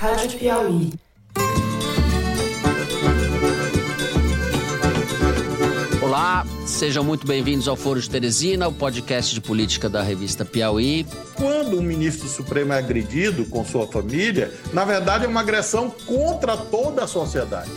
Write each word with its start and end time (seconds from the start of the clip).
Rádio 0.00 0.38
Piauí. 0.38 0.92
Olá, 6.00 6.46
sejam 6.64 7.04
muito 7.04 7.26
bem-vindos 7.26 7.68
ao 7.68 7.76
Foro 7.76 8.00
de 8.00 8.08
Teresina, 8.08 8.66
o 8.66 8.72
podcast 8.72 9.34
de 9.34 9.42
política 9.42 9.90
da 9.90 10.02
revista 10.02 10.42
Piauí. 10.42 11.06
Quando 11.34 11.78
um 11.78 11.82
ministro 11.82 12.26
supremo 12.28 12.72
é 12.72 12.78
agredido 12.78 13.44
com 13.44 13.62
sua 13.62 13.86
família, 13.86 14.50
na 14.72 14.86
verdade 14.86 15.26
é 15.26 15.28
uma 15.28 15.40
agressão 15.40 15.90
contra 16.06 16.56
toda 16.56 17.04
a 17.04 17.06
sociedade. 17.06 17.70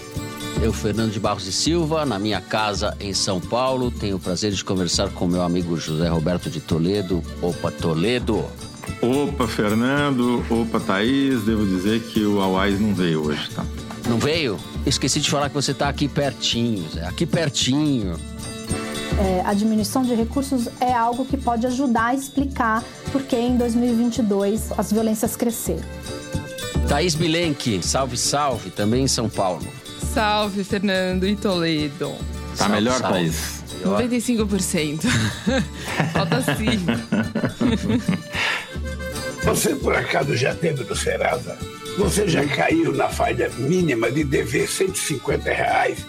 Eu, 0.61 0.71
Fernando 0.71 1.11
de 1.11 1.19
Barros 1.19 1.45
e 1.45 1.51
Silva, 1.51 2.05
na 2.05 2.17
minha 2.17 2.39
casa 2.39 2.95
em 3.01 3.13
São 3.13 3.41
Paulo, 3.41 3.91
tenho 3.91 4.15
o 4.15 4.19
prazer 4.19 4.53
de 4.53 4.63
conversar 4.63 5.09
com 5.09 5.27
meu 5.27 5.41
amigo 5.41 5.75
José 5.75 6.07
Roberto 6.07 6.49
de 6.49 6.61
Toledo. 6.61 7.21
Opa, 7.41 7.69
Toledo! 7.69 8.45
Opa, 9.01 9.47
Fernando. 9.47 10.43
Opa, 10.49 10.79
Thaís. 10.79 11.43
Devo 11.43 11.65
dizer 11.65 12.01
que 12.01 12.25
o 12.25 12.41
Awais 12.41 12.79
não 12.79 12.93
veio 12.93 13.25
hoje, 13.25 13.49
tá? 13.51 13.65
Não 14.07 14.17
veio? 14.17 14.59
Esqueci 14.85 15.19
de 15.19 15.29
falar 15.29 15.49
que 15.49 15.55
você 15.55 15.71
está 15.71 15.87
aqui 15.87 16.07
pertinho, 16.07 16.87
Zé. 16.89 17.05
Aqui 17.05 17.25
pertinho. 17.25 18.17
É, 19.19 19.41
a 19.45 19.53
diminuição 19.53 20.01
de 20.01 20.13
recursos 20.15 20.67
é 20.79 20.91
algo 20.91 21.23
que 21.25 21.37
pode 21.37 21.65
ajudar 21.67 22.07
a 22.07 22.15
explicar 22.15 22.83
por 23.11 23.21
que 23.23 23.35
em 23.35 23.55
2022 23.57 24.71
as 24.77 24.91
violências 24.91 25.35
cresceram. 25.35 25.83
Thaís 26.87 27.15
Bilenque, 27.15 27.81
salve, 27.81 28.17
salve, 28.17 28.69
também 28.71 29.03
em 29.03 29.07
São 29.07 29.29
Paulo. 29.29 29.65
Salve, 30.13 30.63
Fernando 30.63 31.27
e 31.27 31.35
Toledo. 31.35 32.11
Tá 32.51 32.55
Salve, 32.55 32.73
melhor, 32.73 32.99
salve. 32.99 33.13
Thaís? 33.19 33.63
95%. 33.83 35.01
Falta 36.13 36.41
5%. 36.41 36.83
Você 39.43 39.75
por 39.75 39.93
acaso 39.93 40.35
já 40.37 40.55
teve 40.55 40.85
no 40.85 40.95
Serasa? 40.95 41.57
Você 41.97 42.27
já 42.27 42.47
caiu 42.47 42.93
na 42.93 43.09
falha 43.09 43.49
mínima 43.57 44.09
de 44.09 44.23
dever 44.23 44.69
150 44.69 45.51
reais? 45.51 46.05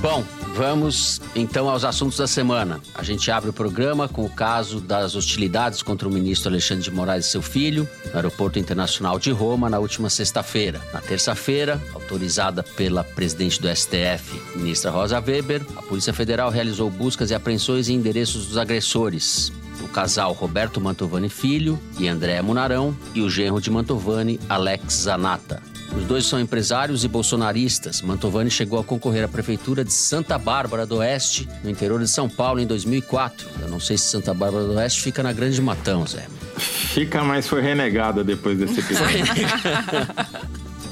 Bom, 0.00 0.24
vamos 0.54 1.20
então 1.34 1.68
aos 1.68 1.84
assuntos 1.84 2.18
da 2.18 2.28
semana. 2.28 2.80
A 2.94 3.02
gente 3.02 3.32
abre 3.32 3.50
o 3.50 3.52
programa 3.52 4.08
com 4.08 4.24
o 4.24 4.30
caso 4.30 4.80
das 4.80 5.16
hostilidades 5.16 5.82
contra 5.82 6.06
o 6.06 6.10
ministro 6.10 6.50
Alexandre 6.50 6.84
de 6.84 6.90
Moraes 6.92 7.26
e 7.26 7.30
seu 7.30 7.42
filho 7.42 7.86
no 8.06 8.14
Aeroporto 8.14 8.60
Internacional 8.60 9.18
de 9.18 9.32
Roma 9.32 9.68
na 9.68 9.80
última 9.80 10.08
sexta-feira. 10.08 10.80
Na 10.92 11.00
terça-feira, 11.00 11.82
autorizada 11.92 12.62
pela 12.62 13.02
presidente 13.02 13.60
do 13.60 13.68
STF, 13.68 14.40
ministra 14.54 14.92
Rosa 14.92 15.18
Weber, 15.18 15.62
a 15.76 15.82
Polícia 15.82 16.14
Federal 16.14 16.48
realizou 16.48 16.88
buscas 16.88 17.32
e 17.32 17.34
apreensões 17.34 17.88
em 17.88 17.94
endereços 17.94 18.46
dos 18.46 18.56
agressores. 18.56 19.52
O 19.82 19.88
casal 19.88 20.32
Roberto 20.32 20.80
Mantovani 20.80 21.28
Filho 21.28 21.78
e 21.98 22.08
Andréa 22.08 22.42
Munarão 22.42 22.96
e 23.14 23.20
o 23.20 23.30
genro 23.30 23.60
de 23.60 23.70
Mantovani, 23.70 24.38
Alex 24.48 24.94
Zanata. 25.02 25.62
Os 25.96 26.04
dois 26.04 26.26
são 26.26 26.38
empresários 26.38 27.02
e 27.02 27.08
bolsonaristas. 27.08 28.02
Mantovani 28.02 28.50
chegou 28.50 28.78
a 28.78 28.84
concorrer 28.84 29.24
à 29.24 29.28
prefeitura 29.28 29.82
de 29.82 29.92
Santa 29.92 30.36
Bárbara 30.38 30.84
do 30.84 30.96
Oeste, 30.96 31.48
no 31.64 31.70
interior 31.70 31.98
de 31.98 32.08
São 32.08 32.28
Paulo, 32.28 32.60
em 32.60 32.66
2004. 32.66 33.48
Eu 33.60 33.68
não 33.68 33.80
sei 33.80 33.96
se 33.96 34.04
Santa 34.04 34.34
Bárbara 34.34 34.64
do 34.64 34.74
Oeste 34.74 35.00
fica 35.00 35.22
na 35.22 35.32
Grande 35.32 35.60
Matão, 35.62 36.06
Zé. 36.06 36.26
Fica, 36.58 37.24
mas 37.24 37.48
foi 37.48 37.62
renegada 37.62 38.22
depois 38.22 38.58
desse 38.58 38.78
episódio. 38.80 39.24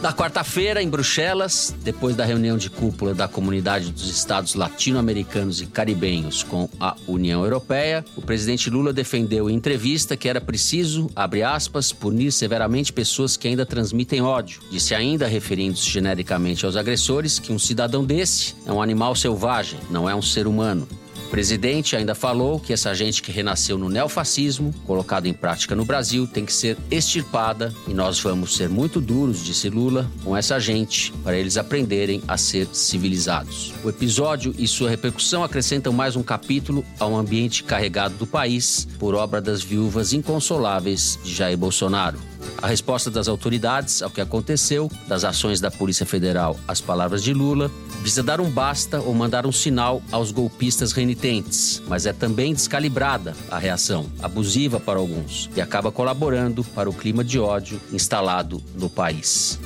Na 0.07 0.13
quarta-feira, 0.13 0.81
em 0.81 0.89
Bruxelas, 0.89 1.75
depois 1.83 2.15
da 2.15 2.25
reunião 2.25 2.57
de 2.57 2.71
cúpula 2.71 3.13
da 3.13 3.27
Comunidade 3.27 3.91
dos 3.91 4.09
Estados 4.09 4.55
Latino-Americanos 4.55 5.61
e 5.61 5.67
Caribenhos 5.67 6.45
com 6.45 6.69
a 6.79 6.95
União 7.09 7.43
Europeia, 7.43 8.05
o 8.15 8.23
presidente 8.23 8.71
Lula 8.71 8.93
defendeu 8.93 9.51
em 9.51 9.57
entrevista 9.57 10.17
que 10.17 10.29
era 10.29 10.41
preciso, 10.41 11.11
abre 11.17 11.43
aspas, 11.43 11.91
punir 11.91 12.31
severamente 12.31 12.93
pessoas 12.93 13.37
que 13.37 13.49
ainda 13.49 13.67
transmitem 13.67 14.23
ódio. 14.23 14.61
Disse 14.71 14.95
ainda, 14.95 15.27
referindo-se 15.27 15.91
genericamente 15.91 16.65
aos 16.65 16.77
agressores, 16.77 17.41
que 17.41 17.53
um 17.53 17.59
cidadão 17.59 18.05
desse 18.05 18.55
é 18.65 18.73
um 18.73 18.81
animal 18.81 19.17
selvagem, 19.17 19.81
não 19.91 20.09
é 20.09 20.15
um 20.15 20.23
ser 20.23 20.47
humano. 20.47 20.87
O 21.27 21.29
presidente 21.29 21.97
ainda 21.97 22.15
falou 22.15 22.61
que 22.61 22.73
essa 22.73 22.95
gente 22.95 23.21
que 23.21 23.33
renasceu 23.33 23.77
no 23.77 23.89
neofascismo, 23.89 24.73
colocado 24.87 25.27
em 25.27 25.33
prática 25.33 25.75
no 25.75 25.85
Brasil, 25.85 26.25
tem 26.25 26.45
que 26.45 26.53
ser 26.53 26.79
extirpada 26.89 27.75
e 27.89 27.93
nós 27.93 28.21
vamos 28.21 28.55
ser 28.55 28.69
muito 28.69 29.01
duros, 29.01 29.45
disse 29.45 29.69
Lula, 29.69 30.09
com 30.23 30.37
essa 30.37 30.61
gente, 30.61 31.13
para 31.25 31.37
eles 31.37 31.57
aprenderem 31.57 32.23
a 32.29 32.37
ser 32.37 32.69
civilizados. 32.73 33.75
O 33.83 33.89
episódio 33.89 34.55
e 34.57 34.69
sua 34.69 34.89
repercussão 34.89 35.43
acrescentam 35.43 35.93
mais 35.93 36.15
um 36.15 36.23
capítulo 36.23 36.85
ao 36.97 37.17
ambiente 37.17 37.65
carregado 37.65 38.15
do 38.15 38.27
país 38.27 38.87
por 38.97 39.17
obra 39.17 39.41
das 39.41 39.63
viúvas 39.63 40.13
inconsoláveis 40.13 41.19
de 41.25 41.35
Jair 41.35 41.59
Bolsonaro. 41.59 42.21
A 42.63 42.69
resposta 42.69 43.11
das 43.11 43.27
autoridades 43.27 44.01
ao 44.01 44.11
que 44.11 44.21
aconteceu, 44.21 44.91
das 45.09 45.25
ações 45.25 45.61
da 45.61 45.71
Polícia 45.71 46.07
Federal 46.07 46.57
às 46.69 46.81
palavras 46.81 47.23
de 47.23 47.35
Lula, 47.35 47.71
visa 48.07 48.23
dar 48.23 48.41
um 48.41 48.49
basta 48.49 49.01
ou 49.01 49.13
mandar 49.13 49.47
um 49.47 49.51
sinal 49.51 50.01
aos 50.13 50.31
golpistas 50.31 50.93
renitentes, 50.93 51.83
mas 51.89 52.07
é 52.07 52.13
também 52.13 52.55
descalibrada 52.55 53.35
a 53.51 53.59
reação, 53.59 54.07
abusiva 54.23 54.79
para 54.79 55.01
alguns, 55.01 55.51
e 55.57 55.61
acaba 55.61 55.91
colaborando 55.91 56.63
para 56.63 56.89
o 56.89 56.93
clima 56.93 57.25
de 57.25 57.41
ódio 57.41 57.81
instalado 57.93 58.63
no 58.77 58.89
país. 58.89 59.59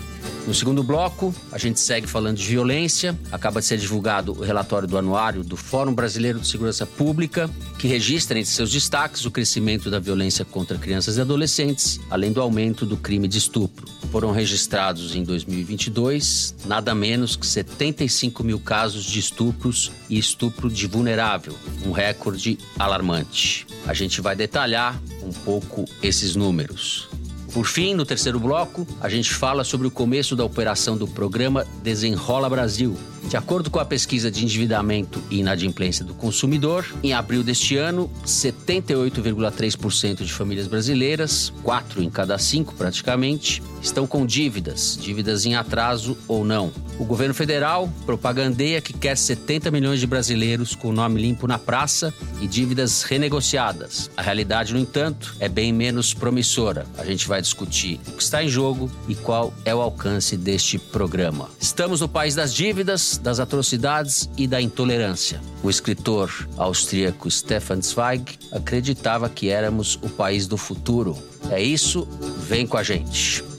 No 0.46 0.54
segundo 0.54 0.82
bloco, 0.82 1.34
a 1.52 1.58
gente 1.58 1.78
segue 1.78 2.06
falando 2.06 2.38
de 2.38 2.46
violência. 2.46 3.16
Acaba 3.30 3.60
de 3.60 3.66
ser 3.66 3.78
divulgado 3.78 4.32
o 4.32 4.42
relatório 4.42 4.88
do 4.88 4.98
anuário 4.98 5.44
do 5.44 5.56
Fórum 5.56 5.94
Brasileiro 5.94 6.40
de 6.40 6.48
Segurança 6.48 6.86
Pública, 6.86 7.48
que 7.78 7.86
registra 7.86 8.38
entre 8.38 8.50
seus 8.50 8.70
destaques 8.70 9.24
o 9.24 9.30
crescimento 9.30 9.90
da 9.90 9.98
violência 9.98 10.44
contra 10.44 10.78
crianças 10.78 11.18
e 11.18 11.20
adolescentes, 11.20 12.00
além 12.10 12.32
do 12.32 12.40
aumento 12.40 12.86
do 12.86 12.96
crime 12.96 13.28
de 13.28 13.38
estupro. 13.38 13.86
Foram 14.10 14.32
registrados 14.32 15.14
em 15.14 15.22
2022 15.22 16.54
nada 16.64 16.94
menos 16.94 17.36
que 17.36 17.46
75 17.46 18.42
mil 18.42 18.58
casos 18.58 19.04
de 19.04 19.20
estupros 19.20 19.92
e 20.08 20.18
estupro 20.18 20.70
de 20.70 20.86
vulnerável, 20.86 21.54
um 21.86 21.92
recorde 21.92 22.58
alarmante. 22.78 23.66
A 23.86 23.94
gente 23.94 24.20
vai 24.20 24.34
detalhar 24.34 25.00
um 25.22 25.32
pouco 25.32 25.84
esses 26.02 26.34
números. 26.34 27.09
Por 27.52 27.66
fim, 27.66 27.94
no 27.94 28.06
terceiro 28.06 28.38
bloco, 28.38 28.86
a 29.00 29.08
gente 29.08 29.34
fala 29.34 29.64
sobre 29.64 29.86
o 29.86 29.90
começo 29.90 30.36
da 30.36 30.44
operação 30.44 30.96
do 30.96 31.08
programa 31.08 31.66
Desenrola 31.82 32.48
Brasil. 32.48 32.96
De 33.28 33.36
acordo 33.36 33.70
com 33.70 33.78
a 33.78 33.84
pesquisa 33.84 34.30
de 34.30 34.44
endividamento 34.44 35.22
e 35.30 35.40
inadimplência 35.40 36.04
do 36.04 36.14
consumidor, 36.14 36.86
em 37.02 37.12
abril 37.12 37.42
deste 37.42 37.76
ano, 37.76 38.10
78,3% 38.24 40.24
de 40.24 40.32
famílias 40.32 40.66
brasileiras, 40.66 41.52
4 41.62 42.02
em 42.02 42.08
cada 42.08 42.38
5 42.38 42.74
praticamente, 42.74 43.62
estão 43.82 44.06
com 44.06 44.26
dívidas, 44.26 44.98
dívidas 45.00 45.46
em 45.46 45.54
atraso 45.54 46.16
ou 46.28 46.44
não. 46.44 46.72
O 46.98 47.04
governo 47.04 47.34
federal 47.34 47.90
propagandeia 48.04 48.80
que 48.80 48.92
quer 48.92 49.16
70 49.16 49.70
milhões 49.70 50.00
de 50.00 50.06
brasileiros 50.06 50.74
com 50.74 50.88
o 50.88 50.92
nome 50.92 51.20
limpo 51.20 51.46
na 51.46 51.58
praça 51.58 52.12
e 52.40 52.46
dívidas 52.46 53.02
renegociadas. 53.02 54.10
A 54.16 54.22
realidade, 54.22 54.72
no 54.72 54.78
entanto, 54.78 55.34
é 55.40 55.48
bem 55.48 55.72
menos 55.72 56.12
promissora. 56.12 56.86
A 56.98 57.04
gente 57.04 57.26
vai 57.26 57.40
discutir 57.40 58.00
o 58.08 58.12
que 58.12 58.22
está 58.22 58.42
em 58.42 58.48
jogo 58.48 58.90
e 59.08 59.14
qual 59.14 59.52
é 59.64 59.74
o 59.74 59.80
alcance 59.80 60.36
deste 60.36 60.78
programa. 60.78 61.48
Estamos 61.60 62.00
no 62.00 62.08
país 62.08 62.34
das 62.34 62.54
dívidas, 62.54 63.18
das 63.18 63.40
atrocidades 63.40 64.28
e 64.36 64.46
da 64.46 64.60
intolerância. 64.60 65.40
O 65.62 65.70
escritor 65.70 66.48
austríaco 66.56 67.30
Stefan 67.30 67.82
Zweig 67.82 68.38
acreditava 68.52 69.28
que 69.28 69.48
éramos 69.48 69.98
o 70.02 70.08
país 70.08 70.46
do 70.46 70.56
futuro. 70.56 71.16
É 71.50 71.62
isso, 71.62 72.06
vem 72.46 72.66
com 72.66 72.76
a 72.76 72.82
gente. 72.82 73.49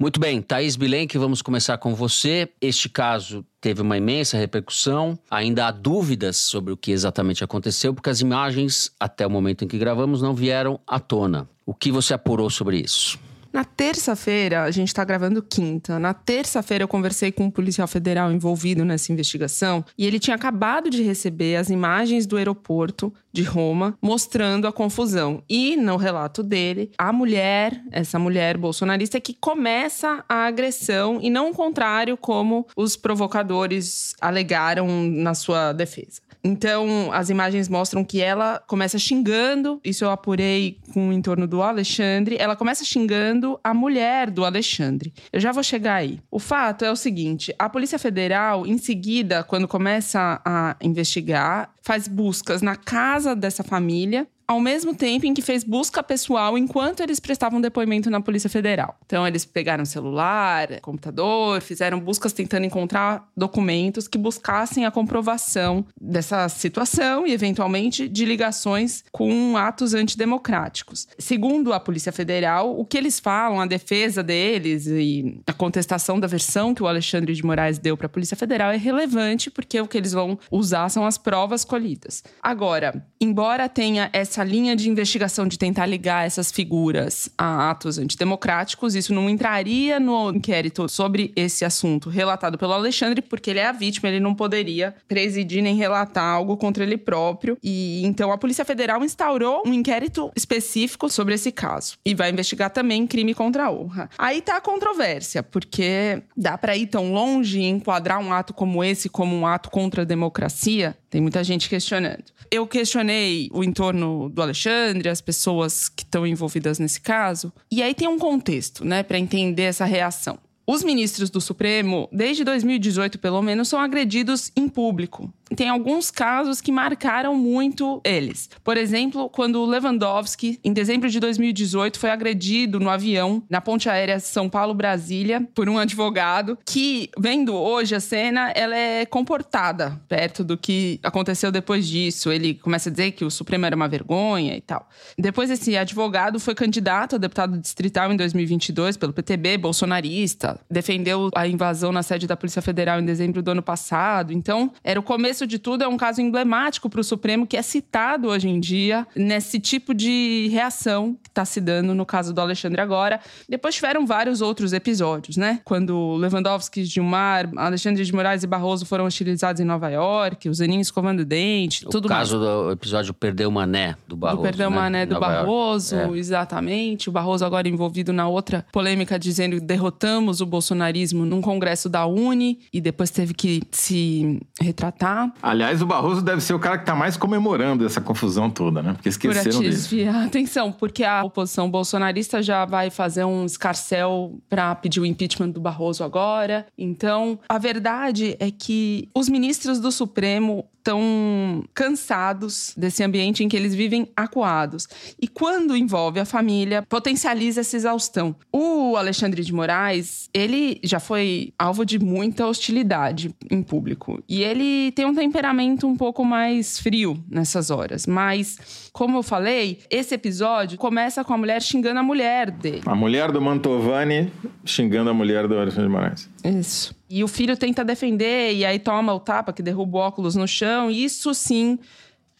Muito 0.00 0.18
bem, 0.18 0.40
Thaís 0.40 0.76
Bilenque, 0.76 1.18
vamos 1.18 1.42
começar 1.42 1.76
com 1.76 1.94
você. 1.94 2.48
Este 2.58 2.88
caso 2.88 3.44
teve 3.60 3.82
uma 3.82 3.98
imensa 3.98 4.38
repercussão. 4.38 5.18
Ainda 5.30 5.66
há 5.66 5.70
dúvidas 5.70 6.38
sobre 6.38 6.72
o 6.72 6.76
que 6.76 6.90
exatamente 6.90 7.44
aconteceu, 7.44 7.92
porque 7.92 8.08
as 8.08 8.22
imagens, 8.22 8.90
até 8.98 9.26
o 9.26 9.30
momento 9.30 9.62
em 9.62 9.68
que 9.68 9.76
gravamos, 9.76 10.22
não 10.22 10.34
vieram 10.34 10.80
à 10.86 10.98
tona. 10.98 11.46
O 11.66 11.74
que 11.74 11.92
você 11.92 12.14
apurou 12.14 12.48
sobre 12.48 12.78
isso? 12.78 13.18
Na 13.52 13.64
terça-feira, 13.64 14.62
a 14.62 14.70
gente 14.70 14.88
está 14.88 15.02
gravando 15.02 15.42
quinta. 15.42 15.98
Na 15.98 16.14
terça-feira, 16.14 16.84
eu 16.84 16.88
conversei 16.88 17.32
com 17.32 17.44
um 17.44 17.50
policial 17.50 17.88
federal 17.88 18.30
envolvido 18.30 18.84
nessa 18.84 19.10
investigação 19.12 19.84
e 19.98 20.06
ele 20.06 20.20
tinha 20.20 20.36
acabado 20.36 20.88
de 20.88 21.02
receber 21.02 21.56
as 21.56 21.68
imagens 21.68 22.26
do 22.26 22.36
aeroporto 22.36 23.12
de 23.32 23.42
Roma 23.42 23.98
mostrando 24.00 24.68
a 24.68 24.72
confusão. 24.72 25.42
E 25.48 25.76
no 25.76 25.96
relato 25.96 26.42
dele, 26.44 26.92
a 26.96 27.12
mulher, 27.12 27.82
essa 27.90 28.18
mulher 28.18 28.56
bolsonarista, 28.56 29.16
é 29.16 29.20
que 29.20 29.34
começa 29.34 30.24
a 30.28 30.46
agressão 30.46 31.18
e 31.20 31.28
não 31.28 31.50
o 31.50 31.54
contrário, 31.54 32.16
como 32.16 32.66
os 32.76 32.96
provocadores 32.96 34.14
alegaram 34.20 34.86
na 35.08 35.34
sua 35.34 35.72
defesa. 35.72 36.20
Então, 36.42 37.12
as 37.12 37.28
imagens 37.28 37.68
mostram 37.68 38.04
que 38.04 38.20
ela 38.20 38.62
começa 38.66 38.98
xingando, 38.98 39.80
isso 39.84 40.04
eu 40.04 40.10
apurei 40.10 40.78
com 40.92 41.08
o 41.08 41.12
entorno 41.12 41.46
do 41.46 41.62
Alexandre, 41.62 42.36
ela 42.38 42.56
começa 42.56 42.84
xingando 42.84 43.58
a 43.62 43.74
mulher 43.74 44.30
do 44.30 44.44
Alexandre. 44.44 45.12
Eu 45.32 45.40
já 45.40 45.52
vou 45.52 45.62
chegar 45.62 45.96
aí. 45.96 46.18
O 46.30 46.38
fato 46.38 46.84
é 46.84 46.90
o 46.90 46.96
seguinte: 46.96 47.54
a 47.58 47.68
Polícia 47.68 47.98
Federal, 47.98 48.66
em 48.66 48.78
seguida, 48.78 49.44
quando 49.44 49.68
começa 49.68 50.40
a 50.44 50.76
investigar, 50.80 51.70
faz 51.82 52.08
buscas 52.08 52.62
na 52.62 52.76
casa 52.76 53.34
dessa 53.34 53.62
família 53.62 54.26
ao 54.50 54.58
mesmo 54.58 54.92
tempo 54.92 55.24
em 55.26 55.32
que 55.32 55.40
fez 55.40 55.62
busca 55.62 56.02
pessoal 56.02 56.58
enquanto 56.58 57.04
eles 57.04 57.20
prestavam 57.20 57.60
depoimento 57.60 58.10
na 58.10 58.20
Polícia 58.20 58.50
Federal. 58.50 58.96
Então, 59.06 59.24
eles 59.24 59.44
pegaram 59.44 59.84
celular, 59.84 60.80
computador, 60.80 61.62
fizeram 61.62 62.00
buscas 62.00 62.32
tentando 62.32 62.66
encontrar 62.66 63.28
documentos 63.36 64.08
que 64.08 64.18
buscassem 64.18 64.84
a 64.84 64.90
comprovação 64.90 65.86
dessa 66.00 66.48
situação 66.48 67.24
e, 67.24 67.32
eventualmente, 67.32 68.08
de 68.08 68.24
ligações 68.24 69.04
com 69.12 69.56
atos 69.56 69.94
antidemocráticos. 69.94 71.06
Segundo 71.16 71.72
a 71.72 71.78
Polícia 71.78 72.10
Federal, 72.10 72.76
o 72.76 72.84
que 72.84 72.98
eles 72.98 73.20
falam, 73.20 73.60
a 73.60 73.66
defesa 73.66 74.20
deles 74.20 74.88
e 74.88 75.40
a 75.46 75.52
contestação 75.52 76.18
da 76.18 76.26
versão 76.26 76.74
que 76.74 76.82
o 76.82 76.88
Alexandre 76.88 77.34
de 77.34 77.44
Moraes 77.44 77.78
deu 77.78 77.96
para 77.96 78.06
a 78.06 78.10
Polícia 78.10 78.36
Federal 78.36 78.72
é 78.72 78.76
relevante 78.76 79.48
porque 79.48 79.80
o 79.80 79.86
que 79.86 79.96
eles 79.96 80.10
vão 80.10 80.36
usar 80.50 80.88
são 80.88 81.06
as 81.06 81.16
provas 81.16 81.64
colhidas. 81.64 82.24
Agora, 82.42 83.06
embora 83.20 83.68
tenha 83.68 84.10
essa 84.12 84.39
essa 84.40 84.44
linha 84.44 84.74
de 84.74 84.88
investigação 84.88 85.46
de 85.46 85.58
tentar 85.58 85.84
ligar 85.84 86.26
essas 86.26 86.50
figuras 86.50 87.28
a 87.36 87.70
atos 87.70 87.98
antidemocráticos, 87.98 88.94
isso 88.94 89.12
não 89.12 89.28
entraria 89.28 90.00
no 90.00 90.30
inquérito 90.30 90.88
sobre 90.88 91.30
esse 91.36 91.62
assunto 91.62 92.08
relatado 92.08 92.56
pelo 92.56 92.72
Alexandre, 92.72 93.20
porque 93.20 93.50
ele 93.50 93.58
é 93.58 93.66
a 93.66 93.72
vítima, 93.72 94.08
ele 94.08 94.20
não 94.20 94.34
poderia 94.34 94.94
presidir 95.06 95.62
nem 95.62 95.76
relatar 95.76 96.24
algo 96.24 96.56
contra 96.56 96.82
ele 96.82 96.96
próprio. 96.96 97.58
E 97.62 98.02
então 98.06 98.32
a 98.32 98.38
Polícia 98.38 98.64
Federal 98.64 99.04
instaurou 99.04 99.62
um 99.66 99.74
inquérito 99.74 100.30
específico 100.34 101.10
sobre 101.10 101.34
esse 101.34 101.52
caso 101.52 101.98
e 102.04 102.14
vai 102.14 102.30
investigar 102.30 102.70
também 102.70 103.06
crime 103.06 103.34
contra 103.34 103.66
a 103.66 103.70
honra. 103.70 104.08
Aí 104.16 104.40
tá 104.40 104.56
a 104.56 104.60
controvérsia, 104.60 105.42
porque 105.42 106.22
dá 106.34 106.56
para 106.56 106.74
ir 106.76 106.86
tão 106.86 107.12
longe 107.12 107.60
e 107.60 107.68
enquadrar 107.68 108.20
um 108.20 108.32
ato 108.32 108.54
como 108.54 108.82
esse 108.82 109.10
como 109.10 109.36
um 109.36 109.46
ato 109.46 109.70
contra 109.70 110.00
a 110.02 110.06
democracia? 110.06 110.96
Tem 111.10 111.20
muita 111.20 111.42
gente 111.42 111.68
questionando. 111.68 112.24
Eu 112.50 112.66
questionei 112.66 113.50
o 113.52 113.64
entorno 113.64 114.28
do 114.28 114.40
Alexandre, 114.40 115.08
as 115.08 115.20
pessoas 115.20 115.88
que 115.88 116.04
estão 116.04 116.24
envolvidas 116.24 116.78
nesse 116.78 117.00
caso. 117.00 117.52
E 117.70 117.82
aí 117.82 117.92
tem 117.94 118.06
um 118.06 118.18
contexto, 118.18 118.84
né, 118.84 119.02
para 119.02 119.18
entender 119.18 119.64
essa 119.64 119.84
reação. 119.84 120.38
Os 120.64 120.84
ministros 120.84 121.30
do 121.30 121.40
Supremo, 121.40 122.08
desde 122.12 122.44
2018 122.44 123.18
pelo 123.18 123.42
menos, 123.42 123.68
são 123.68 123.80
agredidos 123.80 124.52
em 124.56 124.68
público 124.68 125.32
tem 125.56 125.68
alguns 125.68 126.10
casos 126.10 126.60
que 126.60 126.72
marcaram 126.72 127.34
muito 127.34 128.00
eles. 128.04 128.48
Por 128.62 128.76
exemplo, 128.76 129.28
quando 129.28 129.64
Lewandowski, 129.64 130.58
em 130.64 130.72
dezembro 130.72 131.08
de 131.08 131.20
2018, 131.20 131.98
foi 131.98 132.10
agredido 132.10 132.78
no 132.80 132.88
avião 132.88 133.42
na 133.48 133.60
ponte 133.60 133.88
aérea 133.88 134.20
São 134.20 134.48
Paulo-Brasília 134.48 135.46
por 135.54 135.68
um 135.68 135.78
advogado 135.78 136.58
que, 136.64 137.10
vendo 137.18 137.54
hoje 137.54 137.94
a 137.94 138.00
cena, 138.00 138.50
ela 138.54 138.76
é 138.76 139.04
comportada 139.04 140.00
perto 140.08 140.44
do 140.44 140.56
que 140.56 140.98
aconteceu 141.02 141.50
depois 141.50 141.86
disso. 141.86 142.30
Ele 142.30 142.54
começa 142.54 142.88
a 142.88 142.92
dizer 142.92 143.12
que 143.12 143.24
o 143.24 143.30
Supremo 143.30 143.66
era 143.66 143.76
uma 143.76 143.88
vergonha 143.88 144.56
e 144.56 144.60
tal. 144.60 144.88
Depois, 145.18 145.50
esse 145.50 145.76
advogado 145.76 146.38
foi 146.38 146.54
candidato 146.54 147.16
a 147.16 147.18
deputado 147.18 147.58
distrital 147.58 148.12
em 148.12 148.16
2022 148.16 148.96
pelo 148.96 149.12
PTB, 149.12 149.58
bolsonarista, 149.58 150.60
defendeu 150.70 151.30
a 151.34 151.46
invasão 151.46 151.92
na 151.92 152.02
sede 152.02 152.26
da 152.26 152.36
Polícia 152.36 152.62
Federal 152.62 153.00
em 153.00 153.04
dezembro 153.04 153.42
do 153.42 153.50
ano 153.50 153.62
passado. 153.62 154.32
Então, 154.32 154.72
era 154.82 154.98
o 154.98 155.02
começo 155.02 155.39
começo 155.40 155.46
de 155.46 155.58
tudo, 155.58 155.84
é 155.84 155.88
um 155.88 155.96
caso 155.96 156.20
emblemático 156.20 156.90
para 156.90 157.00
o 157.00 157.04
Supremo 157.04 157.46
que 157.46 157.56
é 157.56 157.62
citado 157.62 158.28
hoje 158.28 158.48
em 158.48 158.60
dia 158.60 159.06
nesse 159.14 159.58
tipo 159.58 159.94
de 159.94 160.48
reação 160.50 161.16
que 161.22 161.28
está 161.28 161.44
se 161.44 161.60
dando 161.60 161.94
no 161.94 162.04
caso 162.04 162.34
do 162.34 162.40
Alexandre 162.40 162.80
agora. 162.80 163.20
Depois 163.48 163.74
tiveram 163.74 164.06
vários 164.06 164.40
outros 164.40 164.72
episódios, 164.72 165.36
né? 165.36 165.60
Quando 165.64 166.16
Lewandowski, 166.16 166.84
Gilmar, 166.84 167.48
Alexandre 167.56 168.04
de 168.04 168.12
Moraes 168.12 168.42
e 168.42 168.46
Barroso 168.46 168.84
foram 168.84 169.06
hostilizados 169.06 169.60
em 169.60 169.64
Nova 169.64 169.88
York, 169.88 170.48
o 170.48 170.54
Zeninho 170.54 170.80
escovando 170.80 171.24
dente, 171.24 171.84
tudo 171.86 172.08
mais. 172.08 172.28
O 172.28 172.32
caso 172.32 172.38
do 172.38 172.72
episódio 172.72 173.14
Perdeu 173.14 173.50
Mané 173.50 173.96
do 174.06 174.16
Barroso. 174.16 174.42
Do 174.42 174.42
Perdeu 174.42 174.70
né? 174.70 174.76
Mané 174.76 175.06
do 175.06 175.14
Nova 175.14 175.26
Barroso, 175.26 175.96
é. 175.96 176.18
exatamente. 176.18 177.08
O 177.08 177.12
Barroso 177.12 177.44
agora 177.44 177.68
envolvido 177.68 178.12
na 178.12 178.28
outra 178.28 178.66
polêmica 178.72 179.18
dizendo 179.18 179.56
que 179.56 179.62
derrotamos 179.62 180.40
o 180.40 180.46
bolsonarismo 180.46 181.24
num 181.24 181.40
congresso 181.40 181.88
da 181.88 182.04
Uni 182.06 182.60
e 182.72 182.80
depois 182.80 183.10
teve 183.10 183.32
que 183.32 183.62
se 183.70 184.40
retratar. 184.60 185.29
Aliás, 185.42 185.82
o 185.82 185.86
Barroso 185.86 186.22
deve 186.22 186.40
ser 186.40 186.54
o 186.54 186.58
cara 186.58 186.76
que 186.76 186.82
está 186.82 186.94
mais 186.94 187.16
comemorando 187.16 187.84
essa 187.84 188.00
confusão 188.00 188.50
toda, 188.50 188.82
né? 188.82 188.92
Porque 188.94 189.08
esqueceram 189.08 189.52
Por 189.52 189.62
dele. 189.62 189.74
desviar 189.74 190.14
a 190.22 190.24
atenção, 190.24 190.72
porque 190.72 191.04
a 191.04 191.22
oposição 191.24 191.70
bolsonarista 191.70 192.42
já 192.42 192.64
vai 192.64 192.90
fazer 192.90 193.24
um 193.24 193.44
escarcel 193.44 194.38
para 194.48 194.74
pedir 194.74 195.00
o 195.00 195.06
impeachment 195.06 195.50
do 195.50 195.60
Barroso 195.60 196.04
agora. 196.04 196.66
Então, 196.76 197.38
a 197.48 197.58
verdade 197.58 198.36
é 198.38 198.50
que 198.50 199.08
os 199.14 199.28
ministros 199.28 199.80
do 199.80 199.90
Supremo 199.90 200.66
estão 200.80 201.62
cansados 201.74 202.74
desse 202.76 203.02
ambiente 203.04 203.44
em 203.44 203.48
que 203.48 203.56
eles 203.56 203.74
vivem 203.74 204.08
acuados. 204.16 204.88
E 205.20 205.28
quando 205.28 205.76
envolve 205.76 206.18
a 206.18 206.24
família, 206.24 206.82
potencializa 206.88 207.60
essa 207.60 207.76
exaustão. 207.76 208.34
O 208.52 208.96
Alexandre 208.96 209.44
de 209.44 209.52
Moraes, 209.52 210.28
ele 210.32 210.80
já 210.82 210.98
foi 210.98 211.52
alvo 211.58 211.84
de 211.84 211.98
muita 211.98 212.46
hostilidade 212.46 213.34
em 213.50 213.62
público. 213.62 214.22
E 214.28 214.42
ele 214.42 214.90
tem 214.92 215.04
um 215.04 215.14
temperamento 215.14 215.86
um 215.86 215.96
pouco 215.96 216.24
mais 216.24 216.78
frio 216.78 217.22
nessas 217.28 217.70
horas. 217.70 218.06
Mas, 218.06 218.90
como 218.92 219.18
eu 219.18 219.22
falei, 219.22 219.80
esse 219.90 220.14
episódio 220.14 220.78
começa 220.78 221.22
com 221.22 221.34
a 221.34 221.38
mulher 221.38 221.62
xingando 221.62 222.00
a 222.00 222.02
mulher 222.02 222.50
dele. 222.50 222.82
A 222.86 222.94
mulher 222.94 223.30
do 223.30 223.40
Mantovani 223.40 224.32
xingando 224.64 225.10
a 225.10 225.14
mulher 225.14 225.46
do 225.46 225.58
Alexandre 225.58 225.88
de 225.88 225.92
Moraes. 225.92 226.30
Isso. 226.42 226.99
E 227.10 227.24
o 227.24 227.28
filho 227.28 227.56
tenta 227.56 227.84
defender, 227.84 228.54
e 228.54 228.64
aí 228.64 228.78
toma 228.78 229.12
o 229.12 229.18
tapa 229.18 229.52
que 229.52 229.62
derruba 229.62 229.98
o 229.98 230.00
óculos 230.00 230.36
no 230.36 230.46
chão. 230.46 230.90
Isso 230.90 231.34
sim 231.34 231.78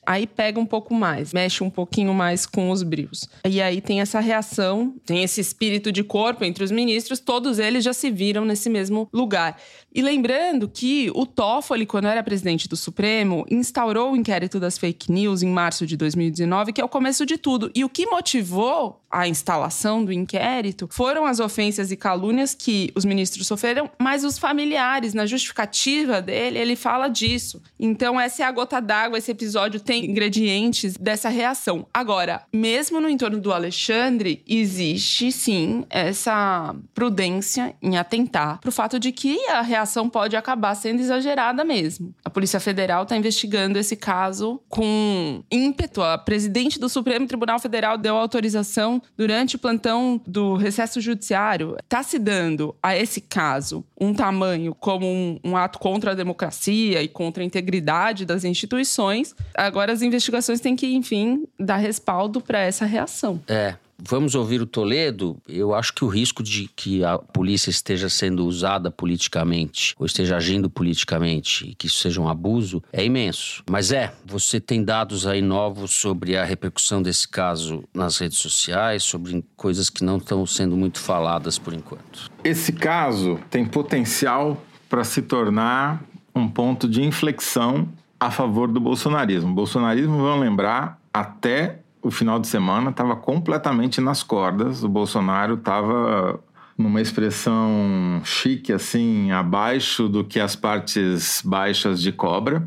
aí 0.06 0.26
pega 0.26 0.58
um 0.58 0.66
pouco 0.66 0.94
mais, 0.94 1.32
mexe 1.32 1.62
um 1.62 1.70
pouquinho 1.70 2.12
mais 2.14 2.46
com 2.46 2.70
os 2.70 2.82
brios. 2.82 3.28
E 3.44 3.60
aí 3.60 3.80
tem 3.80 4.00
essa 4.00 4.20
reação, 4.20 4.94
tem 5.04 5.22
esse 5.22 5.40
espírito 5.40 5.92
de 5.92 6.02
corpo 6.02 6.44
entre 6.44 6.64
os 6.64 6.70
ministros, 6.70 7.20
todos 7.20 7.58
eles 7.58 7.84
já 7.84 7.92
se 7.92 8.10
viram 8.10 8.44
nesse 8.44 8.68
mesmo 8.68 9.08
lugar. 9.12 9.56
E 9.94 10.02
lembrando 10.02 10.68
que 10.68 11.10
o 11.14 11.26
Toffoli, 11.26 11.86
quando 11.86 12.08
era 12.08 12.22
presidente 12.22 12.68
do 12.68 12.76
Supremo, 12.76 13.44
instaurou 13.50 14.12
o 14.12 14.16
inquérito 14.16 14.58
das 14.58 14.78
fake 14.78 15.12
news 15.12 15.42
em 15.42 15.48
março 15.48 15.86
de 15.86 15.96
2019, 15.96 16.72
que 16.72 16.80
é 16.80 16.84
o 16.84 16.88
começo 16.88 17.26
de 17.26 17.36
tudo. 17.36 17.70
E 17.74 17.84
o 17.84 17.88
que 17.88 18.06
motivou 18.06 18.99
a 19.10 19.26
instalação 19.26 20.04
do 20.04 20.12
inquérito 20.12 20.88
foram 20.90 21.26
as 21.26 21.40
ofensas 21.40 21.90
e 21.90 21.96
calúnias 21.96 22.54
que 22.54 22.92
os 22.94 23.04
ministros 23.04 23.46
sofreram, 23.46 23.90
mas 23.98 24.24
os 24.24 24.38
familiares, 24.38 25.14
na 25.14 25.26
justificativa 25.26 26.22
dele, 26.22 26.58
ele 26.58 26.76
fala 26.76 27.08
disso. 27.08 27.62
Então, 27.78 28.20
essa 28.20 28.42
é 28.42 28.46
a 28.46 28.52
gota 28.52 28.80
d'água, 28.80 29.18
esse 29.18 29.30
episódio 29.30 29.80
tem 29.80 30.04
ingredientes 30.06 30.96
dessa 30.96 31.28
reação. 31.28 31.86
Agora, 31.92 32.42
mesmo 32.52 33.00
no 33.00 33.08
entorno 33.08 33.40
do 33.40 33.52
Alexandre, 33.52 34.42
existe 34.46 35.32
sim 35.32 35.84
essa 35.90 36.74
prudência 36.94 37.74
em 37.82 37.96
atentar 37.96 38.60
para 38.60 38.68
o 38.68 38.72
fato 38.72 38.98
de 39.00 39.10
que 39.10 39.38
a 39.48 39.62
reação 39.62 40.08
pode 40.08 40.36
acabar 40.36 40.74
sendo 40.74 41.00
exagerada 41.00 41.64
mesmo. 41.64 42.14
A 42.24 42.30
Polícia 42.30 42.60
Federal 42.60 43.02
está 43.02 43.16
investigando 43.16 43.78
esse 43.78 43.96
caso 43.96 44.60
com 44.68 45.42
ímpeto. 45.50 46.02
A 46.02 46.16
presidente 46.18 46.78
do 46.78 46.88
Supremo 46.88 47.26
Tribunal 47.26 47.58
Federal 47.58 47.98
deu 47.98 48.16
autorização 48.16 48.99
durante 49.16 49.56
o 49.56 49.58
plantão 49.58 50.20
do 50.26 50.56
recesso 50.56 51.00
judiciário. 51.00 51.76
Está 51.82 52.02
se 52.02 52.18
dando 52.18 52.74
a 52.82 52.96
esse 52.96 53.20
caso 53.20 53.84
um 54.00 54.14
tamanho 54.14 54.74
como 54.74 55.06
um, 55.06 55.38
um 55.44 55.56
ato 55.56 55.78
contra 55.78 56.12
a 56.12 56.14
democracia 56.14 57.02
e 57.02 57.08
contra 57.08 57.42
a 57.42 57.46
integridade 57.46 58.24
das 58.24 58.44
instituições. 58.44 59.34
Agora 59.54 59.92
as 59.92 60.02
investigações 60.02 60.60
têm 60.60 60.76
que, 60.76 60.94
enfim, 60.94 61.46
dar 61.58 61.76
respaldo 61.76 62.40
para 62.40 62.58
essa 62.60 62.84
reação. 62.84 63.40
É. 63.46 63.74
Vamos 64.08 64.34
ouvir 64.34 64.60
o 64.60 64.66
Toledo. 64.66 65.40
Eu 65.48 65.74
acho 65.74 65.94
que 65.94 66.04
o 66.04 66.08
risco 66.08 66.42
de 66.42 66.68
que 66.74 67.04
a 67.04 67.18
polícia 67.18 67.70
esteja 67.70 68.08
sendo 68.08 68.46
usada 68.46 68.90
politicamente 68.90 69.94
ou 69.98 70.06
esteja 70.06 70.36
agindo 70.36 70.70
politicamente 70.70 71.68
e 71.70 71.74
que 71.74 71.86
isso 71.86 71.98
seja 71.98 72.20
um 72.20 72.28
abuso 72.28 72.82
é 72.92 73.04
imenso. 73.04 73.62
Mas 73.68 73.92
é, 73.92 74.12
você 74.24 74.60
tem 74.60 74.82
dados 74.82 75.26
aí 75.26 75.42
novos 75.42 75.92
sobre 75.92 76.36
a 76.36 76.44
repercussão 76.44 77.02
desse 77.02 77.28
caso 77.28 77.84
nas 77.94 78.18
redes 78.18 78.38
sociais, 78.38 79.02
sobre 79.02 79.44
coisas 79.56 79.90
que 79.90 80.04
não 80.04 80.18
estão 80.18 80.44
sendo 80.46 80.76
muito 80.76 80.98
faladas 80.98 81.58
por 81.58 81.74
enquanto. 81.74 82.30
Esse 82.42 82.72
caso 82.72 83.38
tem 83.50 83.64
potencial 83.64 84.62
para 84.88 85.04
se 85.04 85.22
tornar 85.22 86.02
um 86.34 86.48
ponto 86.48 86.88
de 86.88 87.02
inflexão 87.02 87.88
a 88.18 88.30
favor 88.30 88.68
do 88.68 88.80
bolsonarismo. 88.80 89.50
O 89.50 89.54
bolsonarismo, 89.54 90.18
vamos 90.18 90.40
lembrar, 90.40 91.00
até 91.12 91.79
o 92.02 92.10
final 92.10 92.38
de 92.38 92.46
semana 92.46 92.90
estava 92.90 93.14
completamente 93.16 94.00
nas 94.00 94.22
cordas. 94.22 94.82
O 94.82 94.88
Bolsonaro 94.88 95.54
estava 95.54 96.40
numa 96.76 97.00
expressão 97.00 98.22
chique, 98.24 98.72
assim, 98.72 99.30
abaixo 99.30 100.08
do 100.08 100.24
que 100.24 100.40
as 100.40 100.56
partes 100.56 101.42
baixas 101.44 102.00
de 102.00 102.10
cobra. 102.10 102.66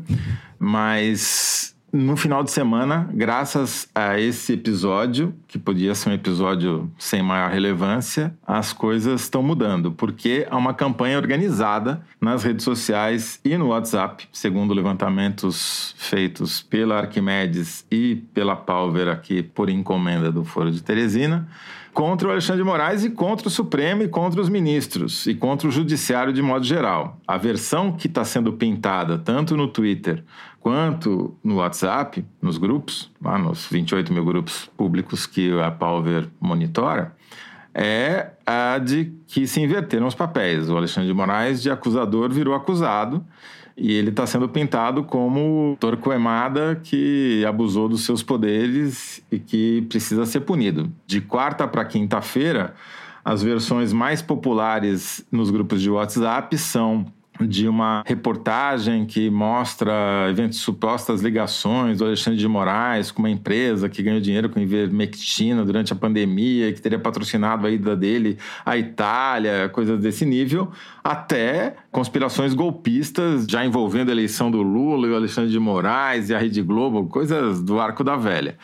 Mas 0.58 1.73
no 1.94 2.16
final 2.16 2.42
de 2.42 2.50
semana, 2.50 3.08
graças 3.14 3.88
a 3.94 4.18
esse 4.18 4.54
episódio, 4.54 5.32
que 5.46 5.60
podia 5.60 5.94
ser 5.94 6.10
um 6.10 6.12
episódio 6.12 6.90
sem 6.98 7.22
maior 7.22 7.52
relevância, 7.52 8.34
as 8.44 8.72
coisas 8.72 9.20
estão 9.20 9.44
mudando, 9.44 9.92
porque 9.92 10.44
há 10.50 10.56
uma 10.56 10.74
campanha 10.74 11.16
organizada 11.16 12.04
nas 12.20 12.42
redes 12.42 12.64
sociais 12.64 13.38
e 13.44 13.56
no 13.56 13.68
WhatsApp, 13.68 14.28
segundo 14.32 14.74
levantamentos 14.74 15.94
feitos 15.96 16.60
pela 16.62 16.98
Arquimedes 16.98 17.86
e 17.88 18.16
pela 18.34 18.56
Palver 18.56 19.06
aqui 19.06 19.40
por 19.40 19.70
encomenda 19.70 20.32
do 20.32 20.44
Foro 20.44 20.72
de 20.72 20.82
Teresina 20.82 21.46
contra 21.94 22.26
o 22.26 22.30
Alexandre 22.32 22.60
de 22.60 22.68
Moraes 22.68 23.04
e 23.04 23.10
contra 23.10 23.46
o 23.46 23.50
Supremo 23.50 24.02
e 24.02 24.08
contra 24.08 24.40
os 24.40 24.48
ministros 24.48 25.26
e 25.28 25.34
contra 25.34 25.68
o 25.68 25.70
Judiciário 25.70 26.32
de 26.32 26.42
modo 26.42 26.64
geral. 26.66 27.20
A 27.26 27.38
versão 27.38 27.92
que 27.92 28.08
está 28.08 28.24
sendo 28.24 28.52
pintada 28.54 29.16
tanto 29.16 29.56
no 29.56 29.68
Twitter 29.68 30.24
quanto 30.64 31.36
no 31.44 31.56
WhatsApp, 31.56 32.24
nos 32.40 32.56
grupos, 32.56 33.12
lá 33.22 33.36
nos 33.36 33.66
28 33.66 34.10
mil 34.10 34.24
grupos 34.24 34.64
públicos 34.78 35.26
que 35.26 35.52
a 35.60 35.70
Palver 35.70 36.26
monitora, 36.40 37.14
é 37.74 38.30
a 38.46 38.78
de 38.78 39.12
que 39.26 39.46
se 39.46 39.60
inverteram 39.60 40.06
os 40.06 40.14
papéis. 40.14 40.70
O 40.70 40.76
Alexandre 40.78 41.06
de 41.06 41.12
Moraes, 41.12 41.60
de 41.60 41.70
acusador, 41.70 42.30
virou 42.30 42.54
acusado 42.54 43.22
e 43.76 43.92
ele 43.92 44.08
está 44.08 44.26
sendo 44.26 44.48
pintado 44.48 45.04
como 45.04 45.76
Torquemada 45.78 46.80
que 46.82 47.44
abusou 47.44 47.86
dos 47.86 48.06
seus 48.06 48.22
poderes 48.22 49.22
e 49.30 49.38
que 49.38 49.82
precisa 49.82 50.24
ser 50.24 50.40
punido. 50.40 50.90
De 51.06 51.20
quarta 51.20 51.68
para 51.68 51.84
quinta-feira, 51.84 52.74
as 53.22 53.42
versões 53.42 53.92
mais 53.92 54.22
populares 54.22 55.26
nos 55.30 55.50
grupos 55.50 55.82
de 55.82 55.90
WhatsApp 55.90 56.56
são 56.56 57.04
de 57.40 57.66
uma 57.68 58.02
reportagem 58.06 59.04
que 59.04 59.28
mostra 59.28 60.26
eventos 60.30 60.58
supostas 60.58 61.20
ligações 61.20 61.98
do 61.98 62.04
Alexandre 62.04 62.38
de 62.38 62.46
Moraes 62.46 63.10
com 63.10 63.20
uma 63.20 63.30
empresa 63.30 63.88
que 63.88 64.02
ganhou 64.02 64.20
dinheiro 64.20 64.48
com 64.48 64.60
ivermectina 64.60 65.64
durante 65.64 65.92
a 65.92 65.96
pandemia, 65.96 66.72
que 66.72 66.80
teria 66.80 66.98
patrocinado 66.98 67.66
a 67.66 67.70
ida 67.70 67.96
dele 67.96 68.38
à 68.64 68.78
Itália, 68.78 69.68
coisas 69.68 70.00
desse 70.00 70.24
nível, 70.24 70.70
até 71.02 71.76
conspirações 71.90 72.54
golpistas 72.54 73.46
já 73.46 73.64
envolvendo 73.64 74.10
a 74.10 74.12
eleição 74.12 74.50
do 74.50 74.62
Lula 74.62 75.08
e 75.08 75.10
o 75.10 75.16
Alexandre 75.16 75.50
de 75.50 75.58
Moraes 75.58 76.30
e 76.30 76.34
a 76.34 76.38
Rede 76.38 76.62
Globo, 76.62 77.06
coisas 77.08 77.62
do 77.62 77.80
arco 77.80 78.04
da 78.04 78.16
velha. 78.16 78.56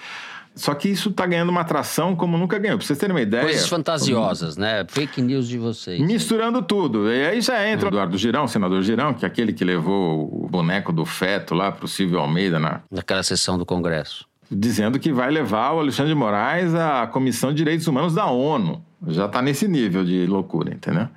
Só 0.60 0.74
que 0.74 0.90
isso 0.90 1.08
está 1.08 1.24
ganhando 1.24 1.48
uma 1.48 1.62
atração 1.62 2.14
como 2.14 2.36
nunca 2.36 2.58
ganhou. 2.58 2.76
Para 2.76 2.86
vocês 2.86 2.98
terem 2.98 3.16
uma 3.16 3.22
ideia. 3.22 3.44
Coisas 3.44 3.66
fantasiosas, 3.66 4.58
né? 4.58 4.84
Fake 4.86 5.22
news 5.22 5.48
de 5.48 5.56
vocês. 5.56 5.98
Misturando 5.98 6.60
tudo. 6.60 7.10
E 7.10 7.28
aí 7.28 7.40
já 7.40 7.66
entra 7.66 7.86
o 7.86 7.88
Eduardo 7.88 8.18
Girão, 8.18 8.46
senador 8.46 8.82
Girão, 8.82 9.14
que 9.14 9.24
é 9.24 9.28
aquele 9.28 9.54
que 9.54 9.64
levou 9.64 10.28
o 10.44 10.46
boneco 10.50 10.92
do 10.92 11.06
feto 11.06 11.54
lá 11.54 11.72
para 11.72 11.86
o 11.86 11.88
Silvio 11.88 12.18
Almeida 12.18 12.58
na... 12.58 12.82
naquela 12.90 13.22
sessão 13.22 13.56
do 13.56 13.64
Congresso. 13.64 14.26
Dizendo 14.50 14.98
que 14.98 15.10
vai 15.10 15.30
levar 15.30 15.72
o 15.72 15.80
Alexandre 15.80 16.12
de 16.12 16.18
Moraes 16.18 16.74
à 16.74 17.06
Comissão 17.06 17.52
de 17.52 17.56
Direitos 17.56 17.86
Humanos 17.86 18.14
da 18.14 18.26
ONU. 18.26 18.84
Já 19.08 19.24
está 19.24 19.40
nesse 19.40 19.66
nível 19.66 20.04
de 20.04 20.26
loucura, 20.26 20.74
entendeu? 20.74 21.08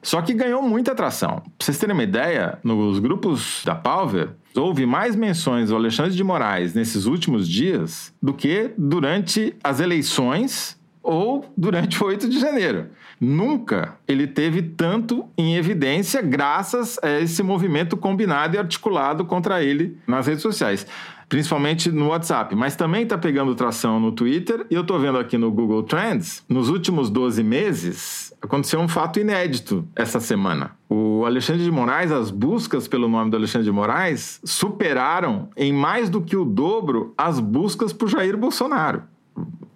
Só 0.00 0.22
que 0.22 0.32
ganhou 0.32 0.62
muita 0.62 0.92
atração. 0.92 1.42
Pra 1.42 1.52
vocês 1.60 1.76
terem 1.76 1.92
uma 1.92 2.04
ideia, 2.04 2.58
nos 2.64 3.00
grupos 3.00 3.60
da 3.66 3.74
Palver, 3.74 4.30
houve 4.58 4.84
mais 4.84 5.16
menções 5.16 5.70
ao 5.70 5.78
Alexandre 5.78 6.14
de 6.14 6.24
Moraes 6.24 6.74
nesses 6.74 7.06
últimos 7.06 7.48
dias 7.48 8.12
do 8.22 8.34
que 8.34 8.70
durante 8.76 9.54
as 9.62 9.80
eleições 9.80 10.78
ou 11.02 11.50
durante 11.56 12.02
o 12.02 12.06
8 12.06 12.28
de 12.28 12.38
janeiro. 12.38 12.86
Nunca 13.20 13.96
ele 14.06 14.26
teve 14.26 14.62
tanto 14.62 15.24
em 15.36 15.56
evidência 15.56 16.20
graças 16.20 16.98
a 17.02 17.20
esse 17.20 17.42
movimento 17.42 17.96
combinado 17.96 18.56
e 18.56 18.58
articulado 18.58 19.24
contra 19.24 19.62
ele 19.62 19.96
nas 20.06 20.26
redes 20.26 20.42
sociais 20.42 20.86
principalmente 21.28 21.90
no 21.90 22.08
WhatsApp, 22.08 22.54
mas 22.54 22.74
também 22.74 23.02
está 23.02 23.18
pegando 23.18 23.54
tração 23.54 24.00
no 24.00 24.12
Twitter. 24.12 24.66
E 24.70 24.74
eu 24.74 24.82
estou 24.82 24.98
vendo 24.98 25.18
aqui 25.18 25.36
no 25.36 25.50
Google 25.50 25.82
Trends, 25.82 26.44
nos 26.48 26.68
últimos 26.68 27.10
12 27.10 27.42
meses, 27.42 28.34
aconteceu 28.40 28.80
um 28.80 28.88
fato 28.88 29.20
inédito 29.20 29.86
essa 29.94 30.20
semana. 30.20 30.72
O 30.88 31.24
Alexandre 31.26 31.62
de 31.62 31.70
Moraes, 31.70 32.10
as 32.10 32.30
buscas 32.30 32.88
pelo 32.88 33.08
nome 33.08 33.30
do 33.30 33.36
Alexandre 33.36 33.66
de 33.66 33.72
Moraes 33.72 34.40
superaram 34.44 35.50
em 35.56 35.72
mais 35.72 36.08
do 36.08 36.22
que 36.22 36.36
o 36.36 36.44
dobro 36.44 37.12
as 37.16 37.38
buscas 37.38 37.92
por 37.92 38.08
Jair 38.08 38.36
Bolsonaro 38.36 39.02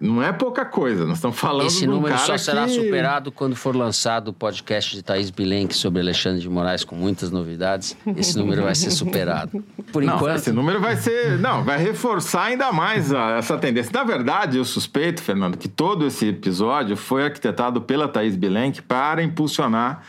não 0.03 0.21
é 0.21 0.33
pouca 0.33 0.65
coisa. 0.65 1.05
Nós 1.05 1.17
estamos 1.17 1.39
falando 1.39 1.67
Esse 1.67 1.87
número 1.87 2.17
só 2.17 2.37
será 2.37 2.65
que... 2.65 2.71
superado 2.71 3.31
quando 3.31 3.55
for 3.55 3.73
lançado 3.73 4.27
o 4.27 4.33
podcast 4.33 4.93
de 4.95 5.01
Thaís 5.01 5.29
Bilenque 5.29 5.73
sobre 5.73 6.01
Alexandre 6.01 6.41
de 6.41 6.49
Moraes 6.49 6.83
com 6.83 6.93
muitas 6.93 7.31
novidades. 7.31 7.95
Esse 8.17 8.37
número 8.37 8.63
vai 8.63 8.75
ser 8.75 8.91
superado. 8.91 9.63
Por 9.93 10.03
não, 10.03 10.17
enquanto. 10.17 10.35
Esse 10.35 10.51
número 10.51 10.81
vai 10.81 10.97
ser. 10.97 11.39
Não, 11.39 11.63
vai 11.63 11.77
reforçar 11.77 12.43
ainda 12.43 12.71
mais 12.73 13.13
a, 13.13 13.37
essa 13.37 13.57
tendência. 13.57 13.91
Na 13.93 14.03
verdade, 14.03 14.57
eu 14.57 14.65
suspeito, 14.65 15.21
Fernando, 15.23 15.57
que 15.57 15.69
todo 15.69 16.05
esse 16.05 16.27
episódio 16.27 16.97
foi 16.97 17.23
arquitetado 17.23 17.81
pela 17.81 18.07
Thaís 18.07 18.35
Bilenque 18.35 18.81
para 18.81 19.23
impulsionar 19.23 20.03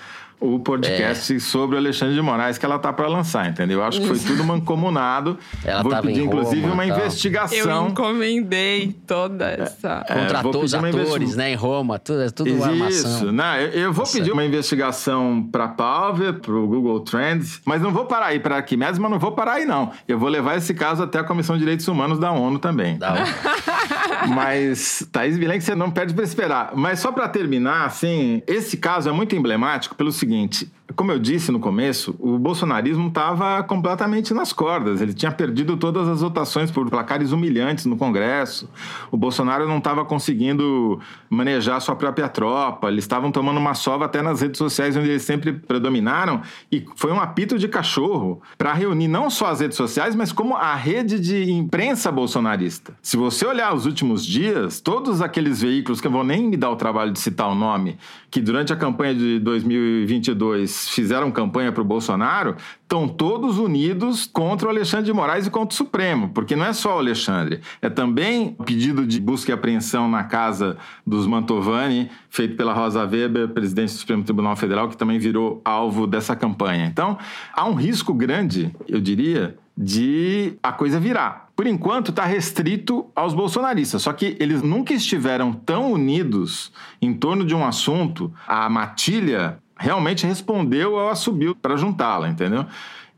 o 0.45 0.59
podcast 0.61 1.35
é. 1.37 1.39
sobre 1.39 1.77
o 1.77 1.79
Alexandre 1.79 2.15
de 2.15 2.21
Moraes 2.23 2.59
que 2.59 2.65
ela 2.67 2.79
tá 2.79 2.93
para 2.93 3.07
lançar, 3.09 3.49
entendeu? 3.49 3.79
Eu 3.81 3.85
acho 3.85 4.01
que 4.01 4.07
foi 4.07 4.19
tudo 4.19 4.45
mancomunado. 4.45 5.39
Ela 5.65 5.83
vou 5.83 5.97
pedir, 6.03 6.21
em 6.21 6.25
inclusive, 6.25 6.61
Roma, 6.63 6.75
uma 6.75 6.87
tal. 6.87 6.99
investigação. 6.99 7.85
Eu 7.85 7.89
encomendei 7.91 8.95
toda 9.07 9.47
essa. 9.51 10.05
É, 10.09 10.15
Contratou 10.15 10.53
vou 10.53 10.63
os 10.65 10.75
atores, 10.75 10.95
investi- 11.17 11.37
né? 11.37 11.51
Em 11.53 11.55
Roma, 11.55 11.99
tudo, 11.99 12.23
é 12.23 12.31
tudo 12.31 12.51
Isso, 12.51 12.65
armação. 12.65 13.33
não, 13.33 13.57
eu, 13.57 13.69
eu 13.69 13.93
vou 13.93 14.05
Tá 14.05 14.13
pedir 14.13 14.33
uma 14.33 14.45
investigação 14.45 15.49
para 15.51 15.69
Palver, 15.69 16.35
para 16.35 16.53
o 16.55 16.67
Google 16.67 17.01
Trends, 17.01 17.61
mas 17.65 17.81
não 17.81 17.93
vou 17.93 18.05
parar 18.07 18.27
aí 18.27 18.39
para 18.41 18.57
Arquimedes, 18.57 18.99
mas 18.99 19.11
não 19.11 19.19
vou 19.19 19.33
parar 19.33 19.55
aí 19.55 19.65
não. 19.65 19.91
Eu 20.07 20.19
vou 20.19 20.29
levar 20.29 20.57
esse 20.57 20.75
caso 20.75 21.03
até 21.03 21.19
a 21.19 21.25
Comissão 21.25 21.55
de 21.57 21.61
Direitos 21.61 21.87
Humanos 21.89 22.19
da 22.19 22.31
ONU 22.33 22.59
também. 22.59 22.99
Dá 22.99 23.15
um- 23.15 24.29
Mas, 24.35 25.07
Thaís 25.13 25.37
Bilenque, 25.39 25.63
você 25.65 25.75
não 25.75 25.91
perde 25.91 26.15
para 26.15 26.25
esperar. 26.25 26.73
Mas 26.75 27.01
só 27.01 27.13
para 27.13 27.29
terminar, 27.29 27.85
assim, 27.87 28.43
esse 28.47 28.77
caso 28.77 29.09
é 29.09 29.13
muito 29.13 29.35
emblemático 29.37 29.95
pelo 29.95 30.13
seguinte 30.13 30.34
seguinte: 30.35 30.67
como 30.95 31.11
eu 31.11 31.19
disse 31.19 31.51
no 31.51 31.59
começo, 31.59 32.15
o 32.19 32.39
bolsonarismo 32.39 33.09
estava 33.09 33.63
completamente 33.63 34.35
nas 34.35 34.53
cordas. 34.53 35.01
Ele 35.01 35.15
tinha 35.15 35.33
perdido 35.33 35.79
todas 35.79 36.07
as 36.07 36.21
votações 36.21 36.71
por 36.71 36.89
placares 36.91 37.33
humilhantes 37.33 37.87
no 37.87 37.97
Congresso. 37.97 38.69
O 39.11 39.17
Bolsonaro 39.17 39.67
não 39.67 39.79
estava 39.79 40.05
conseguindo 40.05 41.01
manejar 41.31 41.81
sua 41.81 41.97
própria 41.97 42.29
tropa. 42.29 42.89
Eles 42.89 43.05
estavam 43.05 43.33
tomando 43.33 43.57
uma 43.57 43.75
sova 43.75 44.05
até 44.05 44.21
nas 44.21 44.43
redes 44.43 44.59
sociais, 44.59 44.95
onde 44.95 45.09
eles 45.09 45.23
sempre 45.23 45.55
predominaram. 45.55 46.43
E 46.71 46.85
foi 46.97 47.13
um 47.13 47.21
apito 47.21 47.59
de 47.59 47.67
cachorro 47.67 48.43
para 48.59 48.75
reunir 48.75 49.09
não 49.09 49.31
só 49.31 49.47
as 49.47 49.61
redes 49.61 49.79
sociais, 49.79 50.15
mas 50.15 50.33
como 50.33 50.55
a 50.55 50.75
rede 50.75 51.19
de 51.19 51.51
imprensa 51.51 52.13
bolsonarista. 52.13 52.95
Se 53.01 53.17
você 53.17 53.47
olhar 53.47 53.75
os 53.75 53.87
últimos 53.87 54.25
dias, 54.25 54.83
todos 54.83 55.23
aqueles 55.23 55.63
veículos, 55.63 55.99
que 55.99 56.07
eu 56.07 56.13
vou 56.13 56.23
nem 56.23 56.47
me 56.47 56.59
dar 56.59 56.71
o 56.71 56.77
trabalho 56.77 57.11
de 57.11 57.21
citar 57.21 57.49
o 57.49 57.55
nome, 57.55 57.97
que 58.31 58.41
durante 58.41 58.71
a 58.71 58.77
campanha 58.77 59.15
de 59.15 59.39
2022 59.41 60.74
fizeram 60.89 61.31
campanha 61.31 61.73
para 61.73 61.83
o 61.83 61.85
Bolsonaro, 61.85 62.57
estão 62.83 63.09
todos 63.09 63.59
unidos 63.59 64.27
contra 64.27 64.69
o 64.69 64.71
Alexandre 64.71 65.07
de 65.07 65.13
Moraes 65.13 65.47
e 65.47 65.51
contra 65.51 65.73
o 65.73 65.77
Supremo, 65.77 66.31
porque 66.31 66.55
não 66.55 66.67
é 66.67 66.73
só 66.73 66.97
o 66.97 66.99
Alexandre, 66.99 67.61
é 67.81 67.89
também 67.89 68.55
o 68.59 68.65
pedido 68.65 69.07
de 69.07 69.21
busca 69.21 69.51
e 69.51 69.55
apreensão 69.55 70.09
na 70.09 70.25
casa 70.25 70.77
dos 71.07 71.27
Mantovani, 71.27 72.11
feito 72.31 72.57
pela 72.57 72.73
Rosa 72.73 73.05
Weber, 73.05 73.49
presidente 73.49 73.93
do 73.93 73.99
Supremo 73.99 74.23
Tribunal 74.23 74.57
Federal, 74.57 74.89
que 74.89 74.97
também 74.97 75.19
virou 75.19 75.61
alvo 75.65 76.07
dessa 76.07 76.37
campanha. 76.37 76.87
Então, 76.87 77.19
há 77.53 77.65
um 77.67 77.75
risco 77.75 78.13
grande, 78.13 78.75
eu 78.89 79.01
diria, 79.01 79.57
de 79.77 80.57
a 80.63 80.73
coisa 80.73 81.01
virar. 81.01 81.49
Por 81.57 81.67
enquanto, 81.67 82.11
está 82.11 82.25
restrito 82.25 83.07
aos 83.15 83.35
bolsonaristas. 83.35 84.03
Só 84.03 84.13
que 84.13 84.37
eles 84.41 84.63
nunca 84.63 84.93
estiveram 84.93 85.53
tão 85.53 85.93
unidos 85.93 86.73
em 87.01 87.13
torno 87.13 87.45
de 87.45 87.55
um 87.55 87.65
assunto. 87.65 88.33
A 88.47 88.69
matilha 88.69 89.59
realmente 89.77 90.27
respondeu 90.27 90.99
ao 90.99 91.11
assobio 91.11 91.55
para 91.55 91.77
juntá-la, 91.77 92.29
entendeu? 92.29 92.67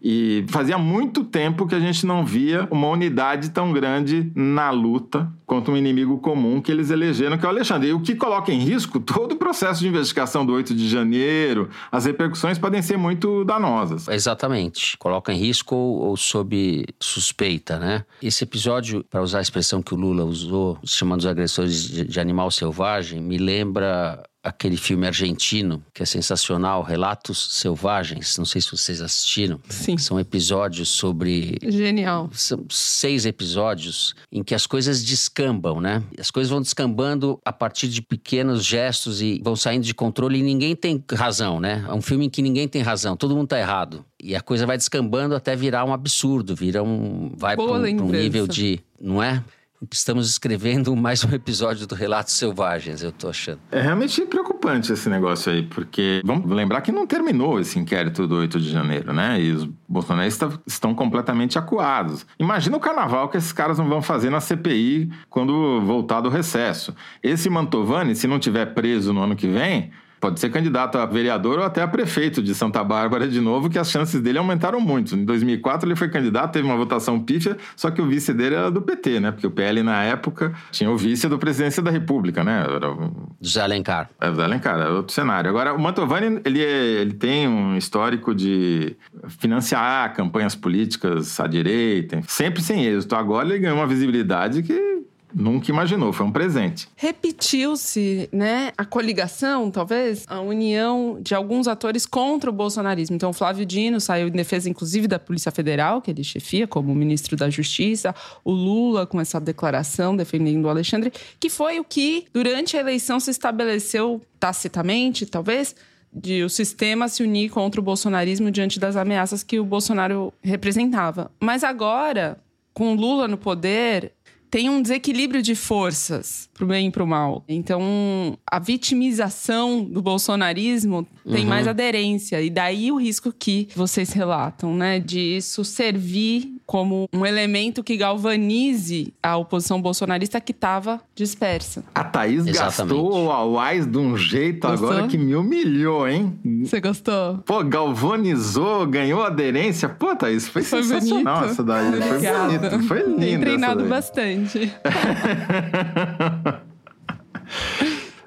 E 0.08 0.44
fazia 0.48 0.76
muito 0.76 1.24
tempo 1.24 1.66
que 1.66 1.74
a 1.74 1.80
gente 1.80 2.04
não 2.04 2.24
via 2.24 2.68
uma 2.70 2.86
unidade 2.88 3.50
tão 3.50 3.72
grande 3.72 4.30
na 4.34 4.70
luta 4.70 5.28
contra 5.46 5.72
um 5.72 5.76
inimigo 5.76 6.18
comum 6.18 6.60
que 6.60 6.70
eles 6.70 6.90
elegeram, 6.90 7.38
que 7.38 7.44
é 7.44 7.48
o 7.48 7.50
Alexandre. 7.50 7.88
E 7.88 7.92
o 7.92 8.00
que 8.00 8.14
coloca 8.14 8.52
em 8.52 8.58
risco 8.58 9.00
todo 9.00 9.32
o 9.32 9.36
processo 9.36 9.80
de 9.80 9.88
investigação 9.88 10.44
do 10.44 10.52
8 10.52 10.74
de 10.74 10.88
janeiro, 10.88 11.70
as 11.90 12.04
repercussões 12.04 12.58
podem 12.58 12.82
ser 12.82 12.96
muito 12.96 13.44
danosas. 13.44 14.06
Exatamente. 14.06 14.96
Coloca 14.98 15.32
em 15.32 15.38
risco 15.38 15.74
ou, 15.74 16.16
sob 16.16 16.84
suspeita, 17.00 17.78
né? 17.78 18.04
Esse 18.22 18.44
episódio, 18.44 19.02
para 19.10 19.22
usar 19.22 19.38
a 19.38 19.42
expressão 19.42 19.80
que 19.82 19.94
o 19.94 19.96
Lula 19.96 20.24
usou, 20.24 20.78
chamando 20.84 21.20
os 21.20 21.26
agressores 21.26 21.88
de 21.88 22.20
animal 22.20 22.50
selvagem, 22.50 23.20
me 23.20 23.38
lembra 23.38 24.22
aquele 24.46 24.76
filme 24.76 25.06
argentino 25.06 25.82
que 25.92 26.02
é 26.02 26.06
sensacional, 26.06 26.82
Relatos 26.82 27.58
Selvagens. 27.58 28.38
Não 28.38 28.44
sei 28.44 28.60
se 28.60 28.70
vocês 28.70 29.00
assistiram. 29.00 29.60
Sim. 29.68 29.98
São 29.98 30.20
episódios 30.20 30.88
sobre. 30.88 31.58
Genial. 31.62 32.30
São 32.32 32.64
seis 32.70 33.26
episódios 33.26 34.14
em 34.30 34.44
que 34.44 34.54
as 34.54 34.66
coisas 34.66 35.02
descambam, 35.02 35.80
né? 35.80 36.02
As 36.18 36.30
coisas 36.30 36.48
vão 36.48 36.62
descambando 36.62 37.40
a 37.44 37.52
partir 37.52 37.88
de 37.88 38.00
pequenos 38.00 38.64
gestos 38.64 39.20
e 39.20 39.40
vão 39.42 39.56
saindo 39.56 39.84
de 39.84 39.94
controle 39.94 40.38
e 40.38 40.42
ninguém 40.42 40.76
tem 40.76 41.02
razão, 41.12 41.58
né? 41.60 41.84
É 41.88 41.92
um 41.92 42.02
filme 42.02 42.26
em 42.26 42.30
que 42.30 42.40
ninguém 42.40 42.68
tem 42.68 42.82
razão, 42.82 43.16
todo 43.16 43.34
mundo 43.34 43.48
tá 43.48 43.58
errado. 43.58 44.04
E 44.22 44.34
a 44.34 44.40
coisa 44.40 44.64
vai 44.64 44.76
descambando 44.76 45.34
até 45.34 45.54
virar 45.56 45.84
um 45.84 45.92
absurdo, 45.92 46.54
vira 46.54 46.82
um. 46.82 47.32
vai 47.36 47.56
para 47.56 47.64
um, 47.64 47.76
um 47.76 48.10
nível 48.10 48.46
de. 48.46 48.80
Não 48.98 49.22
é? 49.22 49.42
Estamos 49.92 50.30
escrevendo 50.30 50.96
mais 50.96 51.22
um 51.22 51.30
episódio 51.34 51.86
do 51.86 51.94
Relatos 51.94 52.32
Selvagens, 52.32 53.02
eu 53.02 53.12
tô 53.12 53.28
achando. 53.28 53.60
É 53.70 53.80
realmente 53.80 54.24
preocupante 54.24 54.90
esse 54.90 55.08
negócio 55.10 55.52
aí, 55.52 55.62
porque 55.62 56.22
vamos 56.24 56.50
lembrar 56.50 56.80
que 56.80 56.90
não 56.90 57.06
terminou 57.06 57.60
esse 57.60 57.78
inquérito 57.78 58.26
do 58.26 58.36
8 58.36 58.58
de 58.58 58.70
janeiro, 58.70 59.12
né? 59.12 59.38
E 59.38 59.52
os 59.52 59.68
bolsonaristas 59.86 60.58
estão 60.66 60.94
completamente 60.94 61.58
acuados. 61.58 62.26
Imagina 62.38 62.76
o 62.78 62.80
carnaval 62.80 63.28
que 63.28 63.36
esses 63.36 63.52
caras 63.52 63.78
não 63.78 63.86
vão 63.86 64.00
fazer 64.00 64.30
na 64.30 64.40
CPI 64.40 65.10
quando 65.28 65.82
voltar 65.82 66.22
do 66.22 66.30
recesso. 66.30 66.94
Esse 67.22 67.50
Mantovani, 67.50 68.16
se 68.16 68.26
não 68.26 68.38
tiver 68.38 68.66
preso 68.72 69.12
no 69.12 69.22
ano 69.22 69.36
que 69.36 69.46
vem, 69.46 69.90
pode 70.20 70.40
ser 70.40 70.50
candidato 70.50 70.98
a 70.98 71.06
vereador 71.06 71.58
ou 71.58 71.64
até 71.64 71.82
a 71.82 71.88
prefeito 71.88 72.42
de 72.42 72.54
Santa 72.54 72.82
Bárbara 72.82 73.28
de 73.28 73.40
novo, 73.40 73.68
que 73.70 73.78
as 73.78 73.90
chances 73.90 74.20
dele 74.20 74.38
aumentaram 74.38 74.80
muito. 74.80 75.14
Em 75.14 75.24
2004 75.24 75.88
ele 75.88 75.96
foi 75.96 76.08
candidato, 76.08 76.52
teve 76.52 76.66
uma 76.66 76.76
votação 76.76 77.20
pífia, 77.20 77.56
só 77.76 77.90
que 77.90 78.00
o 78.00 78.06
vice 78.06 78.32
dele 78.32 78.54
era 78.54 78.70
do 78.70 78.80
PT, 78.82 79.20
né? 79.20 79.30
Porque 79.32 79.46
o 79.46 79.50
PL 79.50 79.82
na 79.82 80.02
época 80.04 80.52
tinha 80.70 80.90
o 80.90 80.96
vice 80.96 81.28
do 81.28 81.38
presidência 81.38 81.82
da 81.82 81.90
República, 81.90 82.42
né? 82.42 82.64
Era 82.68 82.96
José 83.40 83.60
Alencar. 83.60 84.10
é, 84.20 84.30
o 84.30 84.40
Alencar, 84.40 84.78
é 84.80 84.88
outro 84.90 85.12
cenário. 85.14 85.48
Agora, 85.50 85.74
o 85.74 85.78
Mantovani, 85.78 86.40
ele, 86.44 86.62
é- 86.64 87.00
ele 87.00 87.12
tem 87.14 87.46
um 87.48 87.76
histórico 87.76 88.34
de 88.34 88.96
financiar 89.28 90.12
campanhas 90.14 90.54
políticas 90.54 91.38
à 91.38 91.46
direita, 91.46 92.20
sempre 92.26 92.62
sem 92.62 92.84
êxito. 92.86 93.14
Agora 93.14 93.48
ele 93.48 93.58
ganhou 93.58 93.76
uma 93.78 93.86
visibilidade 93.86 94.62
que 94.62 95.02
nunca 95.36 95.70
imaginou, 95.70 96.12
foi 96.14 96.24
um 96.24 96.32
presente. 96.32 96.88
Repetiu-se, 96.96 98.28
né, 98.32 98.72
a 98.76 98.86
coligação, 98.86 99.70
talvez, 99.70 100.24
a 100.26 100.40
união 100.40 101.18
de 101.20 101.34
alguns 101.34 101.68
atores 101.68 102.06
contra 102.06 102.48
o 102.48 102.52
bolsonarismo. 102.52 103.14
Então, 103.14 103.32
Flávio 103.34 103.66
Dino 103.66 104.00
saiu 104.00 104.28
em 104.28 104.32
defesa, 104.32 104.70
inclusive, 104.70 105.06
da 105.06 105.18
Polícia 105.18 105.52
Federal, 105.52 106.00
que 106.00 106.10
ele 106.10 106.24
chefia 106.24 106.66
como 106.66 106.94
ministro 106.94 107.36
da 107.36 107.50
Justiça. 107.50 108.14
O 108.42 108.50
Lula 108.50 109.06
com 109.06 109.20
essa 109.20 109.38
declaração 109.38 110.16
defendendo 110.16 110.64
o 110.64 110.68
Alexandre, 110.70 111.12
que 111.38 111.50
foi 111.50 111.78
o 111.78 111.84
que, 111.84 112.24
durante 112.32 112.76
a 112.76 112.80
eleição, 112.80 113.20
se 113.20 113.30
estabeleceu 113.30 114.22
tacitamente, 114.40 115.26
talvez, 115.26 115.76
de 116.10 116.42
o 116.44 116.48
sistema 116.48 117.08
se 117.08 117.22
unir 117.22 117.50
contra 117.50 117.78
o 117.78 117.84
bolsonarismo 117.84 118.50
diante 118.50 118.80
das 118.80 118.96
ameaças 118.96 119.42
que 119.42 119.60
o 119.60 119.64
Bolsonaro 119.64 120.32
representava. 120.42 121.30
Mas 121.38 121.62
agora, 121.62 122.38
com 122.72 122.94
Lula 122.94 123.28
no 123.28 123.36
poder, 123.36 124.12
tem 124.50 124.68
um 124.70 124.80
desequilíbrio 124.82 125.42
de 125.42 125.54
forças 125.54 126.48
pro 126.54 126.66
bem 126.66 126.88
e 126.88 126.90
pro 126.90 127.06
mal. 127.06 127.44
Então, 127.48 128.38
a 128.50 128.58
vitimização 128.58 129.84
do 129.84 130.00
bolsonarismo 130.00 131.06
tem 131.30 131.44
mais 131.44 131.68
aderência. 131.68 132.40
E 132.40 132.48
daí 132.48 132.90
o 132.90 132.96
risco 132.96 133.32
que 133.32 133.68
vocês 133.74 134.12
relatam, 134.12 134.74
né? 134.74 134.98
De 135.00 135.18
isso 135.20 135.64
servir 135.64 136.56
como 136.64 137.08
um 137.12 137.24
elemento 137.24 137.84
que 137.84 137.96
galvanize 137.96 139.12
a 139.22 139.36
oposição 139.36 139.80
bolsonarista 139.80 140.40
que 140.40 140.52
estava 140.52 141.00
dispersa. 141.14 141.84
A 141.94 142.02
Thaís 142.02 142.46
Exatamente. 142.46 142.58
gastou 142.58 143.26
o 143.26 143.30
Awais 143.30 143.86
de 143.86 143.98
um 143.98 144.16
jeito 144.16 144.66
Gostou? 144.66 144.90
agora 144.90 145.06
que 145.08 145.16
me 145.16 145.34
humilhou, 145.36 146.08
hein? 146.08 146.38
Você 146.64 146.80
gostou? 146.80 147.38
Pô, 147.46 147.62
galvanizou, 147.62 148.86
ganhou 148.86 149.22
aderência. 149.22 149.88
Pô, 149.88 150.14
Thaís, 150.16 150.48
foi, 150.48 150.62
Foi 150.62 150.82
sensacional 150.82 151.36
bonito? 151.36 151.52
essa 151.52 151.62
daí. 151.62 151.88
Obrigada. 151.88 152.18
Foi 152.18 152.68
bonito, 152.68 152.88
foi 152.88 152.98
lindo. 153.02 153.16
Tem 153.20 153.32
essa 153.34 153.40
treinado 153.40 153.80
daí. 153.80 153.88
Bastante. 154.36 154.72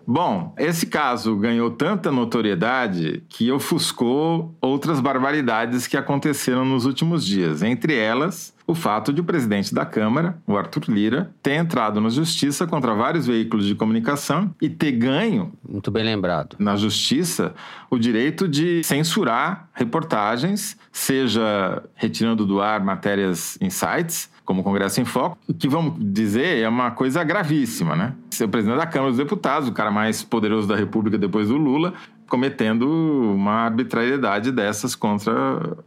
Bom, 0.05 0.55
esse 0.57 0.87
caso 0.87 1.35
ganhou 1.35 1.69
tanta 1.69 2.11
notoriedade 2.11 3.21
que 3.29 3.51
ofuscou 3.51 4.55
outras 4.59 4.99
barbaridades 4.99 5.85
que 5.85 5.95
aconteceram 5.95 6.65
nos 6.65 6.85
últimos 6.85 7.23
dias. 7.23 7.61
Entre 7.61 7.95
elas, 7.95 8.51
o 8.65 8.73
fato 8.73 9.13
de 9.13 9.21
o 9.21 9.23
presidente 9.23 9.71
da 9.71 9.85
Câmara, 9.85 10.35
o 10.47 10.57
Arthur 10.57 10.85
Lira, 10.87 11.31
ter 11.43 11.53
entrado 11.53 12.01
na 12.01 12.09
justiça 12.09 12.65
contra 12.65 12.95
vários 12.95 13.27
veículos 13.27 13.67
de 13.67 13.75
comunicação 13.75 14.53
e 14.59 14.67
ter 14.67 14.93
ganho 14.93 15.51
Muito 15.67 15.91
bem 15.91 16.03
lembrado. 16.03 16.55
na 16.57 16.75
justiça 16.75 17.53
o 17.87 17.99
direito 17.99 18.47
de 18.47 18.83
censurar 18.83 19.69
reportagens, 19.73 20.75
seja 20.91 21.83
retirando 21.93 22.47
do 22.47 22.59
ar 22.61 22.83
matérias 22.83 23.59
em 23.61 23.69
sites, 23.69 24.29
como 24.49 24.63
Congresso 24.63 24.99
em 24.99 25.05
Foco, 25.05 25.37
que 25.59 25.69
vamos 25.69 25.93
dizer 25.99 26.57
é 26.57 26.67
uma 26.67 26.89
coisa 26.89 27.23
gravíssima, 27.23 27.95
né? 27.95 28.15
Ser 28.31 28.47
presidente 28.47 28.79
da 28.79 28.87
Câmara 28.87 29.11
dos 29.11 29.19
Deputados, 29.19 29.69
o 29.69 29.71
cara 29.71 29.91
mais 29.91 30.23
poderoso 30.23 30.67
da 30.67 30.75
República 30.75 31.19
depois 31.19 31.49
do 31.49 31.55
Lula, 31.55 31.93
cometendo 32.27 32.89
uma 32.89 33.65
arbitrariedade 33.65 34.51
dessas 34.51 34.95
contra 34.95 35.31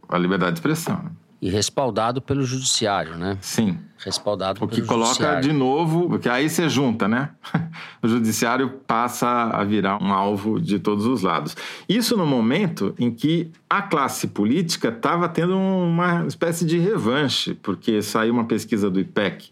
a 0.07 0.17
liberdade 0.17 0.53
de 0.53 0.59
expressão. 0.59 1.03
E 1.43 1.49
respaldado 1.49 2.21
pelo 2.21 2.45
judiciário, 2.45 3.17
né? 3.17 3.37
Sim. 3.41 3.77
Respaldado 3.97 4.63
O 4.63 4.67
que 4.67 4.77
pelo 4.77 4.87
coloca 4.87 5.09
judiciário. 5.09 5.41
de 5.41 5.51
novo, 5.51 6.07
porque 6.07 6.29
aí 6.29 6.49
você 6.49 6.69
junta, 6.69 7.05
né? 7.05 7.31
O 8.01 8.07
judiciário 8.07 8.69
passa 8.87 9.27
a 9.27 9.61
virar 9.65 10.01
um 10.01 10.13
alvo 10.13 10.57
de 10.57 10.79
todos 10.79 11.05
os 11.05 11.21
lados. 11.21 11.53
Isso 11.87 12.15
no 12.15 12.25
momento 12.25 12.95
em 12.97 13.11
que 13.11 13.51
a 13.69 13.81
classe 13.81 14.27
política 14.27 14.87
estava 14.87 15.27
tendo 15.27 15.57
uma 15.57 16.25
espécie 16.25 16.65
de 16.65 16.79
revanche, 16.79 17.53
porque 17.55 18.01
saiu 18.01 18.33
uma 18.33 18.45
pesquisa 18.45 18.89
do 18.89 18.97
IPEC 18.97 19.49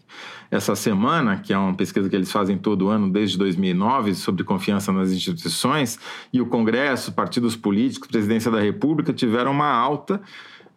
essa 0.50 0.74
semana, 0.74 1.38
que 1.38 1.52
é 1.52 1.58
uma 1.58 1.74
pesquisa 1.74 2.10
que 2.10 2.16
eles 2.16 2.30
fazem 2.30 2.58
todo 2.58 2.88
ano 2.88 3.10
desde 3.10 3.38
2009 3.38 4.14
sobre 4.14 4.44
confiança 4.44 4.92
nas 4.92 5.10
instituições, 5.10 5.98
e 6.30 6.42
o 6.42 6.46
Congresso, 6.46 7.12
partidos 7.12 7.56
políticos, 7.56 8.08
presidência 8.08 8.50
da 8.50 8.60
República 8.60 9.14
tiveram 9.14 9.50
uma 9.50 9.70
alta 9.70 10.20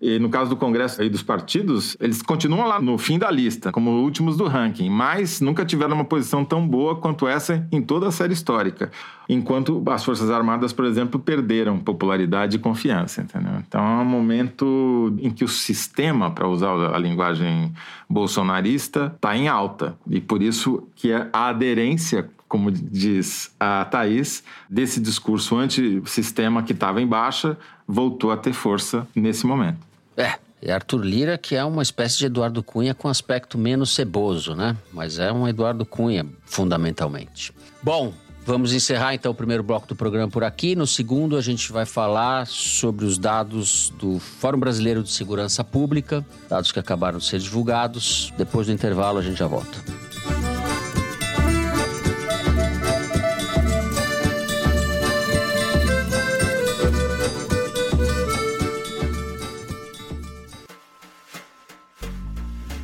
e 0.07 0.19
no 0.19 0.29
caso 0.29 0.51
do 0.51 0.55
Congresso 0.55 1.01
e 1.01 1.09
dos 1.09 1.23
partidos, 1.23 1.97
eles 1.99 2.21
continuam 2.21 2.67
lá 2.67 2.79
no 2.79 2.95
fim 2.95 3.17
da 3.17 3.31
lista, 3.31 3.71
como 3.71 3.89
últimos 3.89 4.37
do 4.37 4.45
ranking, 4.47 4.87
mas 4.87 5.41
nunca 5.41 5.65
tiveram 5.65 5.95
uma 5.95 6.05
posição 6.05 6.45
tão 6.45 6.67
boa 6.67 6.95
quanto 6.95 7.27
essa 7.27 7.67
em 7.71 7.81
toda 7.81 8.09
a 8.09 8.11
série 8.11 8.31
histórica. 8.31 8.91
Enquanto 9.27 9.83
as 9.89 10.05
Forças 10.05 10.29
Armadas, 10.29 10.71
por 10.71 10.85
exemplo, 10.85 11.19
perderam 11.19 11.79
popularidade 11.79 12.57
e 12.57 12.59
confiança, 12.59 13.23
entendeu? 13.23 13.53
Então 13.67 13.81
é 13.81 14.03
um 14.03 14.05
momento 14.05 15.11
em 15.19 15.31
que 15.31 15.43
o 15.43 15.47
sistema, 15.47 16.29
para 16.29 16.47
usar 16.47 16.93
a 16.93 16.99
linguagem 16.99 17.73
bolsonarista, 18.07 19.11
está 19.15 19.35
em 19.35 19.47
alta. 19.47 19.97
E 20.07 20.21
por 20.21 20.43
isso 20.43 20.87
que 20.95 21.11
a 21.11 21.29
aderência 21.33 22.29
como 22.47 22.71
diz 22.71 23.53
a 23.59 23.83
Thaís, 23.85 24.43
desse 24.69 25.01
discurso 25.01 25.57
antissistema 25.57 26.61
que 26.61 26.73
estava 26.73 27.01
em 27.01 27.07
baixa, 27.07 27.57
voltou 27.87 28.31
a 28.31 28.37
ter 28.37 28.53
força 28.53 29.05
nesse 29.15 29.47
momento. 29.47 29.94
É, 30.17 30.35
é 30.61 30.71
Arthur 30.71 31.03
Lira, 31.03 31.37
que 31.37 31.55
é 31.55 31.63
uma 31.63 31.83
espécie 31.83 32.17
de 32.17 32.25
Eduardo 32.25 32.63
Cunha 32.63 32.93
com 32.93 33.07
aspecto 33.07 33.57
menos 33.57 33.93
ceboso, 33.93 34.55
né? 34.55 34.75
Mas 34.91 35.19
é 35.19 35.31
um 35.31 35.47
Eduardo 35.47 35.85
Cunha, 35.85 36.25
fundamentalmente. 36.45 37.53
Bom, 37.83 38.13
vamos 38.45 38.73
encerrar 38.73 39.13
então 39.13 39.31
o 39.31 39.35
primeiro 39.35 39.63
bloco 39.63 39.87
do 39.87 39.95
programa 39.95 40.31
por 40.31 40.43
aqui. 40.43 40.75
No 40.75 40.87
segundo, 40.87 41.37
a 41.37 41.41
gente 41.41 41.71
vai 41.71 41.85
falar 41.85 42.47
sobre 42.47 43.05
os 43.05 43.17
dados 43.17 43.93
do 43.99 44.19
Fórum 44.19 44.59
Brasileiro 44.59 45.03
de 45.03 45.11
Segurança 45.11 45.63
Pública, 45.63 46.25
dados 46.49 46.71
que 46.71 46.79
acabaram 46.79 47.19
de 47.19 47.25
ser 47.25 47.39
divulgados. 47.39 48.33
Depois 48.37 48.67
do 48.67 48.73
intervalo, 48.73 49.19
a 49.19 49.21
gente 49.21 49.37
já 49.37 49.47
volta. 49.47 50.04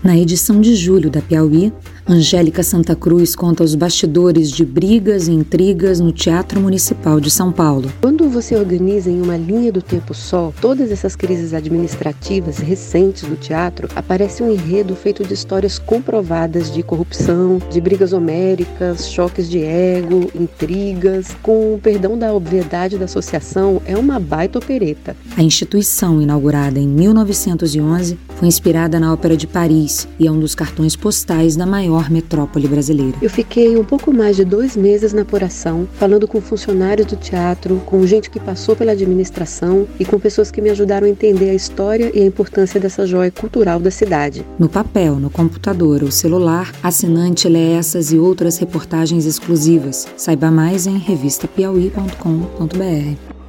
Na 0.03 0.17
edição 0.17 0.59
de 0.59 0.75
julho 0.75 1.11
da 1.11 1.21
Piauí, 1.21 1.71
Angélica 2.07 2.63
Santa 2.63 2.95
Cruz 2.95 3.35
conta 3.35 3.63
os 3.63 3.75
bastidores 3.75 4.49
de 4.49 4.65
brigas 4.65 5.27
e 5.27 5.31
intrigas 5.31 5.99
no 5.99 6.11
Teatro 6.11 6.59
Municipal 6.59 7.19
de 7.19 7.29
São 7.29 7.51
Paulo. 7.51 7.91
Quando 8.01 8.27
você 8.27 8.55
organiza 8.55 9.09
em 9.09 9.21
uma 9.21 9.37
linha 9.37 9.71
do 9.71 9.81
tempo 9.81 10.13
só 10.13 10.51
todas 10.59 10.91
essas 10.91 11.15
crises 11.15 11.53
administrativas 11.53 12.57
recentes 12.57 13.23
do 13.23 13.35
teatro, 13.35 13.87
aparece 13.95 14.41
um 14.41 14.51
enredo 14.51 14.95
feito 14.95 15.23
de 15.23 15.33
histórias 15.33 15.77
comprovadas 15.77 16.73
de 16.73 16.81
corrupção, 16.81 17.59
de 17.69 17.79
brigas 17.79 18.13
homéricas, 18.13 19.07
choques 19.07 19.47
de 19.47 19.63
ego, 19.63 20.31
intrigas. 20.33 21.35
Com 21.43 21.75
o 21.75 21.79
perdão 21.79 22.17
da 22.17 22.33
obviedade 22.33 22.97
da 22.97 23.05
associação, 23.05 23.81
é 23.85 23.95
uma 23.95 24.19
baita 24.19 24.57
opereta. 24.57 25.15
A 25.37 25.43
instituição, 25.43 26.21
inaugurada 26.21 26.79
em 26.79 26.87
1911, 26.87 28.17
foi 28.35 28.47
inspirada 28.47 28.99
na 28.99 29.13
Ópera 29.13 29.37
de 29.37 29.45
Paris 29.45 30.07
e 30.19 30.25
é 30.25 30.31
um 30.31 30.39
dos 30.39 30.55
cartões 30.55 30.95
postais 30.95 31.55
da 31.55 31.65
maior 31.65 31.90
metrópole 32.09 32.67
brasileira. 32.67 33.17
Eu 33.21 33.29
fiquei 33.29 33.77
um 33.77 33.83
pouco 33.83 34.13
mais 34.13 34.35
de 34.35 34.45
dois 34.45 34.75
meses 34.75 35.13
na 35.13 35.23
apuração, 35.23 35.87
falando 35.93 36.27
com 36.27 36.41
funcionários 36.41 37.07
do 37.07 37.15
teatro, 37.15 37.81
com 37.85 38.05
gente 38.05 38.29
que 38.29 38.39
passou 38.39 38.75
pela 38.75 38.91
administração 38.91 39.87
e 39.99 40.05
com 40.05 40.19
pessoas 40.19 40.51
que 40.51 40.61
me 40.61 40.69
ajudaram 40.69 41.07
a 41.07 41.09
entender 41.09 41.49
a 41.49 41.53
história 41.53 42.11
e 42.13 42.21
a 42.21 42.25
importância 42.25 42.79
dessa 42.79 43.05
joia 43.05 43.31
cultural 43.31 43.79
da 43.79 43.91
cidade. 43.91 44.45
No 44.57 44.69
papel, 44.69 45.15
no 45.15 45.29
computador 45.29 46.03
ou 46.03 46.11
celular, 46.11 46.71
assinante 46.81 47.47
lê 47.47 47.73
essas 47.73 48.11
e 48.11 48.19
outras 48.19 48.57
reportagens 48.57 49.25
exclusivas. 49.25 50.07
Saiba 50.15 50.51
mais 50.51 50.87
em 50.87 50.97
revistapiauí.com.br. 50.97 53.40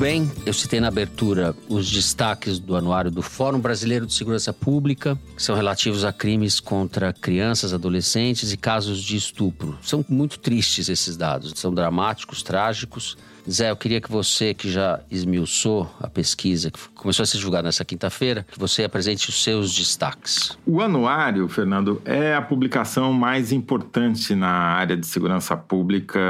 bem, 0.00 0.32
eu 0.46 0.54
citei 0.54 0.80
na 0.80 0.88
abertura 0.88 1.54
os 1.68 1.90
destaques 1.90 2.58
do 2.58 2.74
anuário 2.74 3.10
do 3.10 3.20
Fórum 3.20 3.60
Brasileiro 3.60 4.06
de 4.06 4.14
Segurança 4.14 4.50
Pública, 4.50 5.18
que 5.36 5.42
são 5.42 5.54
relativos 5.54 6.06
a 6.06 6.12
crimes 6.12 6.58
contra 6.58 7.12
crianças, 7.12 7.74
adolescentes 7.74 8.50
e 8.50 8.56
casos 8.56 9.02
de 9.02 9.18
estupro. 9.18 9.78
São 9.82 10.02
muito 10.08 10.38
tristes 10.38 10.88
esses 10.88 11.18
dados, 11.18 11.52
são 11.54 11.74
dramáticos, 11.74 12.42
trágicos. 12.42 13.18
Zé, 13.48 13.70
eu 13.70 13.76
queria 13.76 14.00
que 14.00 14.10
você, 14.10 14.54
que 14.54 14.72
já 14.72 15.00
esmiuçou 15.10 15.94
a 16.00 16.08
pesquisa, 16.08 16.70
que 16.70 16.78
começou 17.00 17.22
a 17.22 17.26
ser 17.26 17.38
julgada 17.38 17.64
nessa 17.64 17.84
quinta-feira, 17.84 18.46
que 18.50 18.58
você 18.58 18.84
apresente 18.84 19.28
os 19.30 19.42
seus 19.42 19.74
destaques. 19.74 20.56
O 20.66 20.82
anuário, 20.82 21.48
Fernando, 21.48 22.00
é 22.04 22.34
a 22.34 22.42
publicação 22.42 23.12
mais 23.12 23.52
importante 23.52 24.34
na 24.34 24.48
área 24.48 24.96
de 24.96 25.06
segurança 25.06 25.56
pública 25.56 26.20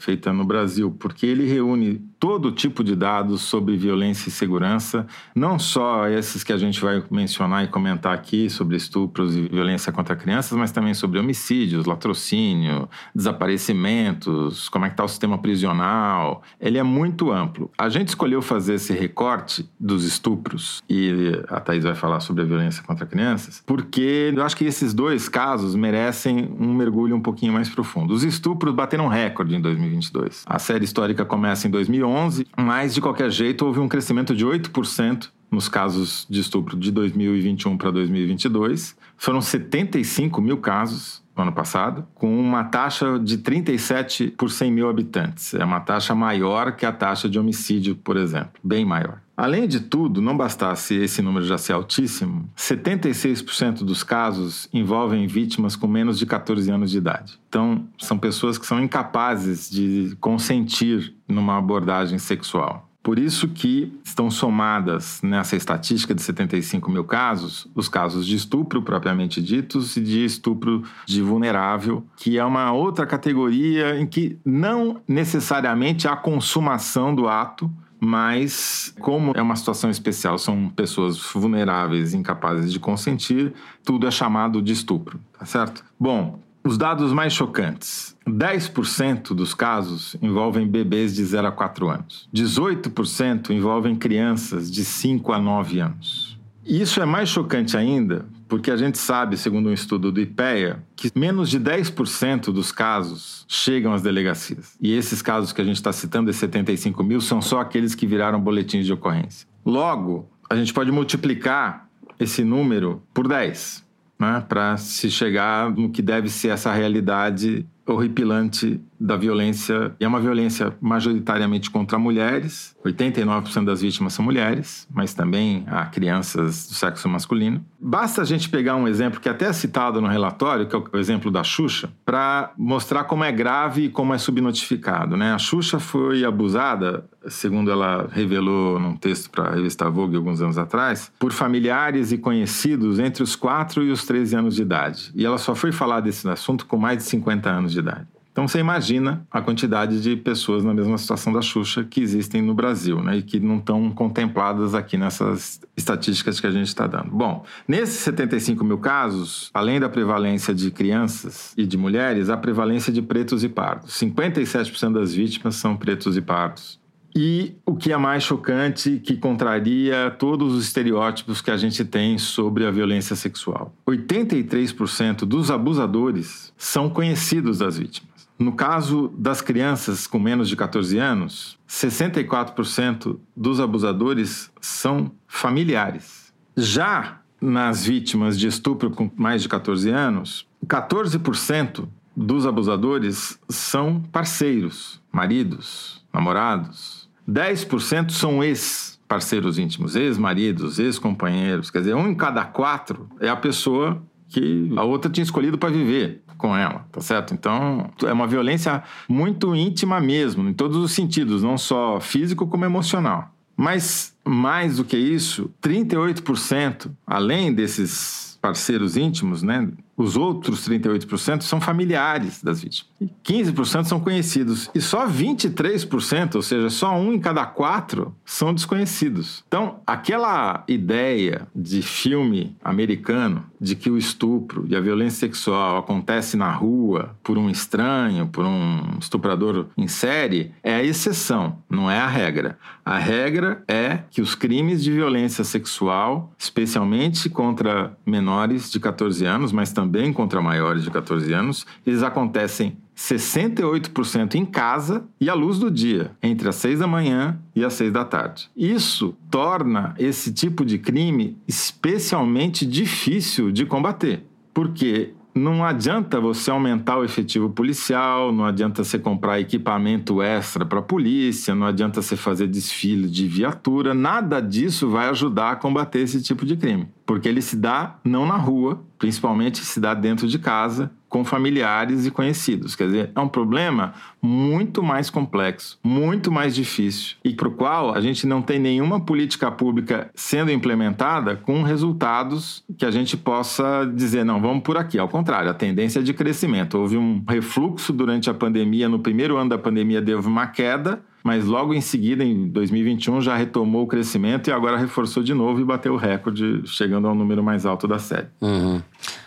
feita 0.00 0.32
no 0.32 0.44
Brasil, 0.44 0.90
porque 0.98 1.24
ele 1.24 1.46
reúne 1.46 2.02
todo 2.18 2.50
tipo 2.50 2.82
de 2.82 2.96
dados 2.96 3.42
sobre 3.42 3.76
violência 3.76 4.28
e 4.28 4.32
segurança, 4.32 5.06
não 5.34 5.56
só 5.56 6.08
esses 6.08 6.42
que 6.42 6.52
a 6.52 6.58
gente 6.58 6.80
vai 6.80 7.02
mencionar 7.10 7.64
e 7.64 7.68
comentar 7.68 8.12
aqui 8.12 8.50
sobre 8.50 8.76
estupros 8.76 9.36
e 9.36 9.42
violência 9.42 9.92
contra 9.92 10.16
crianças, 10.16 10.58
mas 10.58 10.72
também 10.72 10.94
sobre 10.94 11.20
homicídios, 11.20 11.86
latrocínio, 11.86 12.88
desaparecimentos, 13.14 14.68
como 14.68 14.84
é 14.84 14.88
que 14.88 14.94
está 14.94 15.04
o 15.04 15.08
sistema 15.08 15.38
prisional, 15.38 16.42
ele 16.60 16.76
é 16.76 16.82
muito 16.82 17.30
amplo. 17.30 17.70
A 17.78 17.88
gente 17.88 18.08
escolheu 18.08 18.42
fazer 18.42 18.74
esse 18.74 18.92
recorte 18.92 19.68
dos 19.78 20.04
estupros, 20.08 20.82
e 20.88 21.40
a 21.48 21.60
Thais 21.60 21.84
vai 21.84 21.94
falar 21.94 22.20
sobre 22.20 22.42
a 22.42 22.46
violência 22.46 22.82
contra 22.82 23.06
crianças, 23.06 23.62
porque 23.64 24.32
eu 24.34 24.42
acho 24.42 24.56
que 24.56 24.64
esses 24.64 24.92
dois 24.92 25.28
casos 25.28 25.74
merecem 25.74 26.50
um 26.58 26.74
mergulho 26.74 27.14
um 27.14 27.20
pouquinho 27.20 27.52
mais 27.52 27.68
profundo. 27.68 28.12
Os 28.12 28.24
estupros 28.24 28.74
bateram 28.74 29.06
recorde 29.06 29.54
em 29.54 29.60
2022. 29.60 30.44
A 30.46 30.58
série 30.58 30.84
histórica 30.84 31.24
começa 31.24 31.68
em 31.68 31.70
2011, 31.70 32.46
mas 32.56 32.94
de 32.94 33.00
qualquer 33.00 33.30
jeito 33.30 33.64
houve 33.64 33.78
um 33.78 33.88
crescimento 33.88 34.34
de 34.34 34.44
8% 34.44 35.28
nos 35.50 35.68
casos 35.68 36.26
de 36.28 36.40
estupro 36.40 36.76
de 36.76 36.90
2021 36.90 37.76
para 37.76 37.90
2022. 37.90 38.96
Foram 39.16 39.40
75 39.40 40.40
mil 40.40 40.58
casos 40.58 41.22
no 41.36 41.42
ano 41.42 41.52
passado, 41.52 42.06
com 42.14 42.38
uma 42.38 42.64
taxa 42.64 43.18
de 43.18 43.38
37 43.38 44.34
por 44.36 44.50
100 44.50 44.72
mil 44.72 44.88
habitantes. 44.88 45.54
É 45.54 45.64
uma 45.64 45.80
taxa 45.80 46.14
maior 46.14 46.72
que 46.72 46.84
a 46.84 46.92
taxa 46.92 47.28
de 47.28 47.38
homicídio, 47.38 47.94
por 47.94 48.16
exemplo, 48.16 48.52
bem 48.62 48.84
maior. 48.84 49.20
Além 49.38 49.68
de 49.68 49.78
tudo, 49.78 50.20
não 50.20 50.36
bastasse 50.36 50.96
esse 50.96 51.22
número 51.22 51.44
já 51.46 51.56
ser 51.56 51.72
altíssimo, 51.72 52.50
76% 52.56 53.84
dos 53.84 54.02
casos 54.02 54.68
envolvem 54.72 55.28
vítimas 55.28 55.76
com 55.76 55.86
menos 55.86 56.18
de 56.18 56.26
14 56.26 56.68
anos 56.72 56.90
de 56.90 56.98
idade. 56.98 57.38
Então, 57.48 57.86
são 58.00 58.18
pessoas 58.18 58.58
que 58.58 58.66
são 58.66 58.82
incapazes 58.82 59.70
de 59.70 60.16
consentir 60.20 61.14
numa 61.28 61.56
abordagem 61.56 62.18
sexual. 62.18 62.88
Por 63.00 63.16
isso 63.16 63.46
que 63.46 63.96
estão 64.04 64.28
somadas 64.28 65.22
nessa 65.22 65.54
estatística 65.54 66.12
de 66.12 66.20
75 66.20 66.90
mil 66.90 67.04
casos 67.04 67.68
os 67.76 67.88
casos 67.88 68.26
de 68.26 68.34
estupro 68.34 68.82
propriamente 68.82 69.40
ditos 69.40 69.96
e 69.96 70.00
de 70.00 70.24
estupro 70.24 70.82
de 71.06 71.22
vulnerável, 71.22 72.04
que 72.16 72.36
é 72.36 72.44
uma 72.44 72.72
outra 72.72 73.06
categoria 73.06 74.00
em 74.00 74.04
que 74.04 74.36
não 74.44 75.00
necessariamente 75.06 76.08
há 76.08 76.16
consumação 76.16 77.14
do 77.14 77.28
ato, 77.28 77.70
mas 78.00 78.94
como 79.00 79.32
é 79.34 79.42
uma 79.42 79.56
situação 79.56 79.90
especial, 79.90 80.38
são 80.38 80.68
pessoas 80.68 81.18
vulneráveis, 81.32 82.14
incapazes 82.14 82.72
de 82.72 82.78
consentir, 82.78 83.52
tudo 83.84 84.06
é 84.06 84.10
chamado 84.10 84.62
de 84.62 84.72
estupro, 84.72 85.20
tá 85.38 85.44
certo? 85.44 85.84
Bom, 85.98 86.38
os 86.64 86.76
dados 86.76 87.12
mais 87.12 87.32
chocantes. 87.32 88.16
10% 88.26 89.34
dos 89.34 89.54
casos 89.54 90.16
envolvem 90.20 90.66
bebês 90.66 91.14
de 91.14 91.24
0 91.24 91.46
a 91.46 91.52
4 91.52 91.88
anos. 91.88 92.28
18% 92.34 93.50
envolvem 93.50 93.96
crianças 93.96 94.70
de 94.70 94.84
5 94.84 95.32
a 95.32 95.38
9 95.38 95.80
anos. 95.80 96.38
E 96.64 96.80
isso 96.82 97.00
é 97.00 97.06
mais 97.06 97.30
chocante 97.30 97.76
ainda 97.76 98.26
porque 98.48 98.70
a 98.70 98.76
gente 98.76 98.98
sabe, 98.98 99.36
segundo 99.36 99.68
um 99.68 99.72
estudo 99.72 100.10
do 100.10 100.20
IPEA, 100.20 100.82
que 100.96 101.10
menos 101.14 101.50
de 101.50 101.60
10% 101.60 102.46
dos 102.52 102.72
casos 102.72 103.44
chegam 103.46 103.92
às 103.92 104.02
delegacias. 104.02 104.76
E 104.80 104.94
esses 104.94 105.20
casos 105.20 105.52
que 105.52 105.60
a 105.60 105.64
gente 105.64 105.76
está 105.76 105.92
citando, 105.92 106.30
esses 106.30 106.40
75 106.40 107.04
mil, 107.04 107.20
são 107.20 107.42
só 107.42 107.60
aqueles 107.60 107.94
que 107.94 108.06
viraram 108.06 108.40
boletins 108.40 108.86
de 108.86 108.92
ocorrência. 108.92 109.46
Logo, 109.64 110.28
a 110.48 110.56
gente 110.56 110.72
pode 110.72 110.90
multiplicar 110.90 111.88
esse 112.18 112.42
número 112.42 113.02
por 113.12 113.28
10 113.28 113.86
né, 114.18 114.44
para 114.48 114.76
se 114.76 115.10
chegar 115.10 115.70
no 115.70 115.90
que 115.90 116.02
deve 116.02 116.28
ser 116.28 116.48
essa 116.48 116.72
realidade 116.72 117.66
horripilante 117.86 118.80
da 119.00 119.16
violência, 119.16 119.94
e 120.00 120.04
é 120.04 120.08
uma 120.08 120.20
violência 120.20 120.74
majoritariamente 120.80 121.70
contra 121.70 121.98
mulheres, 121.98 122.76
89% 122.84 123.64
das 123.64 123.80
vítimas 123.80 124.12
são 124.12 124.24
mulheres, 124.24 124.86
mas 124.92 125.14
também 125.14 125.64
há 125.66 125.86
crianças 125.86 126.68
do 126.68 126.74
sexo 126.74 127.08
masculino. 127.08 127.64
Basta 127.80 128.22
a 128.22 128.24
gente 128.24 128.48
pegar 128.48 128.76
um 128.76 128.88
exemplo 128.88 129.20
que 129.20 129.28
até 129.28 129.46
é 129.46 129.52
citado 129.52 130.00
no 130.00 130.08
relatório, 130.08 130.66
que 130.66 130.74
é 130.74 130.82
o 130.92 130.98
exemplo 130.98 131.30
da 131.30 131.44
Xuxa, 131.44 131.90
para 132.04 132.52
mostrar 132.56 133.04
como 133.04 133.24
é 133.24 133.30
grave 133.30 133.84
e 133.84 133.88
como 133.88 134.12
é 134.14 134.18
subnotificado. 134.18 135.16
Né? 135.16 135.32
A 135.32 135.38
Xuxa 135.38 135.78
foi 135.78 136.24
abusada, 136.24 137.04
segundo 137.28 137.70
ela 137.70 138.08
revelou 138.10 138.78
num 138.78 138.96
texto 138.96 139.30
para 139.30 139.48
a 139.48 139.54
revista 139.54 139.88
Vogue 139.88 140.16
alguns 140.16 140.40
anos 140.42 140.58
atrás, 140.58 141.12
por 141.18 141.32
familiares 141.32 142.10
e 142.10 142.18
conhecidos 142.18 142.98
entre 142.98 143.22
os 143.22 143.36
4 143.36 143.84
e 143.84 143.90
os 143.90 144.04
13 144.04 144.36
anos 144.36 144.56
de 144.56 144.62
idade. 144.62 145.12
E 145.14 145.24
ela 145.24 145.38
só 145.38 145.54
foi 145.54 145.72
falar 145.72 146.00
desse 146.00 146.28
assunto 146.28 146.66
com 146.66 146.76
mais 146.76 146.98
de 146.98 147.04
50 147.04 147.48
anos 147.48 147.72
de 147.72 147.78
idade. 147.78 148.06
Então 148.38 148.46
você 148.46 148.60
imagina 148.60 149.26
a 149.32 149.40
quantidade 149.40 150.00
de 150.00 150.14
pessoas 150.14 150.62
na 150.62 150.72
mesma 150.72 150.96
situação 150.96 151.32
da 151.32 151.42
Xuxa 151.42 151.82
que 151.82 152.00
existem 152.00 152.40
no 152.40 152.54
Brasil, 152.54 153.02
né? 153.02 153.16
E 153.16 153.22
que 153.22 153.40
não 153.40 153.58
estão 153.58 153.90
contempladas 153.90 154.76
aqui 154.76 154.96
nessas 154.96 155.60
estatísticas 155.76 156.38
que 156.38 156.46
a 156.46 156.50
gente 156.52 156.68
está 156.68 156.86
dando. 156.86 157.10
Bom, 157.10 157.44
nesses 157.66 157.96
75 157.96 158.64
mil 158.64 158.78
casos, 158.78 159.50
além 159.52 159.80
da 159.80 159.88
prevalência 159.88 160.54
de 160.54 160.70
crianças 160.70 161.52
e 161.56 161.66
de 161.66 161.76
mulheres, 161.76 162.30
a 162.30 162.36
prevalência 162.36 162.92
de 162.92 163.02
pretos 163.02 163.42
e 163.42 163.48
pardos. 163.48 163.94
57% 163.94 164.92
das 164.92 165.12
vítimas 165.12 165.56
são 165.56 165.76
pretos 165.76 166.16
e 166.16 166.22
pardos. 166.22 166.78
E 167.16 167.56
o 167.66 167.74
que 167.74 167.92
é 167.92 167.96
mais 167.96 168.22
chocante, 168.22 169.00
que 169.04 169.16
contraria 169.16 170.14
todos 170.16 170.54
os 170.54 170.64
estereótipos 170.64 171.40
que 171.40 171.50
a 171.50 171.56
gente 171.56 171.84
tem 171.84 172.16
sobre 172.18 172.64
a 172.64 172.70
violência 172.70 173.16
sexual. 173.16 173.74
83% 173.84 175.24
dos 175.24 175.50
abusadores 175.50 176.52
são 176.56 176.88
conhecidos 176.88 177.58
das 177.58 177.76
vítimas. 177.76 178.07
No 178.38 178.52
caso 178.52 179.12
das 179.18 179.40
crianças 179.40 180.06
com 180.06 180.18
menos 180.18 180.48
de 180.48 180.54
14 180.54 180.96
anos, 180.96 181.58
64% 181.68 183.18
dos 183.36 183.58
abusadores 183.58 184.48
são 184.60 185.10
familiares. 185.26 186.32
Já 186.56 187.20
nas 187.40 187.84
vítimas 187.84 188.38
de 188.38 188.46
estupro 188.46 188.90
com 188.90 189.10
mais 189.16 189.42
de 189.42 189.48
14 189.48 189.90
anos, 189.90 190.46
14% 190.66 191.88
dos 192.16 192.46
abusadores 192.46 193.40
são 193.48 194.00
parceiros, 194.12 195.02
maridos, 195.10 196.04
namorados. 196.12 197.08
10% 197.28 198.10
são 198.10 198.42
ex-parceiros 198.42 199.58
íntimos, 199.58 199.96
ex-maridos, 199.96 200.78
ex-companheiros. 200.78 201.70
Quer 201.70 201.80
dizer, 201.80 201.94
um 201.94 202.08
em 202.08 202.14
cada 202.14 202.44
quatro 202.44 203.08
é 203.20 203.28
a 203.28 203.36
pessoa 203.36 204.00
que 204.28 204.72
a 204.76 204.84
outra 204.84 205.10
tinha 205.10 205.24
escolhido 205.24 205.58
para 205.58 205.70
viver 205.70 206.22
com 206.38 206.56
ela, 206.56 206.86
tá 206.90 207.00
certo? 207.00 207.34
Então, 207.34 207.90
é 208.06 208.12
uma 208.12 208.26
violência 208.26 208.82
muito 209.08 209.54
íntima 209.54 210.00
mesmo, 210.00 210.48
em 210.48 210.54
todos 210.54 210.76
os 210.78 210.92
sentidos, 210.92 211.42
não 211.42 211.58
só 211.58 212.00
físico 212.00 212.46
como 212.46 212.64
emocional. 212.64 213.30
Mas, 213.56 214.14
mais 214.24 214.76
do 214.76 214.84
que 214.84 214.96
isso, 214.96 215.50
38%, 215.60 216.90
além 217.04 217.52
desses 217.52 218.38
parceiros 218.40 218.96
íntimos, 218.96 219.42
né, 219.42 219.68
Os 219.98 220.16
outros 220.16 220.64
38% 220.68 221.42
são 221.42 221.60
familiares 221.60 222.40
das 222.40 222.60
vítimas. 222.62 222.88
15% 223.24 223.84
são 223.86 223.98
conhecidos. 223.98 224.70
E 224.72 224.80
só 224.80 225.08
23%, 225.08 226.36
ou 226.36 226.42
seja, 226.42 226.70
só 226.70 226.96
um 226.96 227.12
em 227.12 227.18
cada 227.18 227.44
quatro, 227.44 228.14
são 228.24 228.54
desconhecidos. 228.54 229.42
Então, 229.48 229.80
aquela 229.84 230.62
ideia 230.68 231.48
de 231.52 231.82
filme 231.82 232.56
americano 232.62 233.44
de 233.60 233.74
que 233.74 233.90
o 233.90 233.98
estupro 233.98 234.64
e 234.68 234.76
a 234.76 234.80
violência 234.80 235.20
sexual 235.20 235.78
acontece 235.78 236.36
na 236.36 236.50
rua 236.50 237.16
por 237.22 237.36
um 237.36 237.50
estranho, 237.50 238.26
por 238.26 238.44
um 238.44 238.98
estuprador 239.00 239.66
em 239.76 239.88
série, 239.88 240.52
é 240.62 240.74
a 240.74 240.84
exceção, 240.84 241.58
não 241.68 241.90
é 241.90 241.98
a 241.98 242.06
regra. 242.06 242.58
A 242.84 242.98
regra 242.98 243.62
é 243.68 244.00
que 244.10 244.22
os 244.22 244.34
crimes 244.34 244.82
de 244.82 244.92
violência 244.92 245.44
sexual, 245.44 246.32
especialmente 246.38 247.28
contra 247.28 247.96
menores 248.06 248.70
de 248.70 248.80
14 248.80 249.24
anos, 249.24 249.52
mas 249.52 249.72
também 249.72 250.12
contra 250.12 250.40
maiores 250.40 250.82
de 250.82 250.90
14 250.90 251.32
anos, 251.32 251.66
eles 251.86 252.02
acontecem 252.02 252.76
68% 252.98 254.34
em 254.34 254.44
casa 254.44 255.04
e 255.20 255.30
à 255.30 255.34
luz 255.34 255.56
do 255.56 255.70
dia, 255.70 256.10
entre 256.20 256.48
as 256.48 256.56
6 256.56 256.80
da 256.80 256.86
manhã 256.88 257.38
e 257.54 257.64
as 257.64 257.74
6 257.74 257.92
da 257.92 258.04
tarde. 258.04 258.50
Isso 258.56 259.16
torna 259.30 259.94
esse 260.00 260.32
tipo 260.32 260.64
de 260.64 260.78
crime 260.78 261.38
especialmente 261.46 262.66
difícil 262.66 263.52
de 263.52 263.64
combater, 263.64 264.24
porque 264.52 265.14
não 265.32 265.64
adianta 265.64 266.20
você 266.20 266.50
aumentar 266.50 266.98
o 266.98 267.04
efetivo 267.04 267.48
policial, 267.48 268.32
não 268.32 268.44
adianta 268.44 268.82
você 268.82 268.98
comprar 268.98 269.40
equipamento 269.40 270.20
extra 270.20 270.66
para 270.66 270.80
a 270.80 270.82
polícia, 270.82 271.54
não 271.54 271.66
adianta 271.66 272.02
você 272.02 272.16
fazer 272.16 272.48
desfile 272.48 273.08
de 273.08 273.28
viatura, 273.28 273.94
nada 273.94 274.40
disso 274.40 274.88
vai 274.88 275.08
ajudar 275.08 275.52
a 275.52 275.56
combater 275.56 276.00
esse 276.00 276.20
tipo 276.20 276.44
de 276.44 276.56
crime, 276.56 276.88
porque 277.06 277.28
ele 277.28 277.40
se 277.40 277.56
dá 277.56 277.96
não 278.02 278.26
na 278.26 278.36
rua, 278.36 278.82
principalmente 278.98 279.64
se 279.64 279.78
dá 279.78 279.94
dentro 279.94 280.26
de 280.26 280.38
casa, 280.38 280.90
com 281.08 281.24
familiares 281.24 282.06
e 282.06 282.10
conhecidos. 282.10 282.76
Quer 282.76 282.86
dizer, 282.86 283.12
é 283.14 283.20
um 283.20 283.28
problema 283.28 283.94
muito 284.20 284.82
mais 284.82 285.10
complexo, 285.10 285.78
muito 285.82 286.30
mais 286.30 286.54
difícil 286.54 287.16
e 287.24 287.32
para 287.34 287.48
o 287.48 287.52
qual 287.52 287.94
a 287.94 288.00
gente 288.00 288.26
não 288.26 288.42
tem 288.42 288.58
nenhuma 288.58 289.00
política 289.00 289.50
pública 289.50 290.10
sendo 290.14 290.50
implementada 290.50 291.36
com 291.36 291.62
resultados 291.62 292.64
que 292.76 292.84
a 292.84 292.90
gente 292.90 293.16
possa 293.16 293.84
dizer, 293.94 294.24
não, 294.24 294.40
vamos 294.40 294.62
por 294.62 294.76
aqui. 294.76 294.98
Ao 294.98 295.08
contrário, 295.08 295.50
a 295.50 295.54
tendência 295.54 296.00
é 296.00 296.02
de 296.02 296.12
crescimento. 296.12 296.78
Houve 296.78 296.96
um 296.96 297.22
refluxo 297.28 297.92
durante 297.92 298.28
a 298.28 298.34
pandemia, 298.34 298.88
no 298.88 298.98
primeiro 298.98 299.36
ano 299.36 299.50
da 299.50 299.58
pandemia 299.58 300.00
deu 300.00 300.20
uma 300.20 300.46
queda, 300.46 301.00
mas 301.22 301.44
logo 301.44 301.74
em 301.74 301.80
seguida, 301.80 302.24
em 302.24 302.48
2021, 302.48 303.20
já 303.20 303.36
retomou 303.36 303.84
o 303.84 303.86
crescimento 303.86 304.48
e 304.48 304.52
agora 304.52 304.78
reforçou 304.78 305.22
de 305.22 305.34
novo 305.34 305.60
e 305.60 305.64
bateu 305.64 305.94
o 305.94 305.96
recorde, 305.96 306.62
chegando 306.64 307.06
ao 307.06 307.14
número 307.14 307.42
mais 307.42 307.66
alto 307.66 307.86
da 307.86 307.98
série. 307.98 308.28
Uhum. 308.40 308.80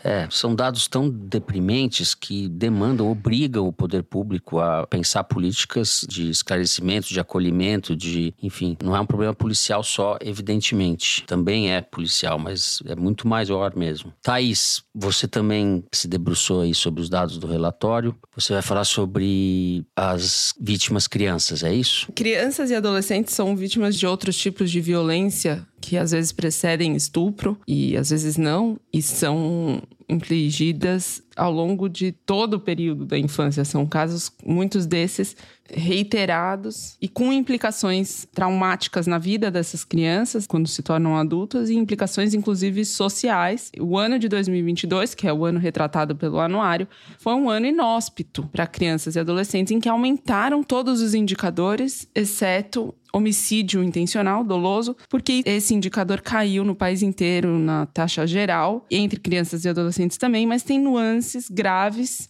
É, 0.03 0.27
são 0.29 0.55
dados 0.55 0.87
tão 0.87 1.09
deprimentes 1.09 2.15
que 2.15 2.47
demandam, 2.49 3.11
obrigam 3.11 3.67
o 3.67 3.73
poder 3.73 4.03
público 4.03 4.59
a 4.59 4.80
pensar 4.87 5.23
políticas 5.23 6.05
de 6.07 6.29
esclarecimento, 6.29 7.07
de 7.07 7.19
acolhimento, 7.19 7.95
de, 7.95 8.33
enfim, 8.41 8.77
não 8.83 8.95
é 8.95 8.99
um 8.99 9.05
problema 9.05 9.33
policial 9.33 9.83
só, 9.83 10.17
evidentemente. 10.21 11.23
Também 11.25 11.71
é 11.71 11.81
policial, 11.81 12.37
mas 12.37 12.81
é 12.85 12.95
muito 12.95 13.27
maior 13.27 13.75
mesmo. 13.75 14.13
Thaís, 14.21 14.83
você 14.93 15.27
também 15.27 15.83
se 15.91 16.07
debruçou 16.07 16.61
aí 16.61 16.73
sobre 16.73 17.01
os 17.01 17.09
dados 17.09 17.37
do 17.37 17.47
relatório. 17.47 18.15
Você 18.35 18.53
vai 18.53 18.61
falar 18.61 18.83
sobre 18.83 19.85
as 19.95 20.53
vítimas 20.59 21.07
crianças, 21.07 21.63
é 21.63 21.73
isso? 21.73 22.11
Crianças 22.13 22.69
e 22.69 22.75
adolescentes 22.75 23.33
são 23.33 23.55
vítimas 23.55 23.95
de 23.95 24.05
outros 24.05 24.35
tipos 24.37 24.71
de 24.71 24.81
violência 24.81 25.65
que 25.81 25.97
às 25.97 26.11
vezes 26.11 26.31
precedem 26.31 26.95
estupro 26.95 27.59
e 27.67 27.97
às 27.97 28.11
vezes 28.11 28.37
não, 28.37 28.79
e 28.93 29.01
são 29.01 29.81
infligidas 30.11 31.23
ao 31.35 31.51
longo 31.51 31.87
de 31.87 32.11
todo 32.11 32.55
o 32.55 32.59
período 32.59 33.05
da 33.05 33.17
infância. 33.17 33.63
São 33.63 33.85
casos, 33.85 34.31
muitos 34.45 34.85
desses, 34.85 35.35
reiterados 35.73 36.97
e 37.01 37.07
com 37.07 37.31
implicações 37.31 38.27
traumáticas 38.33 39.07
na 39.07 39.17
vida 39.17 39.49
dessas 39.49 39.85
crianças 39.85 40.45
quando 40.45 40.67
se 40.67 40.83
tornam 40.83 41.15
adultas 41.15 41.69
e 41.69 41.75
implicações, 41.75 42.33
inclusive, 42.33 42.83
sociais. 42.83 43.71
O 43.79 43.97
ano 43.97 44.19
de 44.19 44.27
2022, 44.27 45.15
que 45.15 45.27
é 45.27 45.33
o 45.33 45.45
ano 45.45 45.59
retratado 45.59 46.15
pelo 46.15 46.39
anuário, 46.39 46.87
foi 47.17 47.33
um 47.33 47.49
ano 47.49 47.65
inóspito 47.65 48.45
para 48.51 48.67
crianças 48.67 49.15
e 49.15 49.19
adolescentes 49.19 49.71
em 49.71 49.79
que 49.79 49.87
aumentaram 49.87 50.61
todos 50.61 51.01
os 51.01 51.13
indicadores, 51.13 52.07
exceto 52.13 52.93
homicídio 53.13 53.83
intencional 53.83 54.43
doloso, 54.43 54.95
porque 55.09 55.41
esse 55.45 55.73
indicador 55.73 56.21
caiu 56.21 56.63
no 56.63 56.75
país 56.75 57.01
inteiro 57.01 57.59
na 57.59 57.85
taxa 57.85 58.25
geral, 58.25 58.85
entre 58.89 59.19
crianças 59.19 59.65
e 59.65 59.69
adolescentes 59.69 60.17
também, 60.17 60.45
mas 60.45 60.63
tem 60.63 60.79
nuances 60.79 61.49
graves 61.49 62.29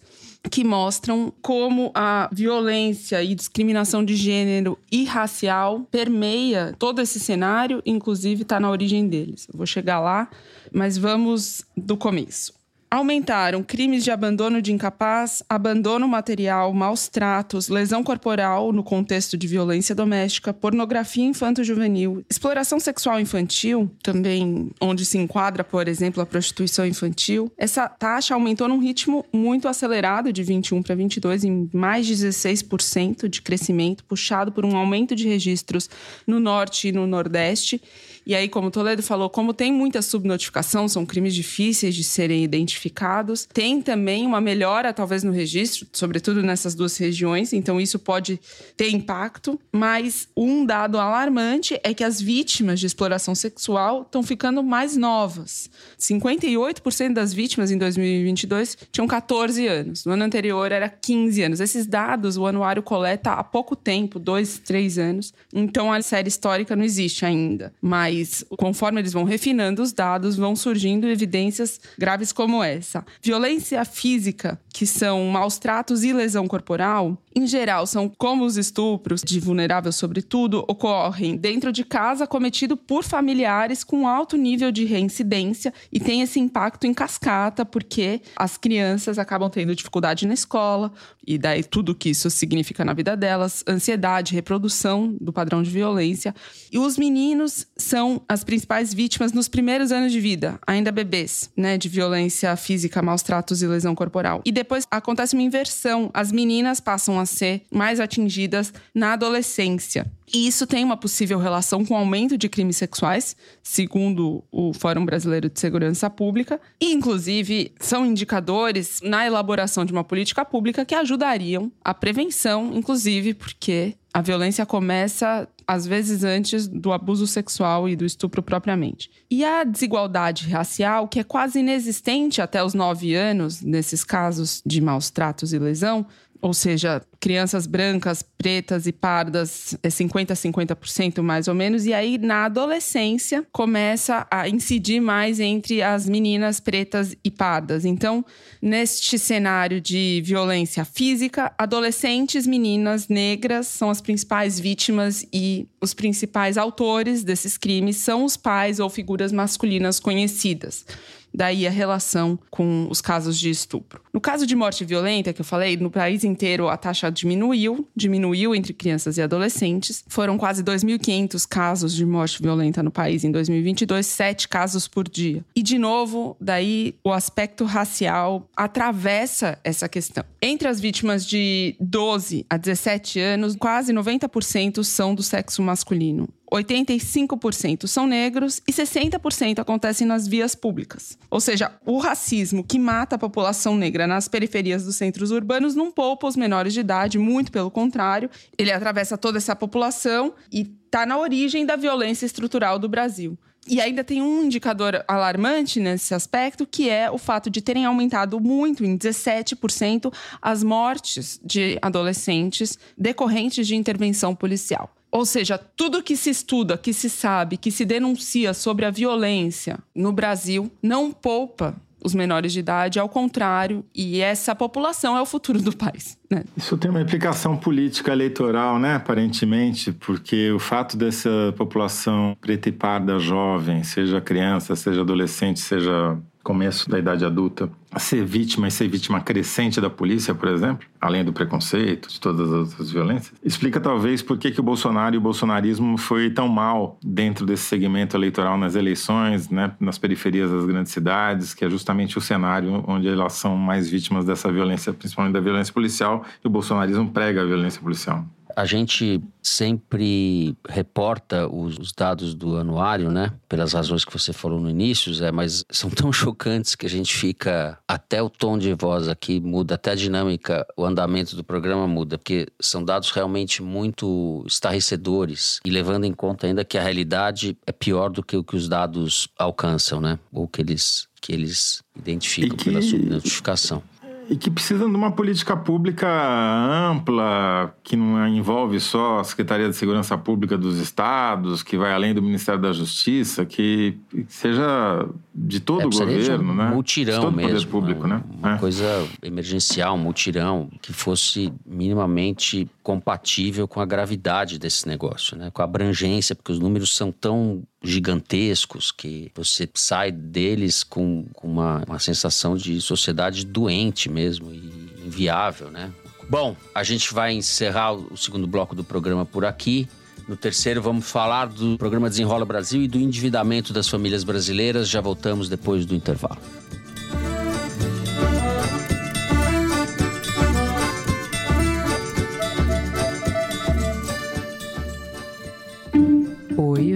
que 0.50 0.64
mostram 0.64 1.32
como 1.42 1.92
a 1.94 2.28
violência 2.32 3.24
e 3.24 3.36
discriminação 3.36 4.04
de 4.04 4.16
gênero 4.16 4.78
e 4.92 5.04
racial 5.06 5.82
permeia 5.92 6.74
todo 6.80 7.00
esse 7.00 7.20
cenário, 7.20 7.82
inclusive 7.86 8.42
está 8.42 8.60
na 8.60 8.70
origem 8.70 9.08
deles. 9.08 9.48
Eu 9.52 9.58
vou 9.58 9.68
chegar 9.68 10.00
lá, 10.00 10.30
mas 10.72 10.98
vamos 10.98 11.64
do 11.78 11.96
começo 11.96 12.61
aumentaram 12.92 13.64
crimes 13.64 14.04
de 14.04 14.12
abandono 14.12 14.62
de 14.62 14.74
incapaz, 14.74 15.42
abandono 15.48 16.10
material, 16.10 16.74
maus 16.74 17.08
tratos, 17.08 17.70
lesão 17.70 18.04
corporal 18.04 18.74
no 18.74 18.84
contexto 18.84 19.38
de 19.38 19.48
violência 19.48 19.96
doméstica, 19.96 20.54
pornografia 20.54 21.24
infanto-juvenil, 21.24 22.26
exploração 22.30 22.82
sexual 22.82 23.18
infantil, 23.18 23.90
também 24.04 24.70
onde 24.82 25.06
se 25.06 25.18
enquadra, 25.18 25.64
por 25.64 25.88
exemplo, 25.88 26.22
a 26.22 26.26
prostituição 26.26 26.86
infantil. 26.86 27.50
Essa 27.58 27.88
taxa 27.88 28.34
aumentou 28.34 28.68
num 28.68 28.80
ritmo 28.80 29.26
muito 29.32 29.70
acelerado 29.70 30.34
de 30.34 30.44
21 30.44 30.84
para 30.84 30.94
22 30.94 31.46
em 31.46 31.70
mais 31.74 32.06
de 32.06 32.14
16% 32.14 33.30
de 33.30 33.42
crescimento, 33.42 34.04
puxado 34.04 34.52
por 34.52 34.66
um 34.66 34.76
aumento 34.76 35.16
de 35.16 35.30
registros 35.30 35.90
no 36.28 36.42
norte 36.42 36.90
e 36.90 36.92
no 36.92 37.08
nordeste 37.08 37.82
e 38.26 38.36
aí, 38.36 38.48
como 38.48 38.70
Toledo 38.70 39.02
falou, 39.02 39.30
como 39.30 39.54
tem 39.54 39.72
muita 39.72 40.02
subnotificação, 40.02 40.88
são 40.88 41.06
crimes 41.06 41.34
difíceis 41.34 41.96
de 41.96 42.04
serem 42.04 42.44
identificados. 42.44 43.48
Tem 43.52 43.82
também 43.82 44.26
uma 44.26 44.40
melhora, 44.40 44.94
talvez, 44.94 45.24
no 45.24 45.32
registro, 45.32 45.88
sobretudo 45.92 46.44
nessas 46.44 46.76
duas 46.76 46.96
regiões, 46.98 47.52
então 47.52 47.82
isso 47.82 47.98
pode 47.98 48.40
ter 48.78 48.90
impacto. 48.90 49.60
Mas 49.72 50.28
um 50.38 50.66
dado 50.66 51.00
alarmante 51.00 51.80
é 51.84 51.94
que 51.94 52.04
as 52.04 52.22
vítimas 52.22 52.80
de 52.80 52.86
exploração 52.86 53.34
sexual 53.34 54.04
estão 54.04 54.22
ficando 54.22 54.62
mais 54.62 54.96
novas. 54.96 55.70
58% 56.00 57.14
das 57.14 57.34
vítimas 57.34 57.72
em 57.72 57.78
2022 57.78 58.78
tinham 58.92 59.08
14 59.08 59.66
anos. 59.68 60.06
No 60.06 60.14
ano 60.14 60.24
anterior 60.24 60.72
era 60.72 60.88
15 60.88 61.42
anos. 61.44 61.60
Esses 61.60 61.88
dados 61.88 62.38
o 62.38 62.46
anuário 62.46 62.84
coleta 62.84 63.32
há 63.32 63.44
pouco 63.44 63.76
tempo, 63.76 64.20
dois, 64.20 64.60
três 64.60 64.98
anos. 64.98 65.34
Então 65.54 65.92
a 65.92 66.02
série 66.02 66.28
histórica 66.28 66.76
não 66.76 66.84
existe 66.84 67.26
ainda. 67.26 67.74
Mas 67.82 68.11
mas 68.12 68.44
conforme 68.58 69.00
eles 69.00 69.14
vão 69.14 69.24
refinando 69.24 69.82
os 69.82 69.94
dados, 69.94 70.36
vão 70.36 70.56
surgindo 70.56 71.08
evidências 71.08 71.80
graves 71.98 72.32
como 72.32 72.62
essa. 72.62 73.06
Violência 73.22 73.84
física, 73.86 74.60
que 74.74 74.86
são 74.86 75.26
maus 75.26 75.58
tratos 75.58 76.04
e 76.04 76.12
lesão 76.12 76.48
corporal, 76.48 77.18
em 77.34 77.48
geral, 77.48 77.88
são 77.88 78.10
como 78.10 78.44
os 78.44 78.58
estupros, 78.58 79.22
de 79.22 79.40
vulnerável 79.40 79.92
sobretudo, 79.92 80.66
ocorrem 80.68 81.38
dentro 81.38 81.72
de 81.72 81.86
casa 81.86 82.28
cometido 82.28 82.76
por 82.76 83.04
familiares 83.04 83.86
com 83.86 84.06
alto 84.06 84.36
nível 84.36 84.70
de 84.72 84.84
reincidência 84.84 85.74
e 85.92 86.00
tem 86.00 86.22
esse 86.22 86.40
impacto 86.40 86.86
em 86.86 86.94
cascata, 86.94 87.66
porque 87.66 88.22
as 88.36 88.58
crianças 88.58 89.18
acabam 89.18 89.50
tendo 89.50 89.74
dificuldade 89.74 90.28
na 90.28 90.34
escola, 90.34 90.92
e 91.26 91.38
daí 91.38 91.64
tudo 91.64 91.96
que 91.96 92.10
isso 92.10 92.30
significa 92.30 92.84
na 92.84 92.94
vida 92.94 93.16
delas, 93.16 93.64
ansiedade, 93.66 94.34
reprodução 94.34 95.16
do 95.22 95.32
padrão 95.32 95.64
de 95.64 95.70
violência. 95.70 96.36
E 96.72 96.78
os 96.78 96.98
meninos 96.98 97.66
são 97.78 98.01
as 98.28 98.44
principais 98.44 98.94
vítimas 98.94 99.34
nos 99.34 99.48
primeiros 99.48 99.92
anos 99.92 100.12
de 100.12 100.20
vida, 100.20 100.60
ainda 100.66 100.92
bebês, 100.92 101.50
né, 101.56 101.78
de 101.78 101.90
violência 101.90 102.56
física, 102.56 103.02
maus 103.02 103.22
tratos 103.22 103.62
e 103.62 103.68
lesão 103.68 103.94
corporal. 103.94 104.42
E 104.46 104.52
depois 104.52 104.88
acontece 104.90 105.36
uma 105.36 105.44
inversão, 105.44 106.10
as 106.14 106.32
meninas 106.32 106.80
passam 106.80 107.20
a 107.20 107.26
ser 107.26 107.64
mais 107.72 108.00
atingidas 108.00 108.74
na 108.94 109.14
adolescência. 109.14 110.06
E 110.34 110.48
isso 110.48 110.66
tem 110.66 110.84
uma 110.84 110.96
possível 110.96 111.38
relação 111.38 111.84
com 111.84 111.94
o 111.94 111.98
aumento 111.98 112.38
de 112.38 112.48
crimes 112.48 112.78
sexuais, 112.78 113.36
segundo 113.62 114.44
o 114.50 114.74
Fórum 114.74 115.06
Brasileiro 115.06 115.50
de 115.50 115.60
Segurança 115.60 116.10
Pública, 116.10 116.60
e 116.80 116.94
inclusive 116.94 117.74
são 117.80 118.06
indicadores 118.06 119.00
na 119.04 119.26
elaboração 119.26 119.84
de 119.84 119.92
uma 119.92 120.06
política 120.06 120.46
pública 120.46 120.86
que 120.86 120.96
ajudariam 120.96 121.70
a 121.84 121.94
prevenção, 121.94 122.72
inclusive 122.74 123.34
porque 123.34 123.96
a 124.14 124.22
violência 124.22 124.66
começa 124.66 125.48
às 125.66 125.88
vezes 125.88 126.24
antes 126.24 126.68
do 126.68 126.92
abuso 126.92 127.26
sexual 127.26 127.88
e 127.88 127.96
do 127.96 128.06
estupro 128.06 128.44
propriamente. 128.44 129.10
E 129.30 129.46
a 129.46 129.64
desigualdade 129.64 130.50
racial, 130.50 131.08
que 131.08 131.20
é 131.20 131.24
quase 131.24 131.60
inexistente 131.60 132.42
até 132.42 132.62
os 132.62 132.74
nove 132.74 133.16
anos, 133.16 133.62
nesses 133.62 134.04
casos 134.04 134.62
de 134.66 134.82
maus 134.82 135.10
tratos 135.10 135.54
e 135.54 135.60
lesão, 135.60 136.06
ou 136.42 136.54
seja, 136.54 137.02
crianças 137.20 137.68
brancas, 137.68 138.24
pretas 138.24 138.88
e 138.88 138.92
pardas 138.92 139.78
é 139.84 139.90
50 139.90 140.34
a 140.34 140.36
50% 140.36 141.22
mais 141.22 141.48
ou 141.48 141.54
menos, 141.54 141.86
e 141.86 141.94
aí 141.94 142.18
na 142.18 142.46
adolescência 142.46 143.46
começa 143.52 144.26
a 144.32 144.50
incidir 144.50 145.00
mais 145.00 145.40
entre 145.40 145.84
as 145.84 146.10
meninas 146.10 146.60
pretas 146.60 147.16
e 147.24 147.30
pardas. 147.30 147.86
Então, 147.86 148.26
neste 148.62 149.20
cenário 149.20 149.80
de 149.80 150.22
violência 150.26 150.84
física, 150.84 151.54
adolescentes 151.58 152.48
meninas 152.48 153.08
negras 153.08 153.68
são 153.68 153.90
as 153.90 154.02
principais 154.02 154.60
vítimas 154.60 155.26
e 155.32 155.68
os 155.80 155.94
principais 155.94 156.58
autores 156.58 157.24
desses 157.24 157.58
crimes 157.58 157.98
são 157.98 158.26
os 158.26 158.36
pais 158.36 158.80
ou 158.80 158.90
figuras 158.90 159.32
masculinas 159.32 160.00
conhecidas 160.00 160.86
daí 161.34 161.66
a 161.66 161.70
relação 161.70 162.38
com 162.50 162.88
os 162.90 163.02
casos 163.02 163.40
de 163.40 163.50
estupro. 163.50 164.02
No 164.14 164.20
caso 164.20 164.46
de 164.46 164.56
morte 164.56 164.84
violenta, 164.84 165.34
que 165.34 165.42
eu 165.42 165.46
falei, 165.46 165.78
no 165.78 165.90
país 165.90 166.24
inteiro 166.24 166.68
a 166.68 166.78
taxa 166.78 167.12
diminuiu, 167.12 167.88
diminuiu 167.96 168.54
entre 168.54 168.74
crianças 168.74 169.18
e 169.18 169.22
adolescentes. 169.22 170.04
Foram 170.08 170.38
quase 170.38 170.64
2.500 170.64 171.48
casos 171.48 171.94
de 171.94 172.06
morte 172.06 172.42
violenta 172.42 172.84
no 172.84 172.92
país 172.92 173.24
em 173.24 173.32
2022, 173.32 174.06
sete 174.06 174.48
casos 174.48 174.88
por 174.88 175.08
dia. 175.08 175.44
E, 175.56 175.64
de 175.64 175.78
novo, 175.78 176.36
daí 176.40 176.96
o 177.04 177.12
aspecto 177.12 177.66
racial 177.66 178.50
atravessa 178.56 179.58
essa 179.64 179.88
questão. 179.88 180.24
Entre 180.42 180.68
as 180.68 180.80
vítimas 180.80 181.26
de 181.26 181.76
12 181.80 182.46
a 182.50 182.58
17 182.58 183.20
anos, 183.20 183.56
quase 183.56 183.94
90% 183.94 184.84
são 184.84 185.14
do 185.14 185.24
sexo 185.24 185.62
masculino. 185.62 186.28
85% 186.52 187.88
são 187.88 188.06
negros 188.06 188.62
e 188.68 188.74
60% 188.74 189.60
acontecem 189.60 190.06
nas 190.06 190.28
vias 190.28 190.54
públicas. 190.54 191.18
Ou 191.30 191.40
seja, 191.40 191.72
o 191.86 191.98
racismo 191.98 192.64
que 192.64 192.78
mata 192.78 193.16
a 193.16 193.20
população 193.20 193.76
negra 193.78 194.06
nas 194.06 194.28
periferias 194.28 194.84
dos 194.84 194.98
centros 194.98 195.32
urbanos 195.32 195.76
não 195.76 195.92
poupa 195.92 196.28
os 196.28 196.36
menores 196.36 196.74
de 196.74 196.82
idade, 196.82 197.18
muito 197.18 197.52
pelo 197.52 197.72
contrário, 197.72 198.30
ele 198.58 198.72
atravessa 198.72 199.18
toda 199.18 199.38
essa 199.38 199.56
população 199.56 200.34
e 200.52 200.70
está 200.86 201.06
na 201.06 201.18
origem 201.18 201.66
da 201.66 201.78
violência 201.78 202.26
estrutural 202.26 202.78
do 202.78 202.90
Brasil. 202.90 203.38
E 203.68 203.80
ainda 203.80 204.04
tem 204.04 204.22
um 204.22 204.44
indicador 204.44 205.06
alarmante 205.08 205.80
nesse 205.80 206.14
aspecto, 206.16 206.66
que 206.66 206.90
é 206.90 207.12
o 207.12 207.18
fato 207.18 207.50
de 207.50 207.62
terem 207.62 207.86
aumentado 207.86 208.40
muito, 208.40 208.84
em 208.84 208.98
17%, 208.98 210.12
as 210.42 210.64
mortes 210.64 211.40
de 211.46 211.78
adolescentes 211.82 212.78
decorrentes 212.98 213.68
de 213.68 213.76
intervenção 213.76 214.36
policial. 214.36 214.92
Ou 215.12 215.26
seja, 215.26 215.58
tudo 215.58 216.02
que 216.02 216.16
se 216.16 216.30
estuda, 216.30 216.78
que 216.78 216.94
se 216.94 217.10
sabe, 217.10 217.58
que 217.58 217.70
se 217.70 217.84
denuncia 217.84 218.54
sobre 218.54 218.86
a 218.86 218.92
violência 218.92 219.80
no 219.94 220.12
Brasil 220.12 220.72
não 220.82 221.12
poupa 221.12 221.76
os 222.04 222.16
menores 222.16 222.52
de 222.52 222.60
idade, 222.60 223.00
ao 223.00 223.08
contrário, 223.08 223.86
e 223.94 224.22
essa 224.22 224.56
população 224.56 225.16
é 225.16 225.22
o 225.22 225.26
futuro 225.26 225.62
do 225.62 225.76
país. 225.76 226.18
Né? 226.30 226.44
Isso 226.58 226.78
tem 226.78 226.90
uma 226.90 227.02
implicação 227.02 227.56
política 227.56 228.12
eleitoral, 228.12 228.80
né, 228.80 228.96
aparentemente, 228.96 229.92
porque 229.92 230.52
o 230.52 230.60
fato 230.60 230.98
dessa 230.98 231.54
população 231.56 232.36
preta 232.42 232.70
e 232.70 232.72
parda 232.72 233.20
jovem, 233.20 233.84
seja 233.84 234.20
criança, 234.20 234.76
seja 234.76 235.02
adolescente, 235.02 235.60
seja 235.60 236.18
começo 236.44 236.90
da 236.90 237.00
idade 237.00 237.26
adulta, 237.26 237.70
ser 237.98 238.26
vítima 238.26 238.68
e 238.68 238.72
ser 238.72 238.88
vítima 238.88 239.20
crescente 239.20 239.82
da 239.82 239.90
polícia, 239.90 240.34
por 240.34 240.50
exemplo, 240.50 240.88
além 241.00 241.24
do 241.24 241.34
preconceito, 241.34 242.10
de 242.10 242.20
todas 242.20 242.48
as 242.52 242.70
outras 242.70 242.92
violências, 242.92 243.34
explica 243.44 243.80
talvez 243.80 244.22
por 244.22 244.38
que, 244.38 244.52
que 244.52 244.60
o 244.60 244.64
Bolsonaro 244.64 245.16
e 245.16 245.18
o 245.18 245.22
bolsonarismo 245.22 245.98
foi 245.98 246.30
tão 246.30 246.48
mal 246.48 246.98
dentro 247.04 247.46
desse 247.46 247.64
segmento 247.64 248.16
eleitoral 248.16 248.58
nas 248.58 248.76
eleições, 248.76 249.50
né, 249.50 249.74
nas 249.80 249.98
periferias 249.98 250.52
das 250.52 250.66
grandes 250.66 250.92
cidades, 250.92 251.54
que 251.54 251.66
é 251.66 251.70
justamente 251.70 252.18
o 252.18 252.22
cenário 252.22 252.84
onde 252.88 253.08
elas 253.08 253.34
são 253.34 253.58
mais 253.58 253.90
vítimas 253.90 254.26
dessa 254.26 254.52
violência, 254.52 254.94
principalmente 254.94 255.34
da 255.34 255.40
violência 255.40 255.74
policial, 255.74 256.24
e 256.44 256.48
o 256.48 256.50
bolsonarismo 256.50 257.10
prega 257.12 257.42
a 257.42 257.46
violência 257.46 257.82
policial. 257.82 258.26
A 258.56 258.66
gente 258.66 259.22
sempre 259.42 260.56
reporta 260.68 261.48
os, 261.48 261.78
os, 261.78 261.92
dados 261.92 262.34
do 262.34 262.58
anuário, 262.58 263.10
né? 263.12 263.32
Pelas 263.50 263.74
razões 263.74 264.06
que 264.06 264.14
você 264.14 264.32
falou 264.32 264.60
no 264.60 264.70
início, 264.70 265.14
Zé, 265.14 265.32
mas 265.32 265.66
são 265.70 265.90
tão 265.90 266.12
chocantes 266.14 266.76
que 266.76 266.86
a 266.86 266.90
gente 266.90 267.16
fica. 267.16 267.78
Até 267.88 268.22
o 268.22 268.30
tom 268.30 268.58
de 268.58 268.74
voz 268.74 269.08
aqui 269.08 269.40
muda, 269.40 269.76
até 269.76 269.92
a 269.92 269.96
dinâmica, 269.96 270.66
o 270.78 270.86
andamento 270.86 271.36
do 271.36 271.44
programa 271.44 271.88
muda, 271.88 272.18
porque 272.18 272.48
são 272.60 272.84
dados 272.84 273.12
realmente 273.12 273.62
muito 273.62 274.44
estarrecedores 274.48 275.60
e 275.66 275.70
levando 275.70 276.06
em 276.06 276.14
conta 276.14 276.48
ainda 276.48 276.64
que 276.64 276.78
a 276.78 276.82
realidade 276.82 277.58
é 277.66 277.72
pior 277.72 278.10
do 278.10 278.24
que 278.24 278.38
o 278.38 278.44
que 278.44 278.56
os 278.56 278.68
dados 278.68 279.28
alcançam, 279.38 280.00
né? 280.00 280.20
Ou 280.32 280.48
que 280.48 280.62
eles, 280.62 281.08
que 281.22 281.34
eles 281.34 281.82
identificam 281.96 282.58
que... 282.58 282.66
pela 282.66 282.82
subnotificação 282.82 283.84
e 284.32 284.38
que 284.38 284.50
precisam 284.50 284.90
de 284.90 284.96
uma 284.96 285.12
política 285.12 285.58
pública 285.58 286.08
ampla, 286.08 287.76
que 287.84 287.98
não 287.98 288.26
envolve 288.30 288.80
só 288.80 289.20
a 289.20 289.24
Secretaria 289.26 289.68
de 289.68 289.76
Segurança 289.76 290.18
Pública 290.18 290.58
dos 290.58 290.80
estados, 290.80 291.62
que 291.62 291.78
vai 291.78 291.92
além 291.92 292.14
do 292.14 292.22
Ministério 292.22 292.62
da 292.62 292.72
Justiça, 292.72 293.46
que 293.46 293.98
seja 294.30 295.06
de 295.36 295.60
todo 295.60 295.82
é, 295.82 295.86
o 295.86 295.90
governo, 295.90 296.54
um 296.54 296.56
né? 296.56 296.70
Mutirão 296.70 297.30
de 297.30 297.36
mesmo, 297.36 297.70
público, 297.70 298.08
né? 298.08 298.24
Uma 298.40 298.56
é. 298.56 298.58
coisa 298.58 299.06
emergencial, 299.22 299.96
um 299.96 299.98
mutirão 299.98 300.70
que 300.82 300.94
fosse 300.94 301.52
minimamente 301.66 302.70
compatível 302.82 303.68
com 303.68 303.82
a 303.82 303.86
gravidade 303.86 304.58
desse 304.58 304.88
negócio, 304.88 305.38
né? 305.38 305.52
Com 305.52 305.62
a 305.62 305.66
abrangência, 305.66 306.38
porque 306.38 306.54
os 306.54 306.60
números 306.60 306.96
são 306.96 307.12
tão 307.12 307.64
gigantescos 307.84 308.92
que 308.92 309.32
você 309.36 309.68
sai 309.74 310.12
deles 310.12 310.84
com, 310.84 311.26
com 311.34 311.48
uma, 311.48 311.84
uma 311.88 312.00
sensação 312.00 312.56
de 312.56 312.80
sociedade 312.80 313.46
doente 313.46 314.10
mesmo 314.10 314.52
e 314.54 314.94
inviável, 315.06 315.72
né? 315.72 315.92
Bom, 316.30 316.56
a 316.74 316.84
gente 316.84 317.14
vai 317.14 317.34
encerrar 317.34 317.94
o 317.94 318.16
segundo 318.16 318.48
bloco 318.48 318.76
do 318.76 318.84
programa 318.84 319.26
por 319.26 319.44
aqui. 319.44 319.88
No 320.28 320.38
terceiro, 320.38 320.82
vamos 320.82 321.10
falar 321.10 321.48
do 321.48 321.78
programa 321.78 322.10
Desenrola 322.10 322.46
Brasil 322.46 322.82
e 322.84 322.88
do 322.88 322.98
endividamento 322.98 323.74
das 323.74 323.90
famílias 323.90 324.24
brasileiras. 324.24 324.88
Já 324.88 325.02
voltamos 325.02 325.50
depois 325.50 325.86
do 325.86 325.94
intervalo. 325.94 326.40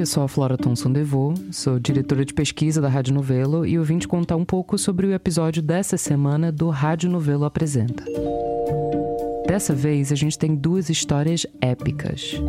Eu 0.06 0.08
sou 0.08 0.22
a 0.22 0.28
Flora 0.28 0.56
Thomson 0.56 0.92
Devô, 0.92 1.34
sou 1.52 1.80
diretora 1.80 2.24
de 2.24 2.32
pesquisa 2.32 2.80
da 2.80 2.88
Rádio 2.88 3.12
Novelo 3.12 3.66
e 3.66 3.74
eu 3.74 3.84
vim 3.84 3.98
te 3.98 4.08
contar 4.08 4.36
um 4.36 4.46
pouco 4.46 4.78
sobre 4.78 5.08
o 5.08 5.12
episódio 5.12 5.64
dessa 5.64 5.98
semana 5.98 6.52
do 6.52 6.70
Rádio 6.70 7.10
Novelo 7.10 7.44
Apresenta. 7.44 8.06
Dessa 9.48 9.74
vez 9.74 10.12
a 10.12 10.16
gente 10.16 10.38
tem 10.38 10.54
duas 10.54 10.92
histórias 10.92 11.48
épicas. 11.60 12.40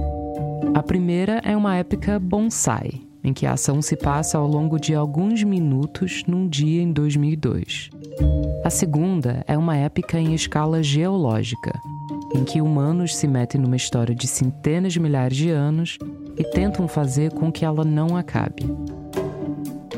A 0.74 0.82
primeira 0.82 1.40
é 1.42 1.56
uma 1.56 1.74
épica 1.76 2.18
bonsai, 2.18 3.00
em 3.24 3.32
que 3.32 3.46
a 3.46 3.54
ação 3.54 3.80
se 3.80 3.96
passa 3.96 4.36
ao 4.36 4.46
longo 4.46 4.78
de 4.78 4.94
alguns 4.94 5.42
minutos 5.42 6.24
num 6.26 6.46
dia 6.46 6.82
em 6.82 6.92
2002. 6.92 7.88
A 8.64 8.68
segunda 8.68 9.42
é 9.46 9.56
uma 9.56 9.74
épica 9.74 10.20
em 10.20 10.34
escala 10.34 10.82
geológica, 10.82 11.72
em 12.34 12.44
que 12.44 12.60
humanos 12.60 13.16
se 13.16 13.26
metem 13.26 13.58
numa 13.58 13.76
história 13.76 14.14
de 14.14 14.26
centenas 14.26 14.92
de 14.92 15.00
milhares 15.00 15.38
de 15.38 15.48
anos 15.48 15.98
e 16.36 16.44
tentam 16.44 16.86
fazer 16.86 17.32
com 17.32 17.50
que 17.50 17.64
ela 17.64 17.84
não 17.84 18.16
acabe. 18.16 18.64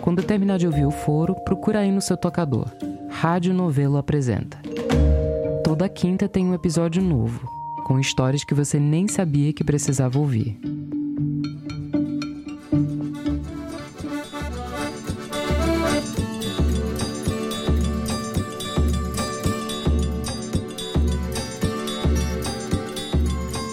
Quando 0.01 0.23
terminar 0.23 0.59
de 0.59 0.67
ouvir 0.67 0.87
o 0.87 0.91
foro, 0.91 1.35
procura 1.35 1.81
aí 1.81 1.91
no 1.91 2.01
seu 2.01 2.17
tocador. 2.17 2.67
Rádio 3.11 3.53
Novelo 3.53 3.97
apresenta. 3.97 4.59
Toda 5.65 5.89
quinta 5.89 6.29
tem 6.29 6.47
um 6.47 6.55
episódio 6.55 7.03
novo, 7.03 7.47
com 7.85 7.99
histórias 7.99 8.45
que 8.45 8.55
você 8.55 8.79
nem 8.79 9.09
sabia 9.09 9.53
que 9.53 9.65
precisava 9.65 10.19
ouvir. 10.19 10.59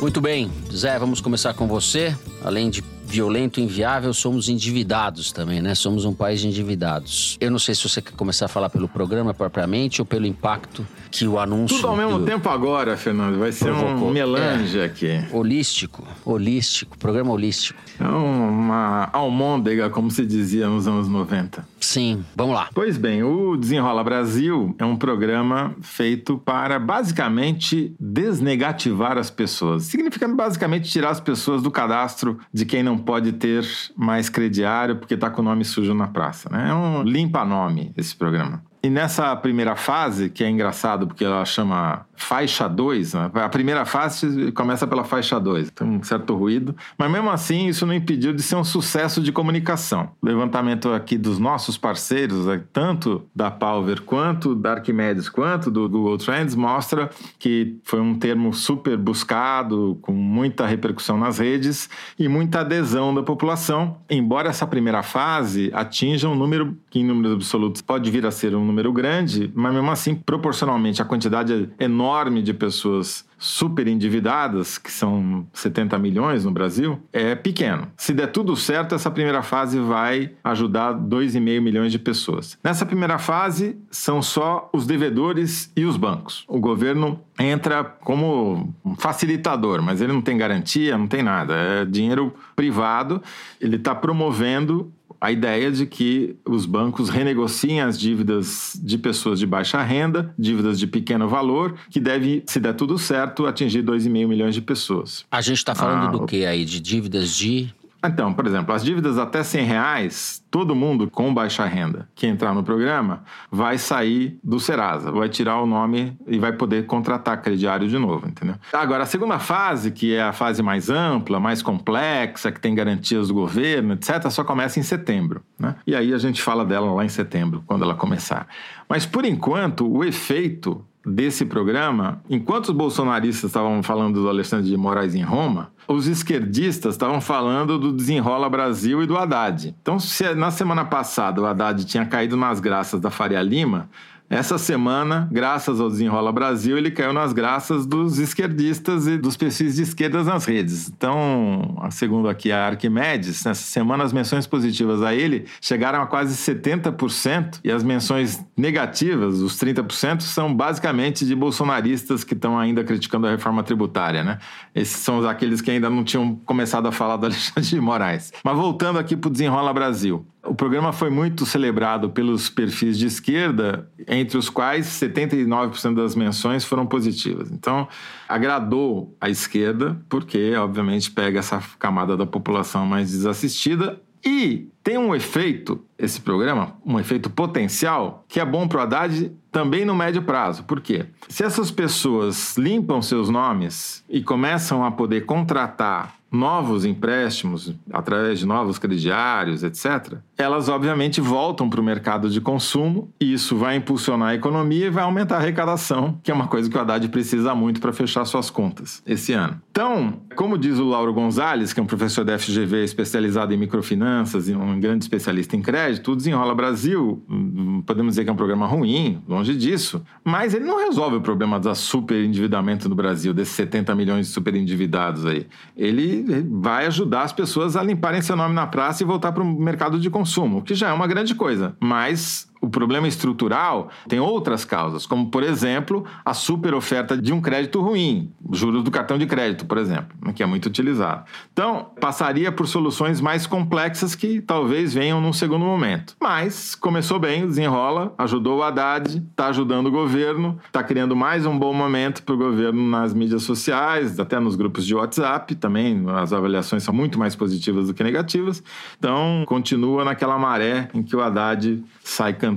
Muito 0.02 0.22
bem, 0.22 0.52
Zé, 0.72 1.00
vamos 1.00 1.20
começar 1.20 1.54
com 1.54 1.68
você. 1.68 2.16
Além 2.46 2.70
de 2.70 2.84
violento, 3.16 3.62
inviável, 3.62 4.14
somos 4.14 4.50
endividados 4.50 5.32
também, 5.32 5.62
né? 5.62 5.74
Somos 5.74 6.04
um 6.04 6.14
país 6.14 6.42
de 6.42 6.48
endividados. 6.48 7.38
Eu 7.40 7.50
não 7.50 7.58
sei 7.58 7.74
se 7.74 7.88
você 7.88 8.02
quer 8.02 8.12
começar 8.12 8.46
a 8.46 8.50
falar 8.50 8.70
pelo 8.70 8.90
programa 8.90 9.34
propriamente 9.34 10.02
ou 10.02 10.06
pelo 10.06 10.26
impacto 10.26 10.86
que 11.10 11.26
o 11.26 11.40
anúncio. 11.40 11.78
Tudo 11.78 11.88
ao 11.88 11.96
mesmo 11.96 12.20
do... 12.20 12.26
tempo 12.26 12.50
agora, 12.50 12.98
Fernando. 12.98 13.40
Vai 13.40 13.54
ser 13.54 13.74
Provocou. 13.74 14.10
um 14.10 14.12
melange 14.12 14.80
é. 14.80 14.84
aqui. 14.84 15.24
Holístico, 15.32 16.06
holístico, 16.26 16.98
programa 16.98 17.32
holístico. 17.32 17.80
É 17.98 18.06
uma 18.06 19.10
almôndega, 19.14 19.90
como 19.90 20.12
se 20.12 20.26
dizia 20.26 20.68
nos 20.68 20.88
anos 20.88 21.08
90. 21.08 21.66
Sim, 21.80 22.26
vamos 22.36 22.56
lá. 22.56 22.68
Pois 22.74 22.98
bem, 22.98 23.24
o 23.24 23.56
Desenrola 23.56 24.04
Brasil 24.04 24.76
é 24.78 24.84
um 24.84 24.98
programa 24.98 25.74
feito 25.82 26.38
para 26.38 26.80
basicamente 26.80 27.96
desnegativar 28.00 29.18
as 29.18 29.30
pessoas. 29.30 29.84
Significando 29.84 30.36
basicamente 30.36 30.90
tirar 30.90 31.12
as 31.12 31.20
pessoas 31.22 31.62
do 31.62 31.72
cadastro 31.72 32.40
de 32.52 32.66
quem 32.66 32.84
não 32.84 32.98
pode 33.06 33.34
ter 33.34 33.64
mais 33.96 34.28
crediário 34.30 34.98
porque 34.98 35.14
está 35.14 35.30
com 35.30 35.42
o 35.42 35.46
nome 35.46 35.64
sujo 35.64 35.94
na 35.94 36.08
praça. 36.08 36.50
Né? 36.52 36.70
É 36.70 36.74
um 36.74 37.04
limpa-nome 37.04 37.94
esse 37.96 38.16
programa. 38.16 38.64
E 38.84 38.90
nessa 38.90 39.36
primeira 39.36 39.76
fase, 39.76 40.30
que 40.30 40.44
é 40.44 40.50
engraçado 40.50 41.08
porque 41.08 41.26
ela 41.26 41.44
chama 41.44 42.06
faixa 42.16 42.68
2, 42.68 43.14
né? 43.14 43.32
a 43.34 43.50
primeira 43.50 43.86
fase 43.86 44.52
começa 44.52 44.88
pela 44.88 45.04
faixa 45.04 45.40
2, 45.40 45.72
tem 45.72 45.88
um 45.88 46.04
certo 46.04 46.36
ruído, 46.36 46.76
mas 46.98 47.12
mesmo 47.12 47.30
assim 47.30 47.68
isso 47.68 47.86
não 47.86 47.94
impediu 47.94 48.34
de 48.34 48.42
ser 48.42 48.56
um 48.56 48.64
sucesso 48.64 49.22
de 49.22 49.32
comunicação. 49.32 50.10
O 50.22 50.26
levantamento 50.26 50.92
aqui 50.92 51.18
dos 51.18 51.40
nossos 51.40 51.78
parceiros, 51.78 52.46
né, 52.46 52.62
tanto 52.72 53.24
da 53.36 53.52
Palver 53.52 54.02
quanto 54.02 54.56
da 54.56 54.74
Arquimedes, 54.74 55.30
quanto 55.30 55.70
do 55.70 55.88
Google 55.90 56.18
Trends, 56.18 56.56
mostra 56.56 57.10
que 57.38 57.78
foi 57.84 58.00
um 58.00 58.16
termo 58.16 58.54
super 58.54 58.98
buscado, 58.98 59.98
com 60.02 60.14
muita 60.14 60.66
repercussão 60.66 61.18
nas 61.18 61.40
redes 61.40 61.90
e 62.18 62.28
muita 62.28 62.62
adesão 62.62 63.14
da 63.14 63.24
população, 63.24 63.98
embora 64.10 64.50
essa 64.50 64.66
primeira 64.66 65.04
fase 65.04 65.72
atinja 65.74 66.28
um 66.28 66.36
número 66.36 66.78
que 66.90 67.00
em 67.00 67.06
números 67.06 67.34
absolutos 67.34 67.82
pode 67.82 68.10
vir 68.10 68.26
a 68.26 68.32
ser 68.32 68.56
um 68.56 68.64
número 68.64 68.92
grande, 68.92 69.52
mas 69.54 69.74
mesmo 69.74 69.92
assim, 69.92 70.16
proporcionalmente, 70.16 71.02
a 71.02 71.06
quantidade 71.06 71.70
enorme 71.80 72.05
de 72.44 72.54
pessoas 72.54 73.26
super 73.38 73.88
endividadas, 73.88 74.78
que 74.78 74.92
são 74.92 75.46
70 75.54 75.98
milhões 76.00 76.46
no 76.46 76.52
Brasil, 76.52 77.00
é 77.12 77.36
pequeno. 77.36 77.88
Se 77.98 78.14
der 78.14 78.28
tudo 78.28 78.56
certo, 78.56 78.96
essa 78.96 79.12
primeira 79.12 79.44
fase 79.44 79.80
vai 79.80 80.32
ajudar 80.44 80.94
2,5 80.94 81.62
milhões 81.62 81.92
de 81.92 82.00
pessoas. 82.00 82.58
Nessa 82.64 82.86
primeira 82.86 83.18
fase, 83.18 83.78
são 83.92 84.22
só 84.22 84.70
os 84.74 84.88
devedores 84.88 85.72
e 85.76 85.86
os 85.86 85.98
bancos. 85.98 86.44
O 86.48 86.60
governo 86.60 87.20
entra 87.38 87.84
como 87.84 88.74
facilitador, 88.98 89.82
mas 89.82 90.02
ele 90.02 90.14
não 90.14 90.22
tem 90.22 90.38
garantia, 90.38 90.98
não 90.98 91.08
tem 91.08 91.22
nada. 91.22 91.54
É 91.56 91.86
dinheiro 91.86 92.34
privado, 92.56 93.22
ele 93.60 93.76
está 93.76 93.94
promovendo 93.94 94.92
a 95.26 95.32
ideia 95.32 95.72
de 95.72 95.88
que 95.88 96.36
os 96.46 96.68
bancos 96.68 97.10
renegociem 97.10 97.82
as 97.82 97.98
dívidas 97.98 98.80
de 98.80 98.96
pessoas 98.96 99.40
de 99.40 99.48
baixa 99.48 99.82
renda, 99.82 100.32
dívidas 100.38 100.78
de 100.78 100.86
pequeno 100.86 101.28
valor, 101.28 101.74
que 101.90 102.00
deve, 102.00 102.44
se 102.46 102.60
der 102.60 102.76
tudo 102.76 102.96
certo, 103.00 103.48
atingir 103.48 103.84
2,5 103.84 104.28
milhões 104.28 104.54
de 104.54 104.62
pessoas. 104.62 105.26
A 105.32 105.42
gente 105.42 105.58
está 105.58 105.74
falando 105.74 106.10
ah, 106.10 106.12
do 106.12 106.28
que 106.28 106.46
aí? 106.46 106.64
De 106.64 106.80
dívidas 106.80 107.36
de 107.36 107.74
então, 108.08 108.34
por 108.34 108.46
exemplo, 108.46 108.74
as 108.74 108.84
dívidas 108.84 109.18
até 109.18 109.44
100 109.44 109.66
reais, 109.66 110.44
todo 110.50 110.76
mundo 110.76 111.10
com 111.10 111.34
baixa 111.34 111.66
renda 111.66 112.08
que 112.16 112.28
entrar 112.28 112.54
no 112.54 112.64
programa 112.64 113.24
vai 113.52 113.78
sair 113.78 114.40
do 114.44 114.60
Serasa, 114.60 115.12
vai 115.12 115.30
tirar 115.30 115.62
o 115.62 115.66
nome 115.66 116.18
e 116.28 116.40
vai 116.40 116.54
poder 116.54 116.86
contratar 116.86 117.42
crediário 117.42 117.88
de 117.88 117.98
novo, 117.98 118.28
entendeu? 118.28 118.56
Agora, 118.72 119.04
a 119.04 119.06
segunda 119.06 119.40
fase, 119.40 119.92
que 119.92 120.16
é 120.16 120.24
a 120.24 120.34
fase 120.34 120.62
mais 120.64 120.90
ampla, 120.90 121.40
mais 121.40 121.62
complexa, 121.62 122.52
que 122.52 122.60
tem 122.60 122.74
garantias 122.74 123.28
do 123.28 123.34
governo, 123.34 123.94
etc., 123.94 124.30
só 124.30 124.44
começa 124.44 124.80
em 124.80 124.84
setembro, 124.84 125.42
né? 125.60 125.76
E 125.86 125.96
aí 125.96 126.14
a 126.14 126.18
gente 126.18 126.42
fala 126.42 126.66
dela 126.66 126.92
lá 126.92 127.04
em 127.04 127.10
setembro, 127.10 127.64
quando 127.66 127.84
ela 127.84 127.96
começar. 127.96 128.48
Mas, 128.88 129.06
por 129.06 129.26
enquanto, 129.26 129.92
o 129.92 130.04
efeito 130.04 130.86
desse 131.06 131.46
programa, 131.46 132.22
enquanto 132.30 132.70
os 132.70 132.76
bolsonaristas 132.76 133.50
estavam 133.50 133.84
falando 133.84 134.22
do 134.22 134.30
Alexandre 134.30 134.68
de 134.68 134.76
Moraes 134.76 135.14
em 135.14 135.22
Roma, 135.22 135.72
os 135.88 136.08
esquerdistas 136.08 136.96
estavam 136.96 137.22
falando 137.22 137.78
do 137.78 137.92
Desenrola 137.92 138.50
Brasil 138.50 139.04
e 139.04 139.06
do 139.06 139.18
Haddad. 139.18 139.76
Então, 139.82 140.00
se 140.00 140.34
na 140.34 140.50
semana 140.50 140.84
passada 140.84 141.42
o 141.42 141.46
Haddad 141.46 141.86
tinha 141.86 142.06
caído 142.06 142.36
nas 142.36 142.60
graças 142.60 143.00
da 143.00 143.12
Faria 143.12 143.42
Lima, 143.42 143.90
essa 144.30 144.58
semana, 144.58 145.30
graças 145.32 145.80
ao 145.80 145.90
Desenrola 145.90 146.32
Brasil, 146.32 146.78
ele 146.78 146.90
caiu 146.90 147.14
nas 147.14 147.32
graças 147.32 147.86
dos 147.86 148.18
esquerdistas 148.18 149.06
e 149.08 149.18
dos 149.18 149.38
perfis 149.38 149.76
de 149.76 149.84
esquerdas 149.84 150.26
nas 150.26 150.46
redes. 150.46 150.90
Então, 150.90 151.78
segundo 151.92 152.28
aqui 152.28 152.52
a 152.52 152.66
Arquimedes, 152.66 153.44
nessa 153.46 153.64
semana 153.64 154.04
as 154.04 154.12
menções 154.12 154.48
positivas 154.48 155.04
a 155.04 155.14
ele 155.14 155.46
chegaram 155.62 156.02
a 156.02 156.08
quase 156.08 156.36
70% 156.36 157.60
e 157.64 157.72
as 157.72 157.84
menções 157.84 158.44
negativas, 158.58 159.42
os 159.42 159.58
30%, 159.58 160.22
são 160.22 160.54
basicamente 160.54 161.26
de 161.26 161.36
bolsonaristas 161.36 162.24
que 162.24 162.34
estão 162.34 162.58
ainda 162.58 162.84
criticando 162.84 163.28
a 163.28 163.32
reforma 163.32 163.62
tributária, 163.64 164.24
né? 164.24 164.40
Esses 164.74 164.98
são 164.98 165.28
aqueles 165.28 165.62
que 165.62 165.70
ainda 165.70 165.90
não 165.90 166.04
tinham 166.04 166.36
começado 166.46 166.88
a 166.88 166.92
falar 166.92 167.18
do 167.18 167.28
Alexandre 167.28 167.70
de 167.70 167.80
Moraes. 167.80 168.34
Mas 168.44 168.56
voltando 168.56 168.98
aqui 168.98 169.16
para 169.16 169.28
o 169.28 169.32
Desenrola 169.32 169.72
Brasil. 169.72 170.26
O 170.46 170.54
programa 170.54 170.94
foi 170.94 171.10
muito 171.10 171.46
celebrado 171.46 172.10
pelos 172.10 172.50
perfis 172.50 172.98
de 172.98 173.08
esquerda, 173.08 173.90
entre 174.08 174.38
os 174.38 174.50
quais 174.50 174.86
79% 174.86 175.96
das 175.96 176.16
menções 176.16 176.64
foram 176.64 176.86
positivas. 176.86 177.52
Então, 177.52 177.88
agradou 178.30 179.16
a 179.20 179.30
esquerda, 179.30 180.00
porque, 180.08 180.56
obviamente, 180.56 181.10
pega 181.10 181.40
essa 181.40 181.62
camada 181.80 182.16
da 182.16 182.26
população 182.26 182.86
mais 182.86 183.12
desassistida 183.12 184.00
e 184.24 184.70
tem 184.86 185.00
um 185.00 185.16
efeito, 185.16 185.84
esse 185.98 186.22
programa, 186.22 186.76
um 186.86 187.00
efeito 187.00 187.28
potencial, 187.28 188.24
que 188.28 188.40
é 188.40 188.46
bom 188.46 188.68
para 188.68 188.78
o 188.78 188.82
Haddad 188.82 189.32
também 189.52 189.84
no 189.84 189.96
médio 189.96 190.22
prazo. 190.22 190.64
Por 190.64 190.80
quê? 190.80 191.08
Se 191.28 191.44
essas 191.44 191.72
pessoas 191.72 192.56
limpam 192.56 193.02
seus 193.02 193.28
nomes 193.28 194.04
e 194.08 194.22
começam 194.22 194.86
a 194.86 194.92
poder 194.92 195.26
contratar 195.26 196.14
novos 196.36 196.86
empréstimos 196.86 197.74
através 197.92 198.40
de 198.40 198.46
novos 198.46 198.78
crediários, 198.78 199.64
etc., 199.64 200.18
elas 200.38 200.68
obviamente 200.68 201.22
voltam 201.22 201.70
para 201.70 201.80
o 201.80 201.84
mercado 201.84 202.30
de 202.30 202.42
consumo 202.42 203.10
e 203.20 203.34
isso 203.34 203.56
vai 203.56 203.78
impulsionar 203.78 204.30
a 204.30 204.36
economia 204.36 204.88
e 204.88 204.90
vai 204.90 205.04
aumentar 205.04 205.36
a 205.36 205.40
arrecadação, 205.40 206.20
que 206.22 206.30
é 206.30 206.34
uma 206.34 206.48
coisa 206.48 206.70
que 206.70 206.78
o 206.78 206.80
Haddad 206.80 207.08
precisa 207.08 207.56
muito 207.56 207.80
para 207.80 207.94
fechar 207.94 208.26
suas 208.26 208.50
contas 208.50 209.02
esse 209.06 209.32
ano. 209.34 209.62
Então, 209.72 210.20
como 210.36 210.58
diz 210.58 210.78
o 210.78 210.84
Lauro 210.84 211.14
Gonzalez, 211.14 211.72
que 211.72 211.80
é 211.80 211.84
um 211.84 211.88
professor 211.88 212.26
da 212.26 212.38
FGV 212.38 212.84
especializado 212.84 213.54
em 213.54 213.58
microfinanças 213.58 214.50
e 214.50 214.56
um 214.56 214.75
grande 214.80 215.04
especialista 215.04 215.56
em 215.56 215.62
crédito, 215.62 216.12
o 216.12 216.16
Desenrola 216.16 216.54
Brasil, 216.54 217.24
hum, 217.30 217.82
podemos 217.86 218.14
dizer 218.14 218.24
que 218.24 218.30
é 218.30 218.34
um 218.34 218.36
programa 218.36 218.66
ruim, 218.66 219.22
longe 219.28 219.56
disso, 219.56 220.04
mas 220.24 220.54
ele 220.54 220.66
não 220.66 220.80
resolve 220.80 221.18
o 221.18 221.22
problema 221.22 221.60
do 221.60 221.74
superendividamento 221.76 222.88
no 222.88 222.96
Brasil, 222.96 223.34
desses 223.34 223.54
70 223.56 223.94
milhões 223.96 224.28
de 224.28 224.34
superendividados 224.34 225.26
aí. 225.26 225.48
Ele 225.76 226.26
vai 226.50 226.86
ajudar 226.88 227.24
as 227.24 227.34
pessoas 227.34 227.76
a 227.76 227.84
limparem 227.84 228.22
seu 228.22 228.36
nome 228.36 228.54
na 228.54 228.68
praça 228.68 229.04
e 229.04 229.06
voltar 229.06 229.32
para 229.32 229.44
o 229.44 229.60
mercado 229.60 230.00
de 230.00 230.10
consumo, 230.10 230.62
que 230.62 230.76
já 230.76 230.90
é 230.90 230.94
uma 230.94 231.08
grande 231.08 231.36
coisa. 231.36 231.76
Mas 231.80 232.48
o 232.66 232.70
problema 232.70 233.08
estrutural 233.08 233.90
tem 234.08 234.20
outras 234.20 234.66
causas, 234.66 235.06
como, 235.06 235.30
por 235.30 235.44
exemplo, 235.44 236.04
a 236.24 236.34
super 236.34 236.74
oferta 236.74 237.16
de 237.16 237.32
um 237.32 237.40
crédito 237.40 237.80
ruim, 237.80 238.32
juros 238.52 238.84
do 238.84 238.90
cartão 238.90 239.20
de 239.20 239.28
crédito, 239.28 239.68
por 239.68 239.78
exemplo, 239.78 240.34
que 240.34 240.42
é 240.42 240.46
muito 240.48 240.66
utilizado. 240.66 241.26
Então, 241.54 241.92
passaria 242.02 242.52
por 242.52 242.68
soluções 242.68 243.22
mais 243.22 243.46
complexas 243.46 244.16
que 244.16 244.42
talvez 244.42 244.96
venham 244.96 245.22
num 245.22 245.32
segundo 245.32 245.64
momento. 245.64 246.16
Mas 246.20 246.74
começou 246.74 247.20
bem, 247.20 247.46
desenrola, 247.46 248.14
ajudou 248.18 248.58
o 248.58 248.64
Haddad, 248.64 249.24
está 249.30 249.48
ajudando 249.48 249.88
o 249.88 249.92
governo, 249.92 250.58
está 250.66 250.84
criando 250.84 251.16
mais 251.16 251.46
um 251.46 251.58
bom 251.58 251.74
momento 251.74 252.24
para 252.24 252.34
o 252.34 252.38
governo 252.38 252.90
nas 252.90 253.14
mídias 253.14 253.44
sociais, 253.44 254.20
até 254.20 254.40
nos 254.40 254.56
grupos 254.56 254.86
de 254.86 254.96
WhatsApp 254.96 255.54
também, 255.54 256.04
as 256.16 256.34
avaliações 256.34 256.82
são 256.82 256.94
muito 256.94 257.20
mais 257.20 257.36
positivas 257.36 257.88
do 257.88 257.94
que 257.94 258.04
negativas. 258.04 258.64
Então, 258.98 259.44
continua 259.46 260.04
naquela 260.04 260.40
maré 260.40 260.90
em 260.96 261.04
que 261.04 261.16
o 261.16 261.22
Haddad 261.22 261.84
sai 262.04 262.34
cantando 262.34 262.55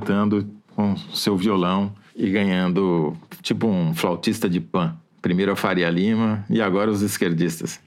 com 0.74 0.96
seu 1.12 1.36
violão 1.36 1.92
e 2.14 2.30
ganhando 2.30 3.16
tipo 3.42 3.66
um 3.66 3.94
flautista 3.94 4.48
de 4.48 4.60
pan. 4.60 4.96
Primeiro 5.20 5.52
a 5.52 5.56
Faria 5.56 5.90
Lima 5.90 6.44
e 6.48 6.60
agora 6.60 6.90
os 6.90 7.02
esquerdistas. 7.02 7.80